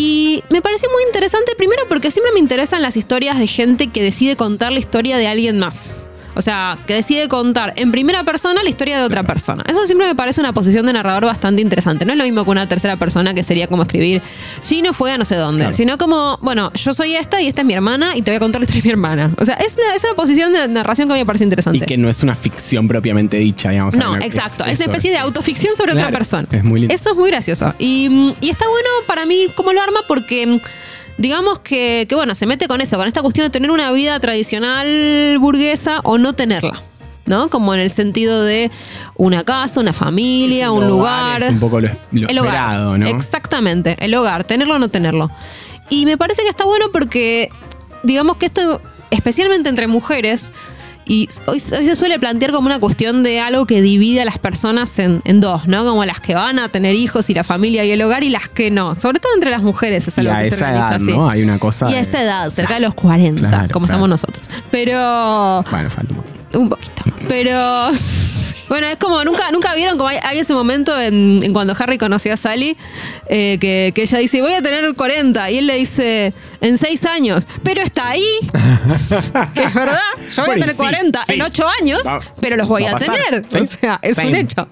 Y 0.00 0.44
me 0.48 0.62
pareció 0.62 0.88
muy 0.92 1.02
interesante, 1.02 1.56
primero 1.56 1.82
porque 1.88 2.12
siempre 2.12 2.32
me 2.32 2.38
interesan 2.38 2.82
las 2.82 2.96
historias 2.96 3.36
de 3.36 3.48
gente 3.48 3.88
que 3.88 4.00
decide 4.00 4.36
contar 4.36 4.70
la 4.70 4.78
historia 4.78 5.16
de 5.16 5.26
alguien 5.26 5.58
más. 5.58 6.07
O 6.38 6.40
sea, 6.42 6.78
que 6.86 6.94
decide 6.94 7.26
contar 7.26 7.72
en 7.74 7.90
primera 7.90 8.22
persona 8.22 8.62
la 8.62 8.70
historia 8.70 8.96
de 8.96 9.02
otra 9.04 9.24
persona. 9.24 9.64
Eso 9.66 9.84
siempre 9.86 10.06
me 10.06 10.14
parece 10.14 10.40
una 10.40 10.52
posición 10.52 10.86
de 10.86 10.92
narrador 10.92 11.24
bastante 11.24 11.60
interesante. 11.60 12.04
No 12.04 12.12
es 12.12 12.18
lo 12.18 12.22
mismo 12.22 12.44
que 12.44 12.50
una 12.50 12.68
tercera 12.68 12.96
persona 12.96 13.34
que 13.34 13.42
sería 13.42 13.66
como 13.66 13.82
escribir, 13.82 14.22
Gino 14.62 14.92
fue 14.92 15.10
a 15.10 15.18
no 15.18 15.24
sé 15.24 15.34
dónde, 15.34 15.62
Claro. 15.62 15.72
sino 15.76 15.98
como, 15.98 16.38
bueno, 16.40 16.70
yo 16.74 16.92
soy 16.92 17.16
esta 17.16 17.40
y 17.42 17.48
esta 17.48 17.62
es 17.62 17.66
mi 17.66 17.74
hermana 17.74 18.16
y 18.16 18.22
te 18.22 18.30
voy 18.30 18.36
a 18.36 18.40
contar 18.40 18.60
la 18.60 18.66
historia 18.66 18.82
de 18.82 18.86
mi 18.86 18.92
hermana. 18.92 19.32
O 19.36 19.44
sea, 19.44 19.56
es 19.56 19.76
una, 19.76 19.96
es 19.96 20.04
una 20.04 20.14
posición 20.14 20.52
de 20.52 20.68
narración 20.68 21.08
que 21.08 21.14
a 21.14 21.16
mí 21.16 21.22
me 21.22 21.26
parece 21.26 21.42
interesante. 21.42 21.78
Y 21.78 21.86
que 21.86 21.96
no 21.98 22.08
es 22.08 22.22
una 22.22 22.36
ficción 22.36 22.86
propiamente 22.86 23.36
dicha, 23.38 23.70
digamos. 23.70 23.96
No, 23.96 24.16
exacto. 24.18 24.64
Es, 24.64 24.78
una 24.78 24.86
especie 24.86 25.10
de 25.10 25.18
autoficción 25.18 25.74
sobre 25.74 25.90
Claro, 25.92 26.06
otra 26.06 26.18
persona. 26.18 26.46
es 26.52 26.62
muy 26.62 26.78
lindo. 26.80 26.94
Eso 26.94 27.10
es 27.10 27.16
muy 27.16 27.30
gracioso. 27.30 27.74
Y, 27.80 28.08
mm, 28.08 28.32
y 28.42 28.50
está 28.50 28.64
bueno 28.68 28.88
para 29.08 29.26
mí 29.26 29.48
cómo 29.56 29.72
lo 29.72 29.82
arma 29.82 30.00
porque 30.06 30.46
mm, 30.46 30.60
digamos 31.18 31.58
que, 31.58 32.06
que, 32.08 32.14
bueno, 32.14 32.34
se 32.34 32.46
mete 32.46 32.66
con 32.68 32.80
eso, 32.80 32.96
con 32.96 33.06
esta 33.06 33.20
cuestión 33.20 33.46
de 33.46 33.50
tener 33.50 33.70
una 33.70 33.92
vida 33.92 34.18
tradicional 34.20 35.36
burguesa 35.38 36.00
o 36.04 36.16
no 36.16 36.32
tenerla. 36.32 36.82
¿No? 37.26 37.50
Como 37.50 37.74
en 37.74 37.80
el 37.80 37.90
sentido 37.90 38.42
de 38.42 38.70
una 39.14 39.44
casa, 39.44 39.80
una 39.80 39.92
familia, 39.92 40.72
un 40.72 40.88
lugar. 40.88 41.42
Es 41.42 41.50
un 41.50 41.60
poco 41.60 41.78
lo, 41.78 41.90
lo 42.10 42.26
el 42.26 42.38
hogar. 42.38 42.54
esperado, 42.54 42.96
¿no? 42.96 43.06
Exactamente, 43.06 43.98
el 44.00 44.14
hogar, 44.14 44.44
tenerlo 44.44 44.76
o 44.76 44.78
no 44.78 44.88
tenerlo. 44.88 45.30
Y 45.90 46.06
me 46.06 46.16
parece 46.16 46.40
que 46.40 46.48
está 46.48 46.64
bueno 46.64 46.86
porque, 46.90 47.50
digamos 48.02 48.38
que 48.38 48.46
esto, 48.46 48.80
especialmente 49.10 49.68
entre 49.68 49.88
mujeres, 49.88 50.54
y 51.08 51.28
hoy, 51.46 51.60
hoy 51.76 51.84
se 51.86 51.96
suele 51.96 52.18
plantear 52.18 52.52
como 52.52 52.66
una 52.66 52.78
cuestión 52.78 53.22
de 53.22 53.40
algo 53.40 53.66
que 53.66 53.82
divide 53.82 54.20
a 54.22 54.24
las 54.24 54.38
personas 54.38 54.98
en, 54.98 55.20
en 55.24 55.40
dos, 55.40 55.66
¿no? 55.66 55.84
Como 55.84 56.04
las 56.04 56.20
que 56.20 56.34
van 56.34 56.58
a 56.58 56.68
tener 56.68 56.94
hijos 56.94 57.28
y 57.30 57.34
la 57.34 57.42
familia 57.44 57.84
y 57.84 57.90
el 57.90 58.00
hogar 58.02 58.22
y 58.24 58.28
las 58.28 58.48
que 58.48 58.70
no. 58.70 58.94
Sobre 58.94 59.18
todo 59.18 59.32
entre 59.34 59.50
las 59.50 59.62
mujeres 59.62 60.06
es 60.06 60.16
Y 60.18 60.20
algo 60.20 60.32
a 60.34 60.38
que 60.40 60.50
se 60.50 60.56
esa 60.56 60.64
organiza 60.66 60.86
edad, 60.88 60.94
así. 61.02 61.10
¿no? 61.12 61.28
Hay 61.28 61.42
una 61.42 61.58
cosa. 61.58 61.90
Y 61.90 61.94
a 61.94 62.00
esa 62.00 62.22
edad, 62.22 62.50
cerca 62.50 62.74
de 62.74 62.80
los 62.80 62.94
40, 62.94 63.48
Claro, 63.48 63.68
como 63.72 63.86
claro. 63.86 64.04
estamos 64.04 64.08
nosotros. 64.08 64.46
Pero 64.70 65.64
Bueno, 65.70 65.90
falta 65.90 66.14
un 66.14 66.20
poquito. 66.22 66.58
un 66.60 66.68
poquito. 66.68 67.02
Pero. 67.28 67.90
Bueno, 68.68 68.86
es 68.86 68.96
como, 68.96 69.24
nunca, 69.24 69.50
nunca 69.50 69.74
vieron 69.74 69.96
como 69.96 70.08
hay, 70.08 70.18
hay 70.22 70.38
ese 70.38 70.52
momento 70.54 70.98
en, 71.00 71.42
en 71.42 71.52
cuando 71.52 71.74
Harry 71.78 71.98
conoció 71.98 72.32
a 72.34 72.36
Sally, 72.36 72.76
eh, 73.28 73.58
que, 73.60 73.92
que 73.94 74.02
ella 74.02 74.18
dice, 74.18 74.40
voy 74.42 74.52
a 74.54 74.62
tener 74.62 74.94
40, 74.94 75.50
y 75.50 75.58
él 75.58 75.66
le 75.66 75.76
dice, 75.76 76.32
en 76.60 76.76
6 76.78 77.04
años, 77.06 77.44
pero 77.62 77.80
está 77.82 78.10
ahí, 78.10 78.24
que 79.54 79.62
es 79.64 79.74
verdad, 79.74 79.98
yo 80.34 80.42
voy 80.42 80.46
Bueno, 80.46 80.52
a 80.52 80.54
tener 80.54 80.70
sí, 80.70 80.76
40 80.76 81.24
sí. 81.24 81.32
en 81.34 81.42
8 81.42 81.66
años, 81.80 82.00
Va- 82.06 82.20
pero 82.40 82.56
los 82.56 82.68
voy 82.68 82.84
a, 82.84 82.96
tener. 82.98 83.44
sí. 83.48 83.58
O 83.58 83.66
sea, 83.66 83.98
es 84.02 84.18
un 84.18 84.34
hecho. 84.34 84.68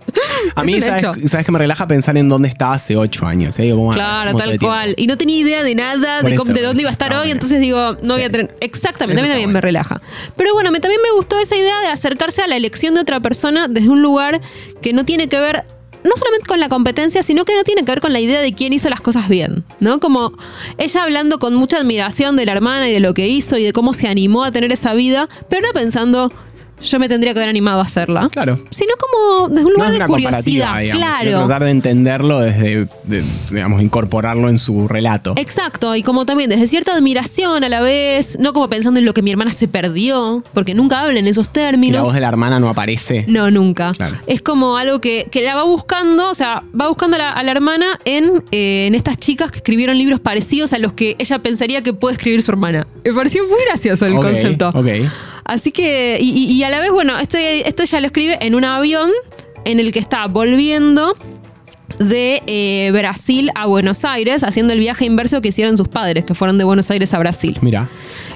A 0.55 0.63
mí, 0.65 0.81
¿sabes, 0.81 1.03
hecho. 1.03 1.15
sabes 1.29 1.47
que 1.47 1.53
me 1.53 1.59
relaja 1.59 1.87
pensar 1.87 2.17
en 2.17 2.29
dónde 2.29 2.49
estaba 2.49 2.75
hace 2.75 2.97
ocho 2.97 3.27
años? 3.27 3.59
¿eh? 3.59 3.73
Claro, 3.93 4.37
tal 4.37 4.59
cual. 4.59 4.95
Y 4.97 5.07
no 5.07 5.17
tenía 5.17 5.37
idea 5.39 5.63
de 5.63 5.75
nada, 5.75 6.21
Por 6.21 6.29
de, 6.31 6.35
eso, 6.35 6.43
cómo, 6.45 6.55
de 6.55 6.63
dónde 6.63 6.81
iba 6.83 6.91
a 6.91 6.93
estar 6.93 7.13
hoy, 7.13 7.19
bueno. 7.19 7.33
entonces 7.33 7.61
digo, 7.61 7.97
no 8.03 8.15
voy 8.15 8.23
a 8.25 8.31
tener... 8.31 8.55
Exactamente, 8.61 9.21
a 9.21 9.25
mí 9.25 9.29
también 9.29 9.53
me 9.53 9.61
relaja. 9.61 10.01
Pero 10.37 10.53
bueno, 10.55 10.71
me, 10.71 10.81
también 10.81 11.01
me 11.03 11.11
gustó 11.13 11.39
esa 11.39 11.57
idea 11.57 11.81
de 11.81 11.89
acercarse 11.89 12.43
a 12.43 12.47
la 12.47 12.57
elección 12.57 12.95
de 12.95 13.01
otra 13.01 13.21
persona 13.21 13.69
desde 13.69 13.86
un 13.89 14.03
lugar 14.03 14.41
que 14.83 14.93
no 14.93 15.05
tiene 15.05 15.29
que 15.29 15.41
ver 15.41 15.65
no 16.07 16.13
solamente 16.17 16.47
con 16.47 16.61
la 16.61 16.69
competencia, 16.69 17.23
sino 17.23 17.45
que 17.45 17.55
no 17.55 17.65
tiene 17.65 17.85
que 17.85 17.91
ver 17.91 18.01
con 18.01 18.13
la 18.13 18.21
idea 18.21 18.41
de 18.41 18.53
quién 18.53 18.73
hizo 18.73 18.89
las 18.89 19.01
cosas 19.01 19.29
bien, 19.29 19.65
¿no? 19.81 19.99
Como 19.99 20.33
ella 20.79 21.03
hablando 21.03 21.39
con 21.39 21.55
mucha 21.55 21.79
admiración 21.79 22.37
de 22.37 22.47
la 22.47 22.53
hermana 22.53 22.89
y 22.89 22.93
de 22.93 23.01
lo 23.01 23.13
que 23.13 23.27
hizo 23.29 23.59
y 23.59 23.65
de 23.65 23.73
cómo 23.73 23.93
se 23.93 24.09
animó 24.09 24.45
a 24.45 24.53
tener 24.53 24.73
esa 24.73 24.95
vida, 24.95 25.29
pero 25.51 25.67
no 25.67 25.73
pensando, 25.73 26.33
yo 26.83 26.99
me 26.99 27.09
tendría 27.09 27.33
que 27.33 27.41
haber 27.41 27.49
animado 27.49 27.81
a 27.81 27.83
hacerla. 27.85 28.29
Claro. 28.33 28.59
Sino 28.71 28.93
como 28.99 29.49
desde 29.49 29.65
un 29.67 29.73
No 29.73 29.79
lugar 29.85 29.93
de 29.99 30.07
curiosidad, 30.07 30.79
digamos, 30.79 31.05
claro. 31.07 31.39
tratar 31.47 31.65
de 31.65 31.71
entenderlo 31.71 32.41
desde, 32.41 32.87
de- 33.05 33.25
digamos, 33.51 33.81
incorporarlo 33.83 34.49
en 34.49 34.59
su 34.59 34.87
relato. 34.89 35.35
Exacto, 35.37 35.95
y 35.97 36.03
como 36.03 36.27
también 36.27 36.51
desde 36.51 36.67
cierta 36.67 36.95
admiración 36.95 37.65
a 37.65 37.69
la 37.69 37.81
vez, 37.81 38.39
no 38.41 38.53
como 38.53 38.69
pensando 38.69 38.99
en 39.01 39.07
lo 39.07 39.15
que 39.15 39.23
mi 39.23 39.31
hermana 39.31 39.51
se 39.51 39.69
perdió, 39.69 40.43
porque 40.55 40.75
nunca 40.75 41.01
habla 41.01 41.19
en 41.19 41.27
esos 41.27 41.47
Y 41.49 41.51
términos. 41.51 41.97
la 41.97 42.03
voz 42.03 42.15
de 42.15 42.21
la 42.21 42.29
hermana 42.29 42.61
no 42.61 42.69
aparece. 42.69 43.25
No, 43.29 43.51
nunca. 43.51 43.93
Claro. 43.93 44.17
Es 44.27 44.43
como 44.43 44.77
algo 44.77 45.01
que, 45.01 45.29
que 45.31 45.43
la 45.43 45.55
va 45.55 45.65
buscando, 45.65 46.31
o 46.31 46.35
sea, 46.35 46.63
va 46.79 46.89
buscando 46.89 47.17
a 47.17 47.19
la, 47.19 47.31
a 47.33 47.43
la 47.43 47.51
hermana 47.53 47.99
en, 48.05 48.45
eh, 48.53 48.87
en 48.87 48.95
estas 48.95 49.19
chicas 49.19 49.51
que 49.51 49.59
escribieron 49.59 49.97
libros 49.97 50.21
parecidos 50.21 50.73
a 50.73 50.79
los 50.79 50.93
que 50.93 51.17
ella 51.19 51.39
pensaría 51.41 51.83
que 51.83 51.93
puede 51.95 52.15
escribir 52.15 52.43
su 52.43 52.51
hermana. 52.51 52.87
Me 53.05 53.13
pareció 53.13 53.43
muy 53.45 53.59
gracioso 53.69 54.07
el 54.07 54.15
concepto. 54.17 54.69
Ok. 54.75 54.87
Así 55.45 55.71
que, 55.71 56.19
y, 56.21 56.29
y- 56.31 56.53
y 56.53 56.65
a 56.67 56.71
la 56.71 56.81
vez, 56.81 56.91
bueno, 56.91 57.19
esto, 57.19 57.39
esto 57.39 57.83
ella 57.83 58.01
lo 58.01 58.07
escribe 58.07 58.39
en 58.41 58.55
un 58.55 58.65
avión 58.65 59.11
en 59.65 59.81
el 59.81 59.93
que 59.93 59.99
está 59.99 60.27
volviendo 60.27 61.17
de 61.99 62.43
eh, 62.47 62.91
Brasil 62.93 63.51
a 63.55 63.67
Buenos 63.67 64.05
Aires, 64.05 64.43
haciendo 64.45 64.73
el 64.73 64.81
viaje 64.81 65.05
inverso 65.05 65.41
que 65.41 65.49
hicieron 65.49 65.77
sus 65.77 65.89
padres, 65.89 66.25
que 66.25 66.35
fueron 66.35 66.59
de 66.59 66.65
Buenos 66.65 66.91
Aires 66.91 67.15
a 67.15 67.19
Brasil 67.19 67.57
Mira. 67.63 67.89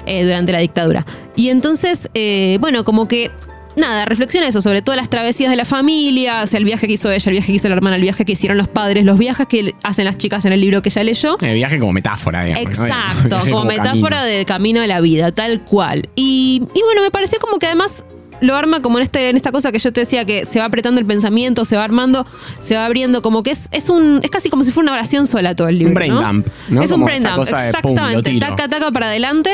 eh, 0.05 0.23
durante 0.23 0.51
la 0.51 0.59
dictadura. 0.59 1.05
Y 1.35 1.49
entonces, 1.49 2.09
eh, 2.13 2.57
bueno, 2.59 2.83
como 2.83 3.07
que 3.07 3.31
nada, 3.75 4.05
reflexiona 4.05 4.47
eso 4.47 4.61
sobre 4.61 4.81
todas 4.81 4.97
las 4.97 5.09
travesías 5.09 5.49
de 5.49 5.55
la 5.55 5.65
familia, 5.65 6.41
o 6.43 6.47
sea, 6.47 6.57
el 6.57 6.65
viaje 6.65 6.87
que 6.87 6.93
hizo 6.93 7.11
ella, 7.11 7.23
el 7.29 7.31
viaje 7.33 7.47
que 7.47 7.55
hizo 7.55 7.69
la 7.69 7.75
hermana, 7.75 7.95
el 7.95 8.01
viaje 8.01 8.25
que 8.25 8.33
hicieron 8.33 8.57
los 8.57 8.67
padres, 8.67 9.05
los 9.05 9.17
viajes 9.17 9.47
que 9.47 9.73
hacen 9.83 10.05
las 10.05 10.17
chicas 10.17 10.45
en 10.45 10.53
el 10.53 10.61
libro 10.61 10.81
que 10.81 10.89
ella 10.89 11.03
leyó. 11.03 11.37
El 11.41 11.55
viaje 11.55 11.79
como 11.79 11.93
metáfora, 11.93 12.43
digamos. 12.43 12.77
¿no? 12.77 12.85
Exacto, 12.85 13.39
como, 13.49 13.65
metáfora 13.65 14.17
camino. 14.17 14.37
de 14.37 14.45
camino 14.45 14.81
de 14.81 14.87
la 14.87 15.01
vida, 15.01 15.31
tal 15.31 15.63
cual. 15.63 16.09
Y, 16.15 16.63
y 16.73 16.81
bueno, 16.81 17.01
me 17.01 17.11
pareció 17.11 17.39
como 17.39 17.59
que 17.59 17.67
además 17.67 18.03
lo 18.41 18.55
arma 18.55 18.81
como 18.81 18.97
en, 18.97 19.03
este, 19.03 19.29
en 19.29 19.37
esta 19.37 19.51
cosa 19.51 19.71
que 19.71 19.79
yo 19.79 19.93
te 19.93 20.01
decía, 20.01 20.25
que 20.25 20.45
se 20.45 20.59
va 20.59 20.65
apretando 20.65 20.99
el 20.99 21.05
pensamiento, 21.05 21.63
se 21.65 21.77
va 21.77 21.83
armando, 21.83 22.25
se 22.59 22.75
va 22.75 22.85
abriendo, 22.85 23.21
como 23.21 23.43
que 23.43 23.51
es, 23.51 23.69
es 23.71 23.89
un 23.89 24.19
es 24.23 24.29
casi 24.29 24.49
como 24.49 24.63
si 24.63 24.71
fuera 24.71 24.89
una 24.89 24.93
oración 24.93 25.25
sola 25.25 25.55
todo 25.55 25.67
el 25.67 25.77
libro. 25.77 25.91
Un 25.91 25.95
brain 25.95 26.13
¿no? 26.13 26.21
dump, 26.21 26.47
¿no? 26.69 26.83
Es 26.83 26.91
un 26.91 27.05
brain 27.05 27.23
dump, 27.23 27.35
pum, 27.35 27.43
exactamente. 27.43 28.31
tiro. 28.31 28.47
taca, 28.47 28.67
taca 28.67 28.91
para 28.91 29.07
adelante, 29.07 29.51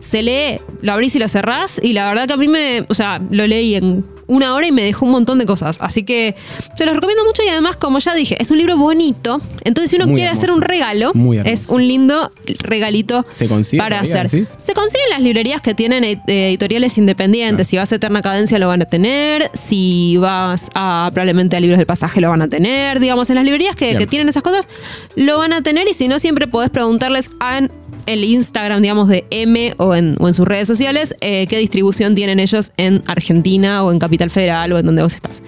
se 0.00 0.22
lee, 0.22 0.60
lo 0.80 0.92
abrís 0.92 1.14
y 1.16 1.18
lo 1.18 1.28
cerrás, 1.28 1.80
y 1.82 1.92
la 1.92 2.08
verdad 2.08 2.26
que 2.26 2.32
a 2.32 2.36
mí 2.36 2.48
me, 2.48 2.84
o 2.88 2.94
sea, 2.94 3.20
lo 3.30 3.46
leí 3.46 3.74
en 3.74 4.04
una 4.30 4.54
hora 4.54 4.66
y 4.66 4.72
me 4.72 4.82
dejó 4.82 5.04
un 5.06 5.12
montón 5.12 5.38
de 5.38 5.46
cosas. 5.46 5.76
Así 5.80 6.02
que 6.04 6.34
se 6.76 6.86
los 6.86 6.94
recomiendo 6.94 7.24
mucho 7.24 7.42
y 7.44 7.48
además, 7.48 7.76
como 7.76 7.98
ya 7.98 8.14
dije, 8.14 8.36
es 8.40 8.50
un 8.50 8.58
libro 8.58 8.76
bonito. 8.76 9.40
Entonces, 9.64 9.90
si 9.90 9.96
uno 9.96 10.06
Muy 10.06 10.14
quiere 10.14 10.30
hermoso. 10.30 10.46
hacer 10.46 10.54
un 10.56 10.62
regalo, 10.62 11.12
es 11.44 11.68
un 11.68 11.86
lindo 11.86 12.30
regalito 12.60 13.26
¿Se 13.30 13.48
consigue 13.48 13.82
para 13.82 14.00
todavía, 14.02 14.22
hacer. 14.22 14.30
decís? 14.40 14.56
Se 14.58 14.72
consigue 14.72 15.02
en 15.04 15.10
las 15.10 15.22
librerías 15.22 15.60
que 15.60 15.74
tienen 15.74 16.04
ed- 16.04 16.18
editoriales 16.26 16.96
independientes. 16.98 17.68
Si 17.68 17.76
vas 17.76 17.92
a 17.92 17.96
Eterna 17.96 18.22
Cadencia 18.22 18.58
lo 18.58 18.68
van 18.68 18.82
a 18.82 18.84
tener. 18.86 19.50
Si 19.54 20.16
vas 20.18 20.68
a 20.74 21.10
probablemente 21.12 21.56
a 21.56 21.60
Libros 21.60 21.78
del 21.78 21.86
Pasaje 21.86 22.20
lo 22.20 22.30
van 22.30 22.42
a 22.42 22.48
tener. 22.48 23.00
Digamos, 23.00 23.28
en 23.30 23.36
las 23.36 23.44
librerías 23.44 23.74
que, 23.76 23.86
Bien. 23.86 23.98
que 23.98 24.06
tienen 24.06 24.28
esas 24.28 24.42
cosas 24.42 24.66
lo 25.16 25.38
van 25.38 25.52
a 25.52 25.62
tener. 25.62 25.88
Y 25.88 25.94
si 25.94 26.08
no, 26.08 26.18
siempre 26.18 26.46
podés 26.46 26.70
preguntarles 26.70 27.30
en 27.56 27.70
el 28.12 28.24
Instagram, 28.24 28.82
digamos, 28.82 29.08
de 29.08 29.24
M 29.30 29.74
o 29.78 29.94
en, 29.94 30.16
sus 30.34 30.46
redes 30.46 30.66
sociales, 30.66 31.14
eh, 31.20 31.46
qué 31.46 31.58
distribución 31.58 32.14
tienen 32.14 32.40
ellos 32.40 32.72
en 32.76 33.02
Argentina 33.06 33.84
o 33.84 33.92
en 33.92 33.98
Capital 33.98 34.30
Federal 34.30 34.72
o 34.72 34.78
en 34.78 34.86
donde 34.86 35.02
vos 35.02 35.14
estás. 35.14 35.42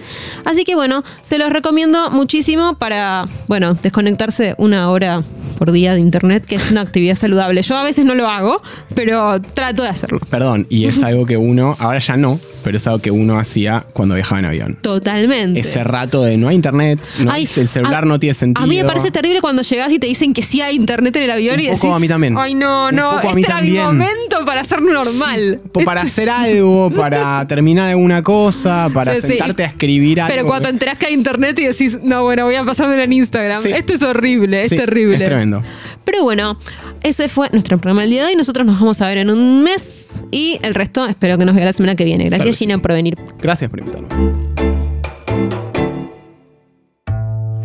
Así 0.45 0.63
que 0.63 0.75
bueno, 0.75 1.03
se 1.21 1.37
los 1.37 1.51
recomiendo 1.51 2.09
muchísimo 2.11 2.75
para, 2.75 3.25
bueno, 3.47 3.73
desconectarse 3.73 4.55
una 4.57 4.89
hora 4.89 5.23
por 5.57 5.71
día 5.71 5.93
de 5.93 5.99
internet, 5.99 6.45
que 6.45 6.55
es 6.55 6.71
una 6.71 6.81
actividad 6.81 7.15
saludable. 7.15 7.61
Yo 7.61 7.75
a 7.75 7.83
veces 7.83 8.05
no 8.05 8.15
lo 8.15 8.27
hago, 8.27 8.61
pero 8.95 9.41
trato 9.41 9.83
de 9.83 9.89
hacerlo. 9.89 10.19
Perdón, 10.29 10.67
y 10.69 10.85
es 10.85 11.03
algo 11.03 11.25
que 11.25 11.37
uno, 11.37 11.75
ahora 11.79 11.99
ya 11.99 12.17
no, 12.17 12.39
pero 12.63 12.77
es 12.77 12.87
algo 12.87 12.99
que 12.99 13.11
uno 13.11 13.37
hacía 13.39 13.85
cuando 13.93 14.15
viajaba 14.15 14.39
en 14.39 14.45
avión. 14.45 14.77
Totalmente. 14.81 15.59
Ese 15.59 15.83
rato 15.83 16.23
de 16.23 16.37
no 16.37 16.47
hay 16.47 16.55
internet, 16.55 16.99
no 17.19 17.31
Ay, 17.31 17.41
hay- 17.55 17.61
el 17.61 17.67
celular 17.67 18.03
a- 18.03 18.07
no 18.07 18.19
tiene 18.19 18.33
sentido. 18.33 18.63
A 18.63 18.67
mí 18.67 18.77
me 18.77 18.85
parece 18.85 19.11
terrible 19.11 19.41
cuando 19.41 19.61
llegas 19.61 19.91
y 19.91 19.99
te 19.99 20.07
dicen 20.07 20.33
que 20.33 20.41
sí 20.41 20.61
hay 20.61 20.75
internet 20.75 21.15
en 21.17 21.23
el 21.23 21.31
avión 21.31 21.55
Un 21.55 21.61
y 21.61 21.63
poco 21.67 21.75
decís. 21.87 21.95
a 21.95 21.99
mí 21.99 22.07
también. 22.07 22.37
Ay, 22.37 22.55
no, 22.55 22.87
Un 22.89 22.95
no. 22.95 23.15
este 23.19 23.27
era 23.27 23.35
mi 23.35 23.43
también. 23.43 23.85
momento 23.85 24.45
para 24.45 24.61
hacerlo 24.61 24.93
normal. 24.93 25.59
Para 25.85 26.01
hacer 26.01 26.29
algo, 26.29 26.91
para 26.95 27.45
terminar 27.47 27.89
alguna 27.89 28.21
cosa, 28.21 28.89
para 28.93 29.13
Sí, 29.15 29.21
sí. 29.21 29.27
sentarte 29.29 29.63
a 29.63 29.67
escribir 29.67 30.21
algo. 30.21 30.33
Pero 30.33 30.47
cuando 30.47 30.67
te 30.67 30.73
enterás 30.73 30.97
que 30.97 31.07
hay 31.07 31.13
internet 31.13 31.57
y 31.59 31.65
decís, 31.65 31.99
no, 32.03 32.23
bueno, 32.23 32.45
voy 32.45 32.55
a 32.55 32.63
pasármelo 32.63 33.01
en 33.03 33.13
Instagram. 33.13 33.63
Esto 33.65 33.93
es 33.93 34.01
horrible, 34.03 34.61
es 34.61 34.69
terrible. 34.69 35.15
Es 35.17 35.23
tremendo. 35.25 35.63
Pero 36.05 36.23
bueno, 36.23 36.57
ese 37.01 37.27
fue 37.29 37.49
nuestro 37.53 37.77
programa 37.77 38.01
del 38.01 38.09
día 38.11 38.23
de 38.23 38.29
hoy. 38.29 38.35
Nosotros 38.35 38.65
nos 38.65 38.79
vamos 38.79 39.01
a 39.01 39.07
ver 39.07 39.17
en 39.19 39.29
un 39.29 39.63
mes 39.63 40.15
y 40.31 40.59
el 40.61 40.73
resto 40.75 41.05
espero 41.05 41.37
que 41.37 41.45
nos 41.45 41.55
vea 41.55 41.65
la 41.65 41.73
semana 41.73 41.95
que 41.95 42.03
viene. 42.03 42.25
Gracias, 42.29 42.52
Gina, 42.53 42.77
por 42.77 42.93
venir. 42.93 43.17
Gracias 43.41 43.69
por 43.69 43.79
invitarme. 43.79 44.07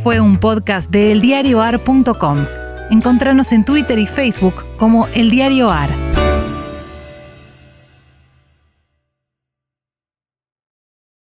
Fue 0.02 0.20
un 0.20 0.38
podcast 0.38 0.90
de 0.90 1.12
eldiarioar.com. 1.12 2.46
Encontranos 2.90 3.52
en 3.52 3.64
Twitter 3.64 3.98
y 3.98 4.06
Facebook 4.06 4.64
como 4.78 5.06
El 5.08 5.30
Diario 5.30 5.70
Ar. 5.70 5.90